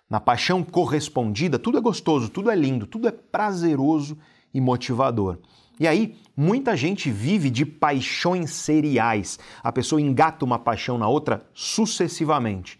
Na 0.10 0.20
paixão 0.20 0.64
correspondida, 0.64 1.58
tudo 1.58 1.78
é 1.78 1.82
gostoso, 1.82 2.30
tudo 2.30 2.52
é 2.52 2.56
lindo, 2.56 2.86
tudo 2.86 3.08
é 3.08 3.12
prazeroso 3.12 4.18
e 4.54 4.62
motivador. 4.62 5.40
E 5.80 5.88
aí, 5.88 6.16
muita 6.38 6.78
gente 6.78 7.12
vive 7.12 7.50
de 7.50 7.66
paixões 7.66 8.52
seriais. 8.52 9.38
A 9.62 9.72
pessoa 9.72 10.00
engata 10.00 10.46
uma 10.46 10.60
paixão 10.60 10.98
na 10.98 11.08
outra 11.08 11.46
sucessivamente. 11.54 12.80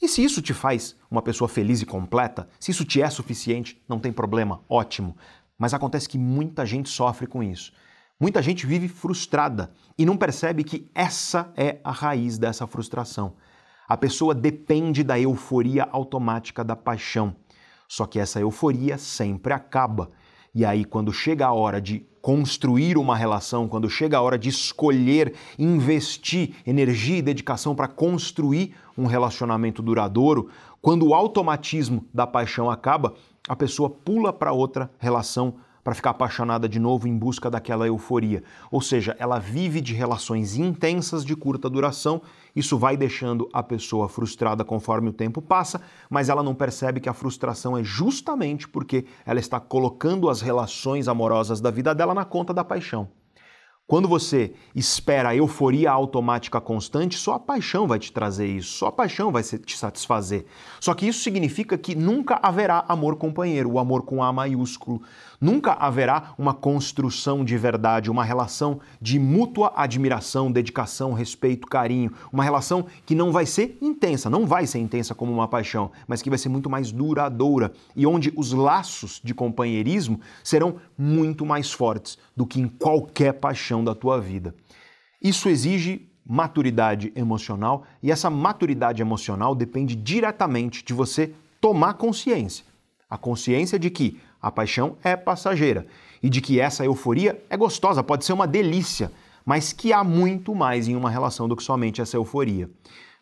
E 0.00 0.08
se 0.08 0.24
isso 0.24 0.40
te 0.40 0.54
faz 0.54 0.96
uma 1.10 1.20
pessoa 1.20 1.48
feliz 1.48 1.82
e 1.82 1.86
completa, 1.86 2.48
se 2.58 2.70
isso 2.70 2.84
te 2.84 3.02
é 3.02 3.10
suficiente, 3.10 3.80
não 3.88 3.98
tem 3.98 4.12
problema, 4.12 4.60
ótimo. 4.68 5.16
Mas 5.58 5.74
acontece 5.74 6.08
que 6.08 6.18
muita 6.18 6.64
gente 6.64 6.88
sofre 6.88 7.26
com 7.26 7.42
isso. 7.42 7.72
Muita 8.18 8.40
gente 8.40 8.66
vive 8.66 8.88
frustrada 8.88 9.72
e 9.98 10.06
não 10.06 10.16
percebe 10.16 10.64
que 10.64 10.90
essa 10.94 11.52
é 11.56 11.78
a 11.84 11.90
raiz 11.90 12.38
dessa 12.38 12.66
frustração. 12.66 13.34
A 13.88 13.96
pessoa 13.96 14.34
depende 14.34 15.02
da 15.02 15.18
euforia 15.18 15.88
automática 15.90 16.64
da 16.64 16.76
paixão. 16.76 17.36
Só 17.88 18.06
que 18.06 18.18
essa 18.18 18.40
euforia 18.40 18.96
sempre 18.96 19.52
acaba. 19.52 20.10
E 20.54 20.64
aí, 20.64 20.84
quando 20.84 21.12
chega 21.12 21.46
a 21.46 21.52
hora 21.52 21.80
de 21.80 22.06
construir 22.20 22.96
uma 22.96 23.16
relação, 23.16 23.66
quando 23.66 23.90
chega 23.90 24.16
a 24.16 24.22
hora 24.22 24.38
de 24.38 24.48
escolher, 24.48 25.34
investir 25.58 26.54
energia 26.66 27.18
e 27.18 27.22
dedicação 27.22 27.74
para 27.74 27.88
construir 27.88 28.74
um 28.96 29.06
relacionamento 29.06 29.82
duradouro, 29.82 30.48
quando 30.80 31.06
o 31.06 31.14
automatismo 31.14 32.06
da 32.14 32.26
paixão 32.26 32.70
acaba, 32.70 33.14
a 33.48 33.56
pessoa 33.56 33.90
pula 33.90 34.32
para 34.32 34.52
outra 34.52 34.90
relação 34.98 35.56
para 35.82 35.94
ficar 35.94 36.10
apaixonada 36.10 36.68
de 36.68 36.78
novo 36.78 37.08
em 37.08 37.16
busca 37.16 37.50
daquela 37.50 37.86
euforia. 37.86 38.42
Ou 38.70 38.80
seja, 38.80 39.16
ela 39.18 39.38
vive 39.38 39.80
de 39.80 39.94
relações 39.94 40.56
intensas 40.56 41.24
de 41.24 41.34
curta 41.34 41.68
duração. 41.68 42.22
Isso 42.54 42.78
vai 42.78 42.96
deixando 42.96 43.48
a 43.52 43.62
pessoa 43.62 44.08
frustrada 44.08 44.64
conforme 44.64 45.08
o 45.08 45.12
tempo 45.12 45.42
passa, 45.42 45.80
mas 46.08 46.28
ela 46.28 46.42
não 46.42 46.54
percebe 46.54 47.00
que 47.00 47.08
a 47.08 47.14
frustração 47.14 47.76
é 47.76 47.82
justamente 47.82 48.68
porque 48.68 49.06
ela 49.24 49.40
está 49.40 49.58
colocando 49.58 50.28
as 50.28 50.40
relações 50.40 51.08
amorosas 51.08 51.60
da 51.60 51.70
vida 51.70 51.94
dela 51.94 52.14
na 52.14 52.24
conta 52.24 52.54
da 52.54 52.64
paixão. 52.64 53.08
Quando 53.92 54.08
você 54.08 54.54
espera 54.74 55.28
a 55.28 55.36
euforia 55.36 55.90
automática 55.90 56.58
constante, 56.62 57.18
só 57.18 57.34
a 57.34 57.38
paixão 57.38 57.86
vai 57.86 57.98
te 57.98 58.10
trazer 58.10 58.46
isso, 58.46 58.78
só 58.78 58.86
a 58.86 58.92
paixão 58.92 59.30
vai 59.30 59.42
te 59.42 59.76
satisfazer. 59.76 60.46
Só 60.80 60.94
que 60.94 61.06
isso 61.06 61.22
significa 61.22 61.76
que 61.76 61.94
nunca 61.94 62.40
haverá 62.42 62.86
amor 62.88 63.16
companheiro, 63.16 63.72
o 63.72 63.78
amor 63.78 64.02
com 64.04 64.22
A 64.22 64.32
maiúsculo. 64.32 65.02
Nunca 65.38 65.72
haverá 65.72 66.32
uma 66.38 66.54
construção 66.54 67.44
de 67.44 67.58
verdade, 67.58 68.10
uma 68.10 68.24
relação 68.24 68.80
de 69.00 69.18
mútua 69.18 69.72
admiração, 69.76 70.50
dedicação, 70.50 71.12
respeito, 71.12 71.66
carinho. 71.66 72.12
Uma 72.32 72.44
relação 72.44 72.86
que 73.04 73.14
não 73.14 73.30
vai 73.30 73.44
ser 73.44 73.76
intensa, 73.82 74.30
não 74.30 74.46
vai 74.46 74.66
ser 74.66 74.78
intensa 74.78 75.14
como 75.14 75.32
uma 75.32 75.48
paixão, 75.48 75.90
mas 76.06 76.22
que 76.22 76.30
vai 76.30 76.38
ser 76.38 76.48
muito 76.48 76.70
mais 76.70 76.92
duradoura 76.92 77.72
e 77.94 78.06
onde 78.06 78.32
os 78.36 78.52
laços 78.52 79.20
de 79.22 79.34
companheirismo 79.34 80.20
serão 80.42 80.76
muito 80.96 81.44
mais 81.44 81.72
fortes 81.72 82.16
do 82.34 82.46
que 82.46 82.60
em 82.60 82.68
qualquer 82.68 83.34
paixão 83.34 83.71
da 83.80 83.94
tua 83.94 84.20
vida. 84.20 84.52
Isso 85.22 85.48
exige 85.48 86.08
maturidade 86.26 87.12
emocional 87.14 87.84
e 88.02 88.10
essa 88.10 88.28
maturidade 88.28 89.00
emocional 89.00 89.54
depende 89.54 89.94
diretamente 89.94 90.84
de 90.84 90.92
você 90.92 91.32
tomar 91.60 91.94
consciência. 91.94 92.64
A 93.08 93.16
consciência 93.16 93.78
de 93.78 93.88
que 93.90 94.20
a 94.40 94.50
paixão 94.50 94.96
é 95.04 95.16
passageira 95.16 95.86
e 96.20 96.28
de 96.28 96.40
que 96.40 96.58
essa 96.58 96.84
euforia 96.84 97.40
é 97.48 97.56
gostosa, 97.56 98.02
pode 98.02 98.24
ser 98.24 98.32
uma 98.32 98.46
delícia, 98.46 99.12
mas 99.44 99.72
que 99.72 99.92
há 99.92 100.02
muito 100.02 100.54
mais 100.54 100.88
em 100.88 100.96
uma 100.96 101.10
relação 101.10 101.48
do 101.48 101.54
que 101.54 101.62
somente 101.62 102.00
essa 102.00 102.16
euforia. 102.16 102.68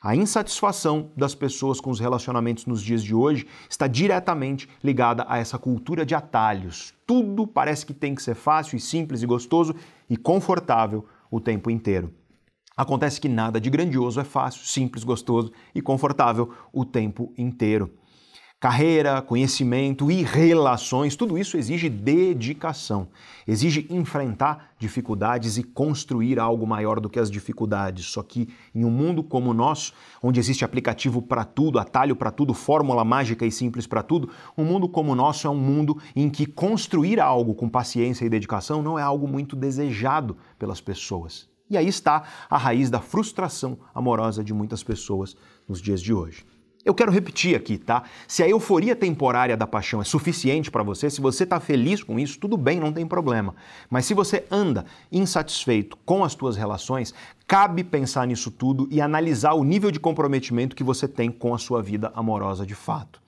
A 0.02 0.16
insatisfação 0.16 1.10
das 1.14 1.34
pessoas 1.34 1.78
com 1.78 1.90
os 1.90 2.00
relacionamentos 2.00 2.64
nos 2.64 2.82
dias 2.82 3.04
de 3.04 3.14
hoje 3.14 3.46
está 3.68 3.86
diretamente 3.86 4.66
ligada 4.82 5.26
a 5.28 5.36
essa 5.36 5.58
cultura 5.58 6.06
de 6.06 6.14
atalhos. 6.14 6.94
Tudo 7.06 7.46
parece 7.46 7.84
que 7.84 7.92
tem 7.92 8.14
que 8.14 8.22
ser 8.22 8.34
fácil 8.34 8.78
e 8.78 8.80
simples 8.80 9.20
e 9.20 9.26
gostoso 9.26 9.74
e 10.08 10.16
confortável 10.16 11.04
o 11.30 11.38
tempo 11.38 11.70
inteiro. 11.70 12.14
Acontece 12.74 13.20
que 13.20 13.28
nada 13.28 13.60
de 13.60 13.68
grandioso 13.68 14.18
é 14.18 14.24
fácil, 14.24 14.64
simples, 14.64 15.04
gostoso 15.04 15.52
e 15.74 15.82
confortável 15.82 16.50
o 16.72 16.82
tempo 16.82 17.30
inteiro. 17.36 17.92
Carreira, 18.60 19.22
conhecimento 19.22 20.10
e 20.10 20.22
relações, 20.22 21.16
tudo 21.16 21.38
isso 21.38 21.56
exige 21.56 21.88
dedicação, 21.88 23.08
exige 23.48 23.86
enfrentar 23.88 24.72
dificuldades 24.78 25.56
e 25.56 25.62
construir 25.62 26.38
algo 26.38 26.66
maior 26.66 27.00
do 27.00 27.08
que 27.08 27.18
as 27.18 27.30
dificuldades. 27.30 28.04
Só 28.04 28.22
que 28.22 28.50
em 28.74 28.84
um 28.84 28.90
mundo 28.90 29.22
como 29.22 29.48
o 29.48 29.54
nosso, 29.54 29.94
onde 30.22 30.38
existe 30.38 30.62
aplicativo 30.62 31.22
para 31.22 31.42
tudo, 31.42 31.78
atalho 31.78 32.14
para 32.14 32.30
tudo, 32.30 32.52
fórmula 32.52 33.02
mágica 33.02 33.46
e 33.46 33.50
simples 33.50 33.86
para 33.86 34.02
tudo, 34.02 34.28
um 34.58 34.64
mundo 34.66 34.90
como 34.90 35.12
o 35.12 35.14
nosso 35.14 35.46
é 35.46 35.50
um 35.50 35.56
mundo 35.56 35.96
em 36.14 36.28
que 36.28 36.44
construir 36.44 37.18
algo 37.18 37.54
com 37.54 37.66
paciência 37.66 38.26
e 38.26 38.28
dedicação 38.28 38.82
não 38.82 38.98
é 38.98 39.02
algo 39.02 39.26
muito 39.26 39.56
desejado 39.56 40.36
pelas 40.58 40.82
pessoas. 40.82 41.48
E 41.70 41.78
aí 41.78 41.88
está 41.88 42.24
a 42.50 42.58
raiz 42.58 42.90
da 42.90 43.00
frustração 43.00 43.78
amorosa 43.94 44.44
de 44.44 44.52
muitas 44.52 44.82
pessoas 44.82 45.34
nos 45.66 45.80
dias 45.80 46.02
de 46.02 46.12
hoje. 46.12 46.49
Eu 46.82 46.94
quero 46.94 47.12
repetir 47.12 47.54
aqui, 47.54 47.76
tá? 47.76 48.04
Se 48.26 48.42
a 48.42 48.48
euforia 48.48 48.96
temporária 48.96 49.54
da 49.54 49.66
paixão 49.66 50.00
é 50.00 50.04
suficiente 50.04 50.70
para 50.70 50.82
você, 50.82 51.10
se 51.10 51.20
você 51.20 51.44
está 51.44 51.60
feliz 51.60 52.02
com 52.02 52.18
isso, 52.18 52.38
tudo 52.38 52.56
bem, 52.56 52.80
não 52.80 52.90
tem 52.90 53.06
problema. 53.06 53.54
Mas 53.90 54.06
se 54.06 54.14
você 54.14 54.46
anda 54.50 54.86
insatisfeito 55.12 55.94
com 56.06 56.24
as 56.24 56.32
suas 56.32 56.56
relações, 56.56 57.12
cabe 57.46 57.84
pensar 57.84 58.26
nisso 58.26 58.50
tudo 58.50 58.88
e 58.90 58.98
analisar 58.98 59.52
o 59.52 59.62
nível 59.62 59.90
de 59.90 60.00
comprometimento 60.00 60.74
que 60.74 60.82
você 60.82 61.06
tem 61.06 61.30
com 61.30 61.54
a 61.54 61.58
sua 61.58 61.82
vida 61.82 62.10
amorosa 62.14 62.64
de 62.64 62.74
fato. 62.74 63.20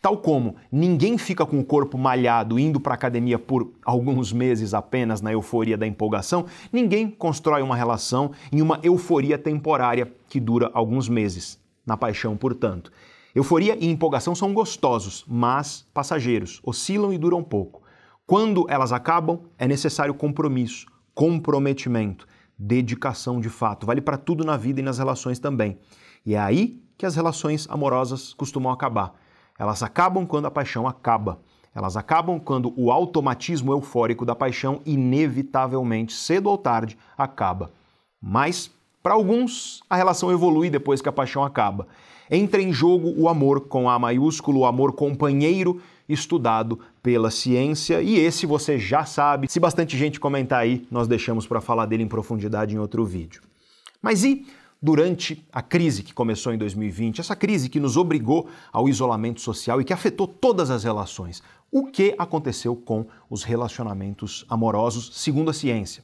Tal 0.00 0.16
como 0.16 0.56
ninguém 0.72 1.18
fica 1.18 1.44
com 1.44 1.60
o 1.60 1.64
corpo 1.64 1.98
malhado 1.98 2.58
indo 2.58 2.80
para 2.80 2.94
academia 2.94 3.38
por 3.38 3.70
alguns 3.84 4.32
meses 4.32 4.72
apenas 4.72 5.20
na 5.20 5.30
euforia 5.30 5.76
da 5.76 5.86
empolgação, 5.86 6.46
ninguém 6.72 7.10
constrói 7.10 7.60
uma 7.60 7.76
relação 7.76 8.30
em 8.50 8.62
uma 8.62 8.80
euforia 8.82 9.36
temporária 9.36 10.10
que 10.26 10.40
dura 10.40 10.70
alguns 10.72 11.06
meses 11.06 11.62
na 11.86 11.96
paixão, 11.96 12.36
portanto. 12.36 12.90
Euforia 13.34 13.76
e 13.80 13.88
empolgação 13.88 14.34
são 14.34 14.54
gostosos, 14.54 15.24
mas 15.26 15.84
passageiros, 15.92 16.60
oscilam 16.62 17.12
e 17.12 17.18
duram 17.18 17.42
pouco. 17.42 17.82
Quando 18.26 18.64
elas 18.70 18.92
acabam, 18.92 19.40
é 19.58 19.66
necessário 19.66 20.14
compromisso, 20.14 20.86
comprometimento, 21.14 22.26
dedicação 22.58 23.40
de 23.40 23.48
fato. 23.48 23.86
Vale 23.86 24.00
para 24.00 24.16
tudo 24.16 24.44
na 24.44 24.56
vida 24.56 24.80
e 24.80 24.82
nas 24.84 24.98
relações 24.98 25.38
também. 25.38 25.78
E 26.24 26.34
é 26.34 26.38
aí 26.38 26.82
que 26.96 27.04
as 27.04 27.16
relações 27.16 27.66
amorosas 27.68 28.32
costumam 28.32 28.72
acabar. 28.72 29.14
Elas 29.58 29.82
acabam 29.82 30.26
quando 30.26 30.46
a 30.46 30.50
paixão 30.50 30.86
acaba. 30.86 31.40
Elas 31.74 31.96
acabam 31.96 32.38
quando 32.38 32.72
o 32.76 32.90
automatismo 32.92 33.72
eufórico 33.72 34.24
da 34.24 34.34
paixão, 34.34 34.80
inevitavelmente, 34.86 36.12
cedo 36.12 36.48
ou 36.48 36.56
tarde, 36.56 36.96
acaba. 37.18 37.72
Mas 38.20 38.70
para 39.04 39.12
alguns, 39.12 39.82
a 39.90 39.96
relação 39.96 40.32
evolui 40.32 40.70
depois 40.70 41.02
que 41.02 41.08
a 41.10 41.12
paixão 41.12 41.44
acaba. 41.44 41.86
Entra 42.30 42.62
em 42.62 42.72
jogo 42.72 43.12
o 43.18 43.28
amor 43.28 43.68
com 43.68 43.90
A 43.90 43.98
maiúsculo, 43.98 44.60
o 44.60 44.64
amor 44.64 44.94
companheiro 44.94 45.78
estudado 46.08 46.80
pela 47.02 47.30
ciência, 47.30 48.00
e 48.00 48.18
esse 48.18 48.46
você 48.46 48.78
já 48.78 49.04
sabe. 49.04 49.46
Se 49.50 49.60
bastante 49.60 49.94
gente 49.98 50.18
comentar 50.18 50.60
aí, 50.60 50.86
nós 50.90 51.06
deixamos 51.06 51.46
para 51.46 51.60
falar 51.60 51.84
dele 51.84 52.02
em 52.02 52.08
profundidade 52.08 52.74
em 52.74 52.78
outro 52.78 53.04
vídeo. 53.04 53.42
Mas 54.00 54.24
e 54.24 54.46
durante 54.80 55.46
a 55.52 55.60
crise 55.60 56.02
que 56.02 56.14
começou 56.14 56.54
em 56.54 56.56
2020, 56.56 57.20
essa 57.20 57.36
crise 57.36 57.68
que 57.68 57.78
nos 57.78 57.98
obrigou 57.98 58.48
ao 58.72 58.88
isolamento 58.88 59.42
social 59.42 59.82
e 59.82 59.84
que 59.84 59.92
afetou 59.92 60.26
todas 60.26 60.70
as 60.70 60.82
relações. 60.82 61.42
O 61.70 61.88
que 61.88 62.14
aconteceu 62.16 62.74
com 62.74 63.04
os 63.28 63.42
relacionamentos 63.42 64.46
amorosos, 64.48 65.10
segundo 65.12 65.50
a 65.50 65.52
ciência? 65.52 66.02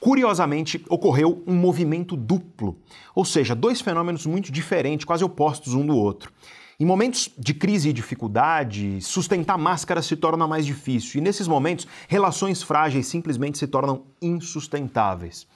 Curiosamente, 0.00 0.82
ocorreu 0.88 1.44
um 1.46 1.54
movimento 1.54 2.16
duplo, 2.16 2.78
ou 3.14 3.22
seja, 3.22 3.54
dois 3.54 3.82
fenômenos 3.82 4.24
muito 4.24 4.50
diferentes, 4.50 5.04
quase 5.04 5.22
opostos 5.22 5.74
um 5.74 5.84
do 5.84 5.94
outro. 5.94 6.32
Em 6.80 6.86
momentos 6.86 7.28
de 7.36 7.52
crise 7.52 7.90
e 7.90 7.92
dificuldade, 7.92 9.02
sustentar 9.02 9.58
máscara 9.58 10.00
se 10.00 10.16
torna 10.16 10.48
mais 10.48 10.64
difícil, 10.64 11.20
e 11.20 11.22
nesses 11.22 11.46
momentos, 11.46 11.86
relações 12.08 12.62
frágeis 12.62 13.06
simplesmente 13.08 13.58
se 13.58 13.66
tornam 13.66 14.04
insustentáveis. 14.22 15.46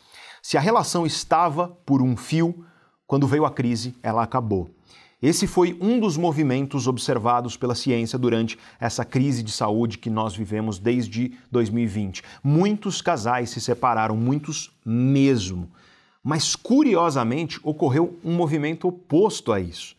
Se 0.42 0.58
a 0.58 0.60
relação 0.60 1.06
estava 1.06 1.68
por 1.86 2.02
um 2.02 2.14
fio, 2.14 2.66
quando 3.06 3.26
veio 3.26 3.46
a 3.46 3.50
crise, 3.50 3.94
ela 4.02 4.22
acabou. 4.22 4.68
Esse 5.24 5.46
foi 5.46 5.74
um 5.80 5.98
dos 5.98 6.18
movimentos 6.18 6.86
observados 6.86 7.56
pela 7.56 7.74
ciência 7.74 8.18
durante 8.18 8.58
essa 8.78 9.06
crise 9.06 9.42
de 9.42 9.50
saúde 9.50 9.96
que 9.96 10.10
nós 10.10 10.36
vivemos 10.36 10.78
desde 10.78 11.32
2020. 11.50 12.22
Muitos 12.42 13.00
casais 13.00 13.48
se 13.48 13.58
separaram, 13.58 14.18
muitos 14.18 14.70
mesmo. 14.84 15.70
Mas 16.22 16.54
curiosamente 16.54 17.58
ocorreu 17.62 18.18
um 18.22 18.34
movimento 18.34 18.86
oposto 18.86 19.50
a 19.50 19.58
isso. 19.58 19.96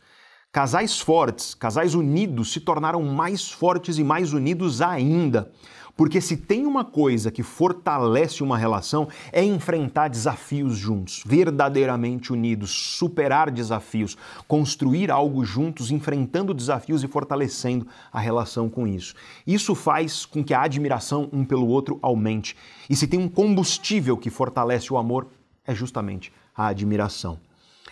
Casais 0.51 0.99
fortes, 0.99 1.55
casais 1.55 1.95
unidos 1.95 2.53
se 2.53 2.59
tornaram 2.59 3.01
mais 3.01 3.49
fortes 3.49 3.97
e 3.97 4.03
mais 4.03 4.31
unidos 4.31 4.79
ainda. 4.79 5.51
Porque 5.95 6.19
se 6.19 6.35
tem 6.35 6.65
uma 6.65 6.83
coisa 6.83 7.31
que 7.31 7.41
fortalece 7.41 8.43
uma 8.43 8.57
relação 8.57 9.07
é 9.31 9.41
enfrentar 9.41 10.09
desafios 10.09 10.77
juntos, 10.77 11.23
verdadeiramente 11.25 12.33
unidos, 12.33 12.69
superar 12.69 13.49
desafios, 13.49 14.17
construir 14.45 15.09
algo 15.09 15.45
juntos, 15.45 15.91
enfrentando 15.91 16.53
desafios 16.53 17.01
e 17.01 17.07
fortalecendo 17.07 17.87
a 18.11 18.19
relação 18.19 18.69
com 18.69 18.85
isso. 18.85 19.15
Isso 19.47 19.73
faz 19.73 20.25
com 20.25 20.43
que 20.43 20.53
a 20.53 20.63
admiração 20.63 21.29
um 21.31 21.45
pelo 21.45 21.67
outro 21.67 21.97
aumente. 22.01 22.57
E 22.89 22.95
se 22.95 23.07
tem 23.07 23.19
um 23.19 23.29
combustível 23.29 24.17
que 24.17 24.29
fortalece 24.29 24.91
o 24.91 24.97
amor, 24.97 25.27
é 25.65 25.73
justamente 25.73 26.31
a 26.53 26.67
admiração. 26.67 27.39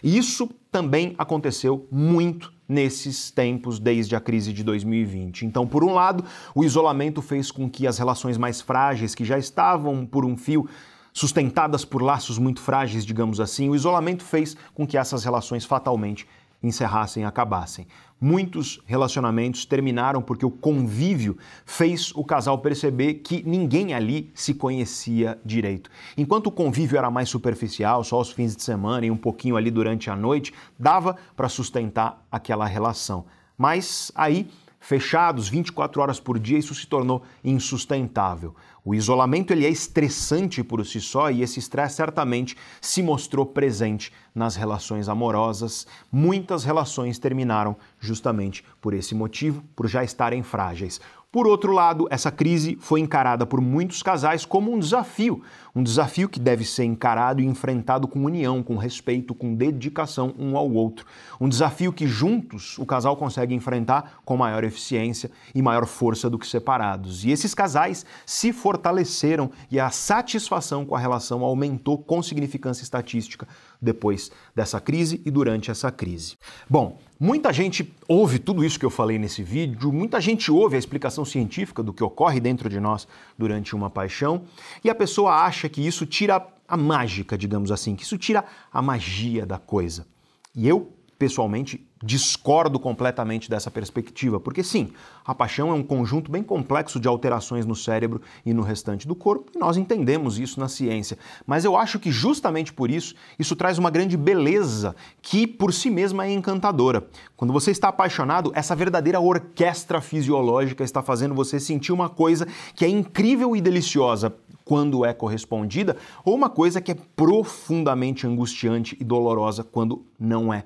E 0.03 0.17
isso 0.17 0.49
também 0.69 1.15
aconteceu 1.17 1.87
muito 1.89 2.51
nesses 2.73 3.29
tempos 3.29 3.79
desde 3.79 4.15
a 4.15 4.19
crise 4.19 4.51
de 4.51 4.63
2020. 4.63 5.45
Então, 5.45 5.67
por 5.67 5.83
um 5.83 5.93
lado, 5.93 6.25
o 6.55 6.63
isolamento 6.63 7.21
fez 7.21 7.51
com 7.51 7.69
que 7.69 7.85
as 7.85 7.99
relações 7.99 8.37
mais 8.37 8.59
frágeis, 8.59 9.13
que 9.13 9.23
já 9.23 9.37
estavam 9.37 10.05
por 10.05 10.25
um 10.25 10.35
fio, 10.35 10.67
sustentadas 11.13 11.85
por 11.85 12.01
laços 12.01 12.39
muito 12.39 12.59
frágeis, 12.59 13.05
digamos 13.05 13.39
assim, 13.39 13.69
o 13.69 13.75
isolamento 13.75 14.23
fez 14.23 14.57
com 14.73 14.87
que 14.87 14.97
essas 14.97 15.23
relações 15.23 15.63
fatalmente 15.63 16.27
encerrassem 16.63 17.25
acabassem. 17.25 17.85
Muitos 18.19 18.81
relacionamentos 18.85 19.65
terminaram 19.65 20.21
porque 20.21 20.45
o 20.45 20.49
convívio 20.49 21.37
fez 21.65 22.13
o 22.15 22.23
casal 22.23 22.59
perceber 22.59 23.15
que 23.15 23.43
ninguém 23.45 23.93
ali 23.93 24.31
se 24.33 24.53
conhecia 24.53 25.37
direito. 25.43 25.89
Enquanto 26.17 26.47
o 26.47 26.51
convívio 26.51 26.97
era 26.97 27.11
mais 27.11 27.27
superficial, 27.27 28.01
só 28.03 28.15
aos 28.15 28.31
fins 28.31 28.55
de 28.55 28.63
semana 28.63 29.05
e 29.05 29.11
um 29.11 29.17
pouquinho 29.17 29.57
ali 29.57 29.69
durante 29.69 30.09
a 30.09 30.15
noite, 30.15 30.53
dava 30.79 31.17
para 31.35 31.49
sustentar 31.49 32.25
aquela 32.31 32.65
relação. 32.65 33.25
Mas 33.57 34.09
aí 34.15 34.49
fechados 34.79 35.47
24 35.47 36.01
horas 36.01 36.19
por 36.19 36.37
dia, 36.37 36.57
isso 36.57 36.75
se 36.75 36.85
tornou 36.85 37.23
insustentável. 37.43 38.53
O 38.85 38.93
isolamento 38.93 39.51
ele 39.51 39.65
é 39.65 39.69
estressante 39.69 40.61
por 40.61 40.85
si 40.85 40.99
só 40.99 41.31
e 41.31 41.41
esse 41.41 41.57
estresse 41.57 41.95
certamente 41.95 42.57
se 42.81 43.01
mostrou 43.01 43.45
presente 43.45 44.11
nas 44.35 44.57
relações 44.57 45.07
amorosas. 45.07 45.87
Muitas 46.11 46.65
relações 46.65 47.17
terminaram 47.17 47.77
justamente 47.97 48.63
por 48.81 48.93
esse 48.93 49.15
motivo, 49.15 49.63
por 49.73 49.87
já 49.87 50.03
estarem 50.03 50.43
frágeis. 50.43 50.99
Por 51.33 51.47
outro 51.47 51.71
lado, 51.71 52.07
essa 52.11 52.31
crise 52.31 52.77
foi 52.79 52.99
encarada 52.99 53.43
por 53.43 53.59
muitos 53.59 54.03
casais 54.03 54.45
como 54.45 54.71
um 54.71 54.77
desafio, 54.77 55.41
um 55.75 55.81
desafio 55.81 56.29
que 56.29 56.39
deve 56.39 56.63
ser 56.63 56.83
encarado 56.83 57.41
e 57.41 57.45
enfrentado 57.47 58.07
com 58.07 58.23
união, 58.23 58.61
com 58.61 58.77
respeito, 58.77 59.33
com 59.33 59.55
dedicação 59.55 60.35
um 60.37 60.55
ao 60.55 60.71
outro. 60.71 61.07
Um 61.41 61.49
desafio 61.49 61.91
que 61.91 62.05
juntos 62.05 62.77
o 62.77 62.85
casal 62.85 63.17
consegue 63.17 63.55
enfrentar 63.55 64.21
com 64.23 64.37
maior 64.37 64.63
eficiência 64.63 65.31
e 65.55 65.61
maior 65.63 65.87
força 65.87 66.29
do 66.29 66.37
que 66.37 66.45
separados. 66.45 67.25
E 67.25 67.31
esses 67.31 67.55
casais 67.55 68.05
se 68.27 68.53
fortaleceram 68.53 69.49
e 69.71 69.79
a 69.79 69.89
satisfação 69.89 70.85
com 70.85 70.95
a 70.95 70.99
relação 70.99 71.43
aumentou 71.43 71.97
com 71.97 72.21
significância 72.21 72.83
estatística 72.83 73.47
depois 73.83 74.31
dessa 74.55 74.79
crise 74.79 75.21
e 75.25 75.29
durante 75.29 75.69
essa 75.69 75.91
crise. 75.91 76.37
Bom, 76.69 76.99
muita 77.19 77.51
gente 77.51 77.93
ouve 78.07 78.39
tudo 78.39 78.63
isso 78.63 78.79
que 78.79 78.85
eu 78.85 78.89
falei 78.89 79.19
nesse 79.19 79.43
vídeo, 79.43 79.91
muita 79.91 80.19
gente 80.21 80.51
ouve 80.51 80.75
a 80.75 80.79
explicação 80.79 81.25
científica 81.25 81.83
do 81.83 81.93
que 81.93 82.03
ocorre 82.03 82.39
dentro 82.39 82.69
de 82.69 82.79
nós 82.79 83.07
durante 83.37 83.75
uma 83.75 83.89
paixão 83.89 84.43
e 84.83 84.89
a 84.89 84.95
pessoa 84.95 85.43
acha 85.43 85.67
que 85.67 85.85
isso 85.85 86.05
tira 86.05 86.47
a 86.67 86.77
mágica, 86.77 87.37
digamos 87.37 87.71
assim, 87.71 87.95
que 87.95 88.03
isso 88.03 88.17
tira 88.17 88.45
a 88.71 88.81
magia 88.81 89.45
da 89.45 89.59
coisa. 89.59 90.07
E 90.55 90.67
eu 90.67 90.93
pessoalmente, 91.23 91.87
discordo 92.03 92.77
completamente 92.77 93.49
dessa 93.49 93.71
perspectiva, 93.71 94.37
porque 94.37 94.61
sim, 94.61 94.89
a 95.25 95.33
paixão 95.33 95.71
é 95.71 95.73
um 95.73 95.81
conjunto 95.81 96.29
bem 96.29 96.43
complexo 96.43 96.99
de 96.99 97.07
alterações 97.07 97.65
no 97.65 97.75
cérebro 97.75 98.21
e 98.45 98.53
no 98.53 98.61
restante 98.61 99.07
do 99.07 99.15
corpo, 99.15 99.51
e 99.55 99.57
nós 99.57 99.77
entendemos 99.77 100.37
isso 100.37 100.59
na 100.59 100.67
ciência. 100.67 101.17
Mas 101.47 101.63
eu 101.63 101.77
acho 101.77 101.97
que 101.99 102.11
justamente 102.11 102.73
por 102.73 102.91
isso, 102.91 103.15
isso 103.39 103.55
traz 103.55 103.77
uma 103.77 103.89
grande 103.89 104.17
beleza 104.17 104.93
que 105.21 105.47
por 105.47 105.73
si 105.73 105.89
mesma 105.89 106.25
é 106.25 106.33
encantadora. 106.33 107.07
Quando 107.37 107.53
você 107.53 107.71
está 107.71 107.87
apaixonado, 107.87 108.51
essa 108.53 108.75
verdadeira 108.75 109.21
orquestra 109.21 110.01
fisiológica 110.01 110.83
está 110.83 111.01
fazendo 111.01 111.33
você 111.33 111.57
sentir 111.57 111.93
uma 111.93 112.09
coisa 112.09 112.45
que 112.75 112.83
é 112.83 112.89
incrível 112.89 113.55
e 113.55 113.61
deliciosa 113.61 114.35
quando 114.65 115.05
é 115.05 115.13
correspondida, 115.13 115.97
ou 116.23 116.35
uma 116.35 116.49
coisa 116.49 116.79
que 116.79 116.91
é 116.91 116.97
profundamente 117.15 118.25
angustiante 118.25 118.97
e 118.99 119.03
dolorosa 119.03 119.63
quando 119.63 120.05
não 120.19 120.53
é. 120.53 120.63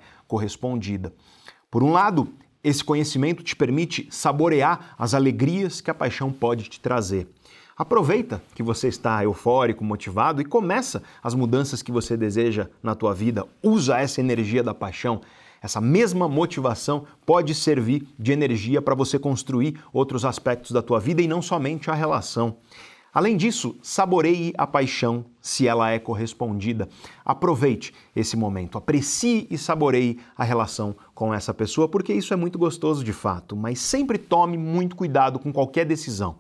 Por 1.69 1.83
um 1.83 1.91
lado, 1.91 2.27
esse 2.63 2.83
conhecimento 2.83 3.43
te 3.43 3.55
permite 3.55 4.07
saborear 4.11 4.95
as 4.97 5.13
alegrias 5.13 5.79
que 5.79 5.91
a 5.91 5.93
paixão 5.93 6.31
pode 6.31 6.69
te 6.69 6.79
trazer. 6.79 7.27
Aproveita 7.77 8.41
que 8.55 8.63
você 8.63 8.87
está 8.87 9.23
eufórico, 9.23 9.83
motivado 9.83 10.41
e 10.41 10.45
começa 10.45 11.03
as 11.21 11.35
mudanças 11.35 11.83
que 11.83 11.91
você 11.91 12.17
deseja 12.17 12.67
na 12.81 12.95
tua 12.95 13.13
vida. 13.13 13.45
Usa 13.61 13.99
essa 13.99 14.19
energia 14.19 14.63
da 14.63 14.73
paixão. 14.73 15.21
Essa 15.61 15.79
mesma 15.79 16.27
motivação 16.27 17.05
pode 17.25 17.53
servir 17.53 18.07
de 18.17 18.31
energia 18.31 18.81
para 18.81 18.95
você 18.95 19.19
construir 19.19 19.79
outros 19.93 20.25
aspectos 20.25 20.71
da 20.71 20.81
tua 20.81 20.99
vida 20.99 21.21
e 21.21 21.27
não 21.27 21.41
somente 21.41 21.91
a 21.91 21.93
relação. 21.93 22.57
Além 23.17 23.35
disso, 23.35 23.75
saboreie 23.81 24.53
a 24.55 24.67
paixão 24.67 25.25
se 25.41 25.67
ela 25.67 25.89
é 25.89 25.97
correspondida. 25.97 26.87
Aproveite 27.25 27.91
esse 28.15 28.37
momento, 28.37 28.77
aprecie 28.77 29.47
e 29.49 29.57
saboreie 29.57 30.19
a 30.37 30.43
relação 30.43 30.95
com 31.15 31.33
essa 31.33 31.51
pessoa, 31.51 31.89
porque 31.89 32.13
isso 32.13 32.31
é 32.31 32.37
muito 32.37 32.59
gostoso 32.59 33.03
de 33.03 33.11
fato, 33.11 33.55
mas 33.55 33.79
sempre 33.79 34.19
tome 34.19 34.55
muito 34.55 34.95
cuidado 34.95 35.39
com 35.39 35.51
qualquer 35.51 35.83
decisão. 35.83 36.35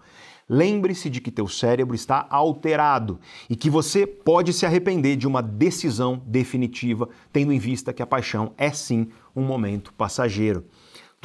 Lembre-se 0.47 1.09
de 1.09 1.19
que 1.19 1.31
teu 1.31 1.47
cérebro 1.47 1.95
está 1.95 2.27
alterado 2.29 3.19
e 3.49 3.55
que 3.55 3.71
você 3.71 4.05
pode 4.05 4.53
se 4.53 4.63
arrepender 4.63 5.15
de 5.15 5.27
uma 5.27 5.41
decisão 5.41 6.21
definitiva, 6.27 7.09
tendo 7.33 7.51
em 7.51 7.57
vista 7.57 7.91
que 7.91 8.03
a 8.03 8.07
paixão 8.07 8.53
é 8.55 8.69
sim 8.69 9.09
um 9.35 9.41
momento 9.41 9.91
passageiro. 9.93 10.63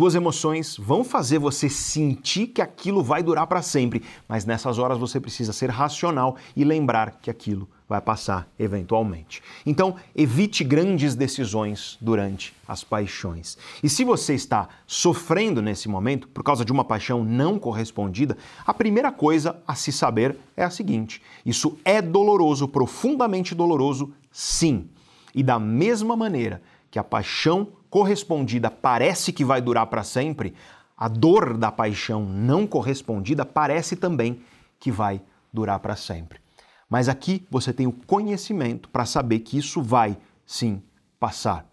Tuas 0.03 0.17
emoções 0.17 0.77
vão 0.77 1.05
fazer 1.05 1.39
você 1.39 1.69
sentir 1.69 2.49
que 2.49 2.61
aquilo 2.61 3.05
vai 3.05 3.23
durar 3.23 3.47
para 3.47 3.63
sempre, 3.63 4.03
mas 4.27 4.45
nessas 4.45 4.77
horas 4.77 4.99
você 4.99 5.21
precisa 5.21 5.53
ser 5.53 5.71
racional 5.71 6.37
e 6.57 6.65
lembrar 6.65 7.21
que 7.23 7.31
aquilo 7.31 7.69
vai 7.89 8.01
passar 8.01 8.49
eventualmente. 8.59 9.41
Então, 9.65 9.95
evite 10.13 10.65
grandes 10.65 11.15
decisões 11.15 11.99
durante 12.01 12.53
as 12.67 12.83
paixões. 12.83 13.57
E 13.81 13.89
se 13.89 14.03
você 14.03 14.35
está 14.35 14.69
sofrendo 14.89 15.63
nesse 15.63 15.89
momento 15.89 16.27
por 16.27 16.43
causa 16.43 16.65
de 16.65 16.73
uma 16.73 16.85
paixão 16.85 17.23
não 17.23 17.57
correspondida, 17.57 18.37
a 18.67 18.75
primeira 18.75 19.13
coisa 19.13 19.63
a 19.69 19.77
se 19.77 19.93
saber 19.93 20.37
é 20.57 20.65
a 20.65 20.71
seguinte: 20.71 21.23
isso 21.47 21.79
é 21.85 22.03
doloroso, 22.03 22.67
profundamente 22.67 23.55
doloroso, 23.55 24.13
sim. 24.33 24.89
E 25.33 25.45
da 25.45 25.61
mesma 25.61 26.17
maneira 26.17 26.61
que 26.91 26.99
a 26.99 27.05
paixão 27.05 27.69
correspondida 27.93 28.71
parece 28.71 29.35
que 29.35 29.45
vai 29.45 29.61
durar 29.61 29.87
para 29.87 30.03
sempre, 30.03 30.55
a 30.97 31.09
dor 31.09 31.59
da 31.59 31.71
paixão 31.71 32.25
não 32.25 32.67
correspondida 32.67 33.45
parece 33.45 33.97
também 33.97 34.41
que 34.81 34.91
vai 34.91 35.21
durar 35.53 35.79
para 35.79 35.95
sempre. 35.95 36.41
Mas 36.89 37.07
aqui 37.07 37.47
você 37.51 37.71
tem 37.71 37.87
o 37.87 37.93
conhecimento 37.93 38.89
para 38.89 39.05
saber 39.05 39.41
que 39.41 39.59
isso 39.59 39.83
vai 39.83 40.17
sim 40.47 40.83
passar. 41.21 41.67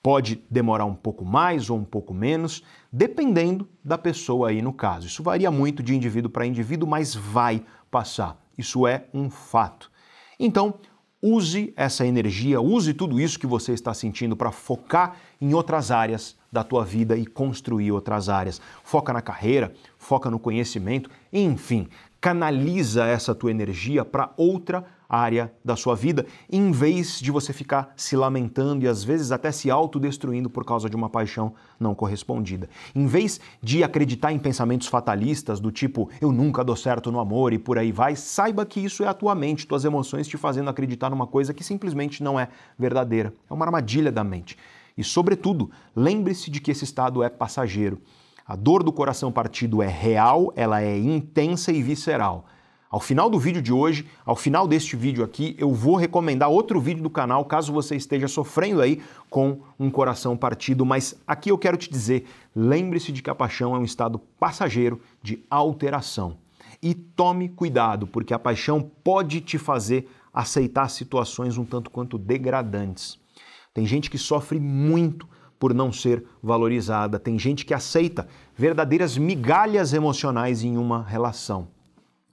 Pode 0.00 0.40
demorar 0.48 0.84
um 0.84 0.94
pouco 0.94 1.24
mais 1.24 1.68
ou 1.68 1.78
um 1.78 1.84
pouco 1.84 2.14
menos, 2.14 2.62
dependendo 2.92 3.68
da 3.84 3.98
pessoa 3.98 4.50
aí 4.50 4.62
no 4.62 4.72
caso. 4.72 5.08
Isso 5.08 5.20
varia 5.20 5.50
muito 5.50 5.82
de 5.82 5.96
indivíduo 5.96 6.30
para 6.30 6.46
indivíduo, 6.46 6.88
mas 6.88 7.12
vai 7.12 7.60
passar. 7.90 8.40
Isso 8.56 8.86
é 8.86 9.06
um 9.12 9.28
fato. 9.28 9.90
Então, 10.38 10.74
use 11.26 11.72
essa 11.76 12.06
energia, 12.06 12.60
use 12.60 12.94
tudo 12.94 13.18
isso 13.18 13.38
que 13.38 13.46
você 13.46 13.72
está 13.72 13.92
sentindo 13.92 14.36
para 14.36 14.52
focar 14.52 15.16
em 15.40 15.52
outras 15.54 15.90
áreas 15.90 16.36
da 16.52 16.62
tua 16.62 16.84
vida 16.84 17.16
e 17.16 17.26
construir 17.26 17.90
outras 17.90 18.28
áreas. 18.28 18.60
Foca 18.84 19.12
na 19.12 19.20
carreira, 19.20 19.72
foca 19.98 20.30
no 20.30 20.38
conhecimento, 20.38 21.10
enfim, 21.32 21.88
canaliza 22.20 23.04
essa 23.04 23.34
tua 23.34 23.50
energia 23.50 24.04
para 24.04 24.32
outra 24.36 24.84
área 25.08 25.52
da 25.64 25.76
sua 25.76 25.94
vida, 25.94 26.26
em 26.50 26.70
vez 26.70 27.20
de 27.20 27.30
você 27.30 27.52
ficar 27.52 27.92
se 27.96 28.16
lamentando 28.16 28.84
e 28.84 28.88
às 28.88 29.04
vezes 29.04 29.32
até 29.32 29.52
se 29.52 29.70
autodestruindo 29.70 30.50
por 30.50 30.64
causa 30.64 30.88
de 30.88 30.96
uma 30.96 31.08
paixão 31.08 31.54
não 31.78 31.94
correspondida. 31.94 32.68
Em 32.94 33.06
vez 33.06 33.40
de 33.62 33.84
acreditar 33.84 34.32
em 34.32 34.38
pensamentos 34.38 34.88
fatalistas 34.88 35.60
do 35.60 35.70
tipo 35.70 36.10
eu 36.20 36.32
nunca 36.32 36.64
dou 36.64 36.76
certo 36.76 37.12
no 37.12 37.20
amor 37.20 37.52
e 37.52 37.58
por 37.58 37.78
aí 37.78 37.92
vai, 37.92 38.16
saiba 38.16 38.66
que 38.66 38.80
isso 38.80 39.02
é 39.02 39.06
a 39.06 39.14
tua 39.14 39.34
mente, 39.34 39.66
tuas 39.66 39.84
emoções 39.84 40.26
te 40.26 40.36
fazendo 40.36 40.70
acreditar 40.70 41.10
numa 41.10 41.26
coisa 41.26 41.54
que 41.54 41.64
simplesmente 41.64 42.22
não 42.22 42.38
é 42.38 42.48
verdadeira. 42.78 43.32
É 43.48 43.54
uma 43.54 43.64
armadilha 43.64 44.10
da 44.10 44.24
mente. 44.24 44.56
E, 44.96 45.04
sobretudo, 45.04 45.70
lembre-se 45.94 46.50
de 46.50 46.60
que 46.60 46.70
esse 46.70 46.84
estado 46.84 47.22
é 47.22 47.28
passageiro. 47.28 48.00
A 48.46 48.56
dor 48.56 48.82
do 48.82 48.92
coração 48.92 49.30
partido 49.30 49.82
é 49.82 49.88
real, 49.88 50.52
ela 50.56 50.80
é 50.80 50.96
intensa 50.96 51.72
e 51.72 51.82
visceral. 51.82 52.46
Ao 52.96 53.00
final 53.00 53.28
do 53.28 53.38
vídeo 53.38 53.60
de 53.60 53.74
hoje, 53.74 54.06
ao 54.24 54.34
final 54.34 54.66
deste 54.66 54.96
vídeo 54.96 55.22
aqui, 55.22 55.54
eu 55.58 55.70
vou 55.70 55.96
recomendar 55.96 56.48
outro 56.48 56.80
vídeo 56.80 57.02
do 57.02 57.10
canal 57.10 57.44
caso 57.44 57.70
você 57.70 57.94
esteja 57.94 58.26
sofrendo 58.26 58.80
aí 58.80 59.02
com 59.28 59.60
um 59.78 59.90
coração 59.90 60.34
partido, 60.34 60.86
mas 60.86 61.14
aqui 61.26 61.50
eu 61.50 61.58
quero 61.58 61.76
te 61.76 61.90
dizer, 61.90 62.24
lembre-se 62.54 63.12
de 63.12 63.20
que 63.20 63.28
a 63.28 63.34
paixão 63.34 63.76
é 63.76 63.78
um 63.78 63.84
estado 63.84 64.18
passageiro 64.40 64.98
de 65.22 65.44
alteração. 65.50 66.38
E 66.82 66.94
tome 66.94 67.50
cuidado, 67.50 68.06
porque 68.06 68.32
a 68.32 68.38
paixão 68.38 68.90
pode 69.04 69.42
te 69.42 69.58
fazer 69.58 70.08
aceitar 70.32 70.88
situações 70.88 71.58
um 71.58 71.66
tanto 71.66 71.90
quanto 71.90 72.16
degradantes. 72.16 73.18
Tem 73.74 73.84
gente 73.84 74.08
que 74.08 74.16
sofre 74.16 74.58
muito 74.58 75.28
por 75.58 75.74
não 75.74 75.92
ser 75.92 76.24
valorizada, 76.42 77.18
tem 77.18 77.38
gente 77.38 77.66
que 77.66 77.74
aceita 77.74 78.26
verdadeiras 78.56 79.18
migalhas 79.18 79.92
emocionais 79.92 80.64
em 80.64 80.78
uma 80.78 81.02
relação. 81.02 81.75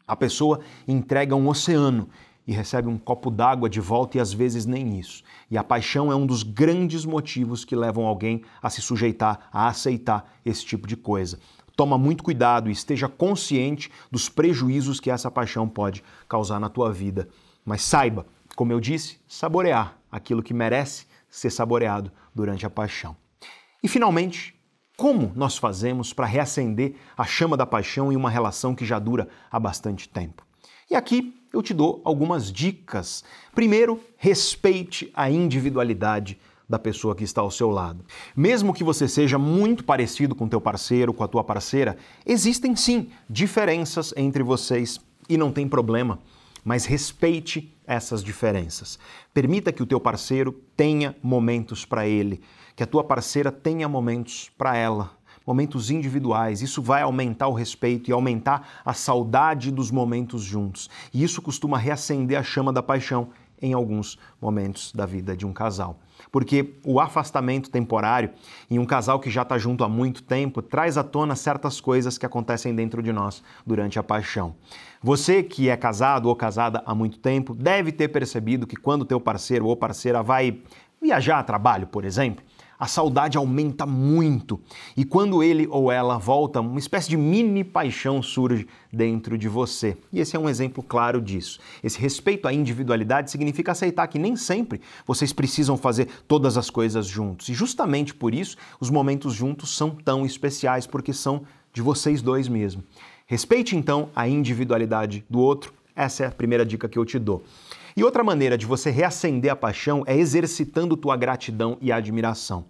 A 0.08 0.16
pessoa 0.16 0.60
entrega 0.88 1.36
um 1.36 1.48
oceano 1.48 2.10
e 2.46 2.52
recebe 2.52 2.88
um 2.88 2.98
copo 2.98 3.32
d'água 3.32 3.70
de 3.70 3.80
volta 3.80 4.18
e 4.18 4.22
às 4.22 4.34
vezes 4.34 4.66
nem 4.66 5.00
isso. 5.00 5.24
E 5.50 5.58
a 5.58 5.64
paixão 5.64 6.12
é 6.12 6.16
um 6.16 6.26
dos 6.26 6.44
grandes 6.44 7.06
motivos 7.06 7.64
que 7.64 7.76
levam 7.76 8.06
alguém 8.06 8.44
a 8.62 8.70
se 8.70 8.82
sujeitar, 8.82 9.48
a 9.52 9.68
aceitar 9.68 10.34
esse 10.46 10.66
tipo 10.66 10.86
de 10.86 10.98
coisa. 10.98 11.40
Toma 11.76 11.98
muito 11.98 12.24
cuidado 12.24 12.70
e 12.70 12.74
esteja 12.74 13.08
consciente 13.08 13.90
dos 14.12 14.30
prejuízos 14.30 15.00
que 15.00 15.10
essa 15.10 15.32
paixão 15.32 15.68
pode 15.68 16.04
causar 16.28 16.60
na 16.60 16.70
tua 16.70 16.92
vida. 16.92 17.30
Mas 17.66 17.82
saiba, 17.82 18.26
como 18.56 18.72
eu 18.72 18.80
disse, 18.80 19.20
saborear 19.28 19.98
aquilo 20.12 20.44
que 20.44 20.54
merece 20.54 21.08
ser 21.30 21.50
saboreado 21.50 22.12
durante 22.36 22.66
a 22.66 22.70
paixão. 22.70 23.16
E 23.82 23.88
finalmente, 23.88 24.54
como 25.04 25.34
nós 25.36 25.58
fazemos 25.58 26.14
para 26.14 26.26
reacender 26.26 26.96
a 27.18 27.26
chama 27.26 27.58
da 27.58 27.66
paixão 27.66 28.10
em 28.10 28.16
uma 28.16 28.30
relação 28.30 28.74
que 28.74 28.86
já 28.86 28.98
dura 28.98 29.28
há 29.52 29.60
bastante 29.60 30.08
tempo? 30.08 30.48
E 30.90 30.96
aqui 30.96 31.36
eu 31.52 31.62
te 31.62 31.74
dou 31.74 32.02
algumas 32.06 32.50
dicas. 32.50 33.22
Primeiro, 33.54 34.00
respeite 34.16 35.12
a 35.14 35.30
individualidade 35.30 36.40
da 36.70 36.80
pessoa 36.80 37.14
que 37.14 37.26
está 37.26 37.42
ao 37.42 37.52
seu 37.52 37.70
lado. 37.70 38.06
Mesmo 38.34 38.74
que 38.74 38.82
você 38.82 39.06
seja 39.06 39.38
muito 39.38 39.84
parecido 39.84 40.34
com 40.34 40.48
teu 40.48 40.62
parceiro, 40.62 41.14
com 41.14 41.26
a 41.26 41.28
tua 41.28 41.44
parceira, 41.44 41.98
existem 42.26 42.74
sim 42.74 43.10
diferenças 43.30 44.14
entre 44.16 44.42
vocês 44.42 45.02
e 45.28 45.36
não 45.36 45.52
tem 45.52 45.68
problema 45.68 46.18
mas 46.64 46.86
respeite 46.86 47.76
essas 47.86 48.24
diferenças. 48.24 48.98
Permita 49.34 49.72
que 49.72 49.84
o 49.84 49.86
teu 49.86 50.00
parceiro 50.00 50.54
tenha 50.78 51.16
momentos 51.22 51.84
para 51.84 52.08
ele, 52.08 52.42
que 52.76 52.84
a 52.84 52.88
tua 52.88 53.04
parceira 53.04 53.52
tenha 53.52 53.88
momentos 53.88 54.52
para 54.58 54.76
ela, 54.76 55.12
momentos 55.46 55.92
individuais. 55.92 56.62
Isso 56.62 56.82
vai 56.82 57.02
aumentar 57.02 57.48
o 57.48 57.54
respeito 57.54 58.10
e 58.10 58.14
aumentar 58.14 58.68
a 58.86 58.94
saudade 58.94 59.72
dos 59.72 59.92
momentos 59.92 60.44
juntos. 60.44 60.90
E 61.14 61.24
isso 61.24 61.42
costuma 61.42 61.78
reacender 61.78 62.38
a 62.38 62.44
chama 62.44 62.72
da 62.72 62.82
paixão 62.82 63.30
em 63.62 63.72
alguns 63.72 64.20
momentos 64.42 64.92
da 64.92 65.06
vida 65.06 65.38
de 65.38 65.46
um 65.46 65.54
casal. 65.54 65.98
Porque 66.30 66.76
o 66.84 67.00
afastamento 67.00 67.70
temporário 67.70 68.32
em 68.70 68.78
um 68.78 68.86
casal 68.86 69.20
que 69.20 69.30
já 69.30 69.44
está 69.44 69.58
junto 69.58 69.86
há 69.86 69.90
muito 69.90 70.22
tempo 70.22 70.62
traz 70.62 70.98
à 70.98 71.04
tona 71.04 71.34
certas 71.36 71.80
coisas 71.80 72.18
que 72.18 72.26
acontecem 72.26 72.76
dentro 72.76 73.02
de 73.02 73.14
nós 73.14 73.42
durante 73.66 73.98
a 73.98 74.04
paixão. 74.04 74.56
Você 75.02 75.42
que 75.42 75.70
é 75.70 75.78
casado 75.78 76.28
ou 76.28 76.36
casada 76.36 76.84
há 76.86 76.94
muito 76.94 77.20
tempo 77.20 77.56
deve 77.56 77.92
ter 77.94 78.10
percebido 78.10 78.68
que 78.68 78.76
quando 78.76 79.06
teu 79.06 79.20
parceiro 79.20 79.66
ou 79.66 79.78
parceira 79.78 80.22
vai 80.22 80.60
viajar 81.02 81.40
a 81.40 81.44
trabalho, 81.44 81.88
por 81.88 82.04
exemplo, 82.04 82.44
a 82.80 82.88
saudade 82.88 83.38
aumenta 83.38 83.86
muito. 83.86 84.60
E 84.96 85.06
quando 85.06 85.42
ele 85.44 85.68
ou 85.70 85.92
ela 85.92 86.18
volta, 86.18 86.62
uma 86.62 86.80
espécie 86.80 87.10
de 87.10 87.18
mini 87.18 87.64
paixão 87.64 88.22
surge 88.22 88.68
dentro 88.92 89.38
de 89.38 89.48
você. 89.48 89.98
E 90.12 90.20
esse 90.20 90.36
é 90.36 90.40
um 90.40 90.50
exemplo 90.50 90.84
claro 90.84 91.22
disso. 91.22 91.60
Esse 91.84 92.00
respeito 92.00 92.48
à 92.48 92.54
individualidade 92.54 93.32
significa 93.32 93.72
aceitar 93.72 94.08
que 94.08 94.20
nem 94.20 94.36
sempre 94.36 94.82
vocês 95.06 95.32
precisam 95.32 95.78
fazer 95.78 96.08
todas 96.28 96.58
as 96.58 96.70
coisas 96.70 97.06
juntos. 97.08 97.50
E 97.50 97.54
justamente 97.54 98.14
por 98.14 98.34
isso, 98.34 98.58
os 98.80 98.90
momentos 98.90 99.34
juntos 99.34 99.76
são 99.76 99.92
tão 99.92 100.26
especiais, 100.26 100.86
porque 100.86 101.14
são 101.14 101.44
de 101.72 101.82
vocês 101.82 102.22
dois 102.22 102.48
mesmo. 102.48 102.84
Respeite 103.26 103.76
então 103.76 104.10
a 104.16 104.28
individualidade 104.28 105.26
do 105.30 105.40
outro. 105.40 105.74
Essa 105.96 106.24
é 106.24 106.28
a 106.28 106.32
primeira 106.32 106.66
dica 106.66 106.90
que 106.90 106.98
eu 106.98 107.06
te 107.06 107.18
dou. 107.18 107.44
E 107.96 108.04
outra 108.04 108.24
maneira 108.24 108.58
de 108.58 108.66
você 108.66 108.90
reacender 108.90 109.52
a 109.52 109.56
paixão 109.56 110.04
é 110.08 110.18
exercitando 110.18 110.98
tua 110.98 111.16
gratidão 111.16 111.78
e 111.80 111.92
admiração. 111.92 112.66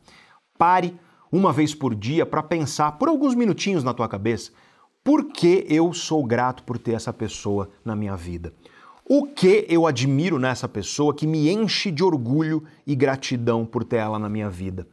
Pare 0.58 0.96
uma 1.32 1.54
vez 1.54 1.74
por 1.74 1.96
dia 1.96 2.26
para 2.26 2.44
pensar 2.44 2.94
por 2.94 3.08
alguns 3.08 3.34
minutinhos 3.34 3.84
na 3.84 3.94
tua 3.94 4.08
cabeça 4.08 4.52
por 5.04 5.26
que 5.26 5.66
eu 5.68 5.92
sou 5.94 6.24
grato 6.24 6.64
por 6.64 6.78
ter 6.78 6.94
essa 6.94 7.12
pessoa 7.12 7.70
na 7.84 7.96
minha 7.96 8.16
vida. 8.16 8.54
O 9.06 9.28
que 9.28 9.66
eu 9.68 9.86
admiro 9.86 10.40
nessa 10.40 10.68
pessoa 10.68 11.14
que 11.14 11.28
me 11.28 11.50
enche 11.50 11.92
de 11.92 12.04
orgulho 12.04 12.64
e 12.88 12.96
gratidão 12.96 13.66
por 13.66 13.84
ter 13.84 13.98
ela 13.98 14.18
na 14.18 14.30
minha 14.30 14.50
vida. 14.50 14.88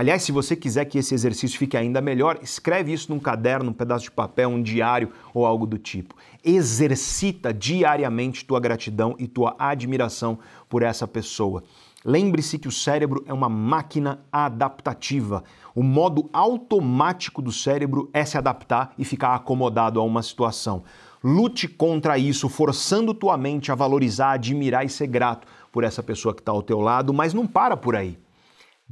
Aliás, 0.00 0.22
se 0.22 0.32
você 0.32 0.56
quiser 0.56 0.86
que 0.86 0.96
esse 0.96 1.12
exercício 1.12 1.58
fique 1.58 1.76
ainda 1.76 2.00
melhor, 2.00 2.38
escreve 2.40 2.90
isso 2.90 3.12
num 3.12 3.20
caderno, 3.20 3.68
um 3.68 3.74
pedaço 3.74 4.04
de 4.04 4.10
papel, 4.10 4.48
um 4.48 4.62
diário 4.62 5.10
ou 5.34 5.44
algo 5.44 5.66
do 5.66 5.76
tipo. 5.76 6.14
Exercita 6.42 7.52
diariamente 7.52 8.46
tua 8.46 8.58
gratidão 8.58 9.14
e 9.18 9.28
tua 9.28 9.54
admiração 9.58 10.38
por 10.70 10.82
essa 10.82 11.06
pessoa. 11.06 11.62
Lembre-se 12.02 12.58
que 12.58 12.66
o 12.66 12.72
cérebro 12.72 13.22
é 13.26 13.32
uma 13.34 13.50
máquina 13.50 14.20
adaptativa. 14.32 15.44
O 15.74 15.82
modo 15.82 16.30
automático 16.32 17.42
do 17.42 17.52
cérebro 17.52 18.08
é 18.14 18.24
se 18.24 18.38
adaptar 18.38 18.94
e 18.96 19.04
ficar 19.04 19.34
acomodado 19.34 20.00
a 20.00 20.02
uma 20.02 20.22
situação. 20.22 20.82
Lute 21.22 21.68
contra 21.68 22.16
isso, 22.16 22.48
forçando 22.48 23.12
tua 23.12 23.36
mente 23.36 23.70
a 23.70 23.74
valorizar, 23.74 24.32
admirar 24.32 24.82
e 24.82 24.88
ser 24.88 25.08
grato 25.08 25.46
por 25.70 25.84
essa 25.84 26.02
pessoa 26.02 26.34
que 26.34 26.40
está 26.40 26.52
ao 26.52 26.62
teu 26.62 26.80
lado, 26.80 27.12
mas 27.12 27.34
não 27.34 27.46
para 27.46 27.76
por 27.76 27.94
aí. 27.94 28.16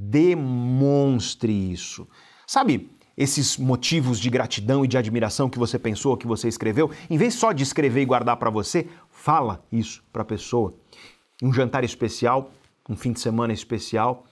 Demonstre 0.01 1.53
isso. 1.53 2.07
Sabe, 2.47 2.89
esses 3.17 3.57
motivos 3.57 4.21
de 4.21 4.31
gratidão 4.31 4.85
e 4.85 4.89
de 4.89 4.97
admiração 4.97 5.51
que 5.51 5.59
você 5.59 5.77
pensou, 5.77 6.17
que 6.17 6.27
você 6.27 6.47
escreveu, 6.47 6.89
em 7.11 7.19
vez 7.19 7.35
só 7.35 7.51
de 7.51 7.65
escrever 7.65 8.03
e 8.03 8.07
guardar 8.07 8.37
para 8.37 8.49
você, 8.49 8.87
fala 9.11 9.61
isso 9.73 10.05
para 10.13 10.23
a 10.23 10.25
pessoa. 10.25 10.73
Um 11.43 11.53
jantar 11.53 11.83
especial, 11.83 12.53
um 12.89 12.95
fim 12.95 13.13
de 13.13 13.19
semana 13.19 13.53
especial, 13.53 14.25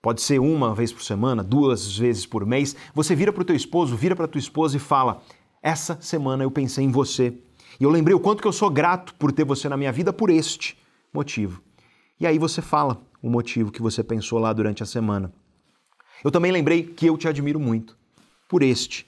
pode 0.00 0.22
ser 0.22 0.40
uma 0.40 0.74
vez 0.74 0.90
por 0.90 1.02
semana, 1.02 1.44
duas 1.44 1.98
vezes 1.98 2.24
por 2.24 2.46
mês. 2.46 2.74
Você 2.94 3.14
vira 3.14 3.30
para 3.30 3.42
o 3.42 3.44
teu 3.44 3.54
esposo, 3.54 3.94
vira 3.94 4.16
para 4.16 4.26
tua 4.26 4.38
esposa 4.38 4.78
e 4.78 4.80
fala: 4.80 5.20
"Essa 5.62 5.98
semana 6.00 6.44
eu 6.44 6.50
pensei 6.50 6.82
em 6.82 6.90
você 6.90 7.34
e 7.78 7.84
eu 7.84 7.90
lembrei 7.90 8.14
o 8.14 8.20
quanto 8.20 8.40
que 8.40 8.48
eu 8.48 8.52
sou 8.52 8.70
grato 8.70 9.14
por 9.16 9.32
ter 9.32 9.44
você 9.44 9.68
na 9.68 9.76
minha 9.76 9.92
vida 9.92 10.14
por 10.14 10.30
este 10.30 10.78
motivo". 11.12 11.60
E 12.18 12.26
aí 12.26 12.38
você 12.38 12.62
fala: 12.62 13.02
o 13.22 13.28
motivo 13.28 13.70
que 13.70 13.82
você 13.82 14.02
pensou 14.02 14.38
lá 14.38 14.52
durante 14.52 14.82
a 14.82 14.86
semana. 14.86 15.32
Eu 16.24 16.30
também 16.30 16.52
lembrei 16.52 16.82
que 16.82 17.06
eu 17.06 17.16
te 17.16 17.28
admiro 17.28 17.58
muito 17.58 17.96
por 18.48 18.62
este 18.62 19.06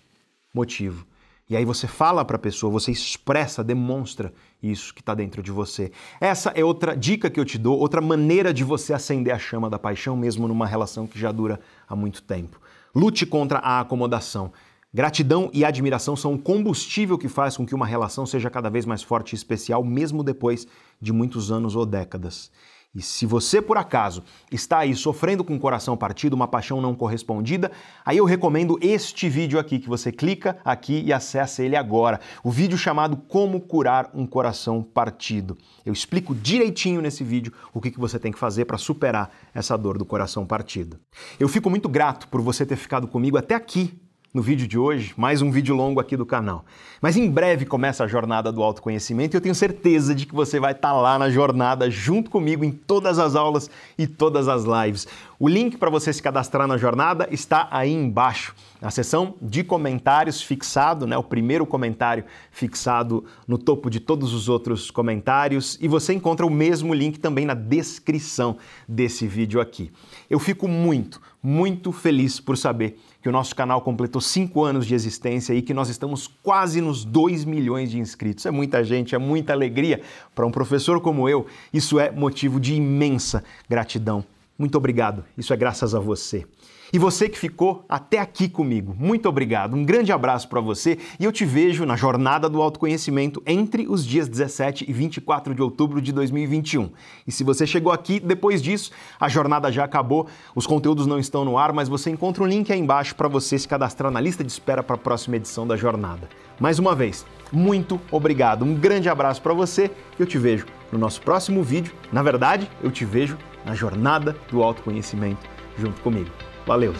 motivo. 0.54 1.06
E 1.48 1.56
aí 1.56 1.64
você 1.64 1.86
fala 1.86 2.24
para 2.24 2.36
a 2.36 2.38
pessoa, 2.38 2.72
você 2.72 2.90
expressa, 2.90 3.62
demonstra 3.62 4.32
isso 4.62 4.94
que 4.94 5.00
está 5.00 5.14
dentro 5.14 5.42
de 5.42 5.50
você. 5.50 5.92
Essa 6.18 6.50
é 6.54 6.64
outra 6.64 6.96
dica 6.96 7.28
que 7.28 7.38
eu 7.38 7.44
te 7.44 7.58
dou, 7.58 7.78
outra 7.78 8.00
maneira 8.00 8.54
de 8.54 8.64
você 8.64 8.94
acender 8.94 9.34
a 9.34 9.38
chama 9.38 9.68
da 9.68 9.78
paixão, 9.78 10.16
mesmo 10.16 10.48
numa 10.48 10.66
relação 10.66 11.06
que 11.06 11.18
já 11.18 11.30
dura 11.30 11.60
há 11.86 11.94
muito 11.94 12.22
tempo. 12.22 12.58
Lute 12.94 13.26
contra 13.26 13.58
a 13.58 13.80
acomodação. 13.80 14.52
Gratidão 14.94 15.50
e 15.52 15.64
admiração 15.64 16.14
são 16.14 16.34
o 16.34 16.38
combustível 16.38 17.18
que 17.18 17.28
faz 17.28 17.56
com 17.56 17.66
que 17.66 17.74
uma 17.74 17.86
relação 17.86 18.24
seja 18.24 18.48
cada 18.48 18.70
vez 18.70 18.86
mais 18.86 19.02
forte 19.02 19.32
e 19.32 19.36
especial, 19.36 19.82
mesmo 19.82 20.22
depois 20.22 20.66
de 21.00 21.12
muitos 21.12 21.50
anos 21.50 21.74
ou 21.74 21.84
décadas. 21.84 22.50
E 22.94 23.00
se 23.00 23.24
você, 23.24 23.62
por 23.62 23.78
acaso, 23.78 24.22
está 24.50 24.80
aí 24.80 24.94
sofrendo 24.94 25.42
com 25.42 25.56
o 25.56 25.58
coração 25.58 25.96
partido, 25.96 26.34
uma 26.34 26.46
paixão 26.46 26.78
não 26.78 26.94
correspondida, 26.94 27.72
aí 28.04 28.18
eu 28.18 28.26
recomendo 28.26 28.78
este 28.82 29.30
vídeo 29.30 29.58
aqui, 29.58 29.78
que 29.78 29.88
você 29.88 30.12
clica 30.12 30.58
aqui 30.62 31.02
e 31.02 31.10
acessa 31.10 31.62
ele 31.62 31.74
agora. 31.74 32.20
O 32.44 32.50
vídeo 32.50 32.76
chamado 32.76 33.16
Como 33.16 33.58
Curar 33.62 34.10
um 34.12 34.26
Coração 34.26 34.82
Partido. 34.82 35.56
Eu 35.86 35.92
explico 35.94 36.34
direitinho 36.34 37.00
nesse 37.00 37.24
vídeo 37.24 37.50
o 37.72 37.80
que 37.80 37.98
você 37.98 38.18
tem 38.18 38.30
que 38.30 38.38
fazer 38.38 38.66
para 38.66 38.76
superar 38.76 39.30
essa 39.54 39.74
dor 39.78 39.96
do 39.96 40.04
coração 40.04 40.44
partido. 40.44 41.00
Eu 41.40 41.48
fico 41.48 41.70
muito 41.70 41.88
grato 41.88 42.28
por 42.28 42.42
você 42.42 42.66
ter 42.66 42.76
ficado 42.76 43.08
comigo 43.08 43.38
até 43.38 43.54
aqui 43.54 43.98
no 44.32 44.40
vídeo 44.40 44.66
de 44.66 44.78
hoje, 44.78 45.12
mais 45.14 45.42
um 45.42 45.50
vídeo 45.50 45.76
longo 45.76 46.00
aqui 46.00 46.16
do 46.16 46.24
canal. 46.24 46.64
Mas 47.02 47.18
em 47.18 47.30
breve 47.30 47.66
começa 47.66 48.02
a 48.02 48.06
jornada 48.06 48.50
do 48.50 48.62
autoconhecimento 48.62 49.34
e 49.34 49.36
eu 49.36 49.42
tenho 49.42 49.54
certeza 49.54 50.14
de 50.14 50.24
que 50.24 50.34
você 50.34 50.58
vai 50.58 50.72
estar 50.72 50.88
tá 50.88 50.94
lá 50.94 51.18
na 51.18 51.28
jornada 51.28 51.90
junto 51.90 52.30
comigo 52.30 52.64
em 52.64 52.70
todas 52.70 53.18
as 53.18 53.36
aulas 53.36 53.68
e 53.98 54.06
todas 54.06 54.48
as 54.48 54.64
lives. 54.64 55.06
O 55.38 55.46
link 55.46 55.76
para 55.76 55.90
você 55.90 56.12
se 56.14 56.22
cadastrar 56.22 56.66
na 56.66 56.78
jornada 56.78 57.28
está 57.30 57.68
aí 57.70 57.92
embaixo, 57.92 58.54
na 58.80 58.90
seção 58.90 59.34
de 59.42 59.62
comentários 59.62 60.40
fixado, 60.40 61.06
né, 61.06 61.16
o 61.18 61.22
primeiro 61.22 61.66
comentário 61.66 62.24
fixado 62.50 63.26
no 63.46 63.58
topo 63.58 63.90
de 63.90 64.00
todos 64.00 64.32
os 64.32 64.48
outros 64.48 64.90
comentários 64.90 65.76
e 65.78 65.86
você 65.86 66.14
encontra 66.14 66.46
o 66.46 66.50
mesmo 66.50 66.94
link 66.94 67.18
também 67.20 67.44
na 67.44 67.54
descrição 67.54 68.56
desse 68.88 69.26
vídeo 69.26 69.60
aqui. 69.60 69.92
Eu 70.30 70.38
fico 70.38 70.66
muito, 70.66 71.20
muito 71.42 71.92
feliz 71.92 72.40
por 72.40 72.56
saber 72.56 72.98
que 73.22 73.28
o 73.28 73.32
nosso 73.32 73.54
canal 73.54 73.80
completou 73.80 74.20
cinco 74.20 74.64
anos 74.64 74.84
de 74.84 74.94
existência 74.94 75.54
e 75.54 75.62
que 75.62 75.72
nós 75.72 75.88
estamos 75.88 76.26
quase 76.42 76.80
nos 76.80 77.04
2 77.04 77.44
milhões 77.44 77.90
de 77.90 78.00
inscritos. 78.00 78.44
É 78.44 78.50
muita 78.50 78.82
gente, 78.82 79.14
é 79.14 79.18
muita 79.18 79.52
alegria. 79.52 80.02
Para 80.34 80.44
um 80.44 80.50
professor 80.50 81.00
como 81.00 81.28
eu, 81.28 81.46
isso 81.72 82.00
é 82.00 82.10
motivo 82.10 82.58
de 82.58 82.74
imensa 82.74 83.44
gratidão. 83.68 84.24
Muito 84.58 84.76
obrigado, 84.76 85.24
isso 85.38 85.52
é 85.52 85.56
graças 85.56 85.94
a 85.94 86.00
você. 86.00 86.44
E 86.92 86.98
você 86.98 87.26
que 87.26 87.38
ficou 87.38 87.86
até 87.88 88.18
aqui 88.18 88.50
comigo, 88.50 88.94
muito 88.98 89.26
obrigado. 89.26 89.74
Um 89.74 89.82
grande 89.82 90.12
abraço 90.12 90.46
para 90.46 90.60
você 90.60 90.98
e 91.18 91.24
eu 91.24 91.32
te 91.32 91.42
vejo 91.42 91.86
na 91.86 91.96
jornada 91.96 92.50
do 92.50 92.60
autoconhecimento 92.60 93.42
entre 93.46 93.88
os 93.88 94.04
dias 94.04 94.28
17 94.28 94.84
e 94.86 94.92
24 94.92 95.54
de 95.54 95.62
outubro 95.62 96.02
de 96.02 96.12
2021. 96.12 96.90
E 97.26 97.32
se 97.32 97.42
você 97.42 97.66
chegou 97.66 97.90
aqui 97.90 98.20
depois 98.20 98.60
disso, 98.60 98.90
a 99.18 99.26
jornada 99.26 99.72
já 99.72 99.84
acabou, 99.84 100.26
os 100.54 100.66
conteúdos 100.66 101.06
não 101.06 101.18
estão 101.18 101.46
no 101.46 101.56
ar, 101.56 101.72
mas 101.72 101.88
você 101.88 102.10
encontra 102.10 102.44
um 102.44 102.46
link 102.46 102.70
aí 102.70 102.78
embaixo 102.78 103.14
para 103.14 103.26
você 103.26 103.58
se 103.58 103.66
cadastrar 103.66 104.12
na 104.12 104.20
lista 104.20 104.44
de 104.44 104.52
espera 104.52 104.82
para 104.82 104.96
a 104.96 104.98
próxima 104.98 105.36
edição 105.36 105.66
da 105.66 105.78
jornada. 105.78 106.28
Mais 106.60 106.78
uma 106.78 106.94
vez, 106.94 107.24
muito 107.50 107.98
obrigado. 108.10 108.66
Um 108.66 108.74
grande 108.74 109.08
abraço 109.08 109.40
para 109.40 109.54
você 109.54 109.90
e 110.18 110.20
eu 110.20 110.26
te 110.26 110.36
vejo 110.36 110.66
no 110.92 110.98
nosso 110.98 111.22
próximo 111.22 111.62
vídeo. 111.62 111.94
Na 112.12 112.22
verdade, 112.22 112.68
eu 112.82 112.90
te 112.90 113.06
vejo 113.06 113.38
na 113.64 113.74
jornada 113.74 114.36
do 114.50 114.62
autoconhecimento 114.62 115.48
junto 115.78 115.98
comigo. 116.02 116.30
Valeu! 116.66 116.94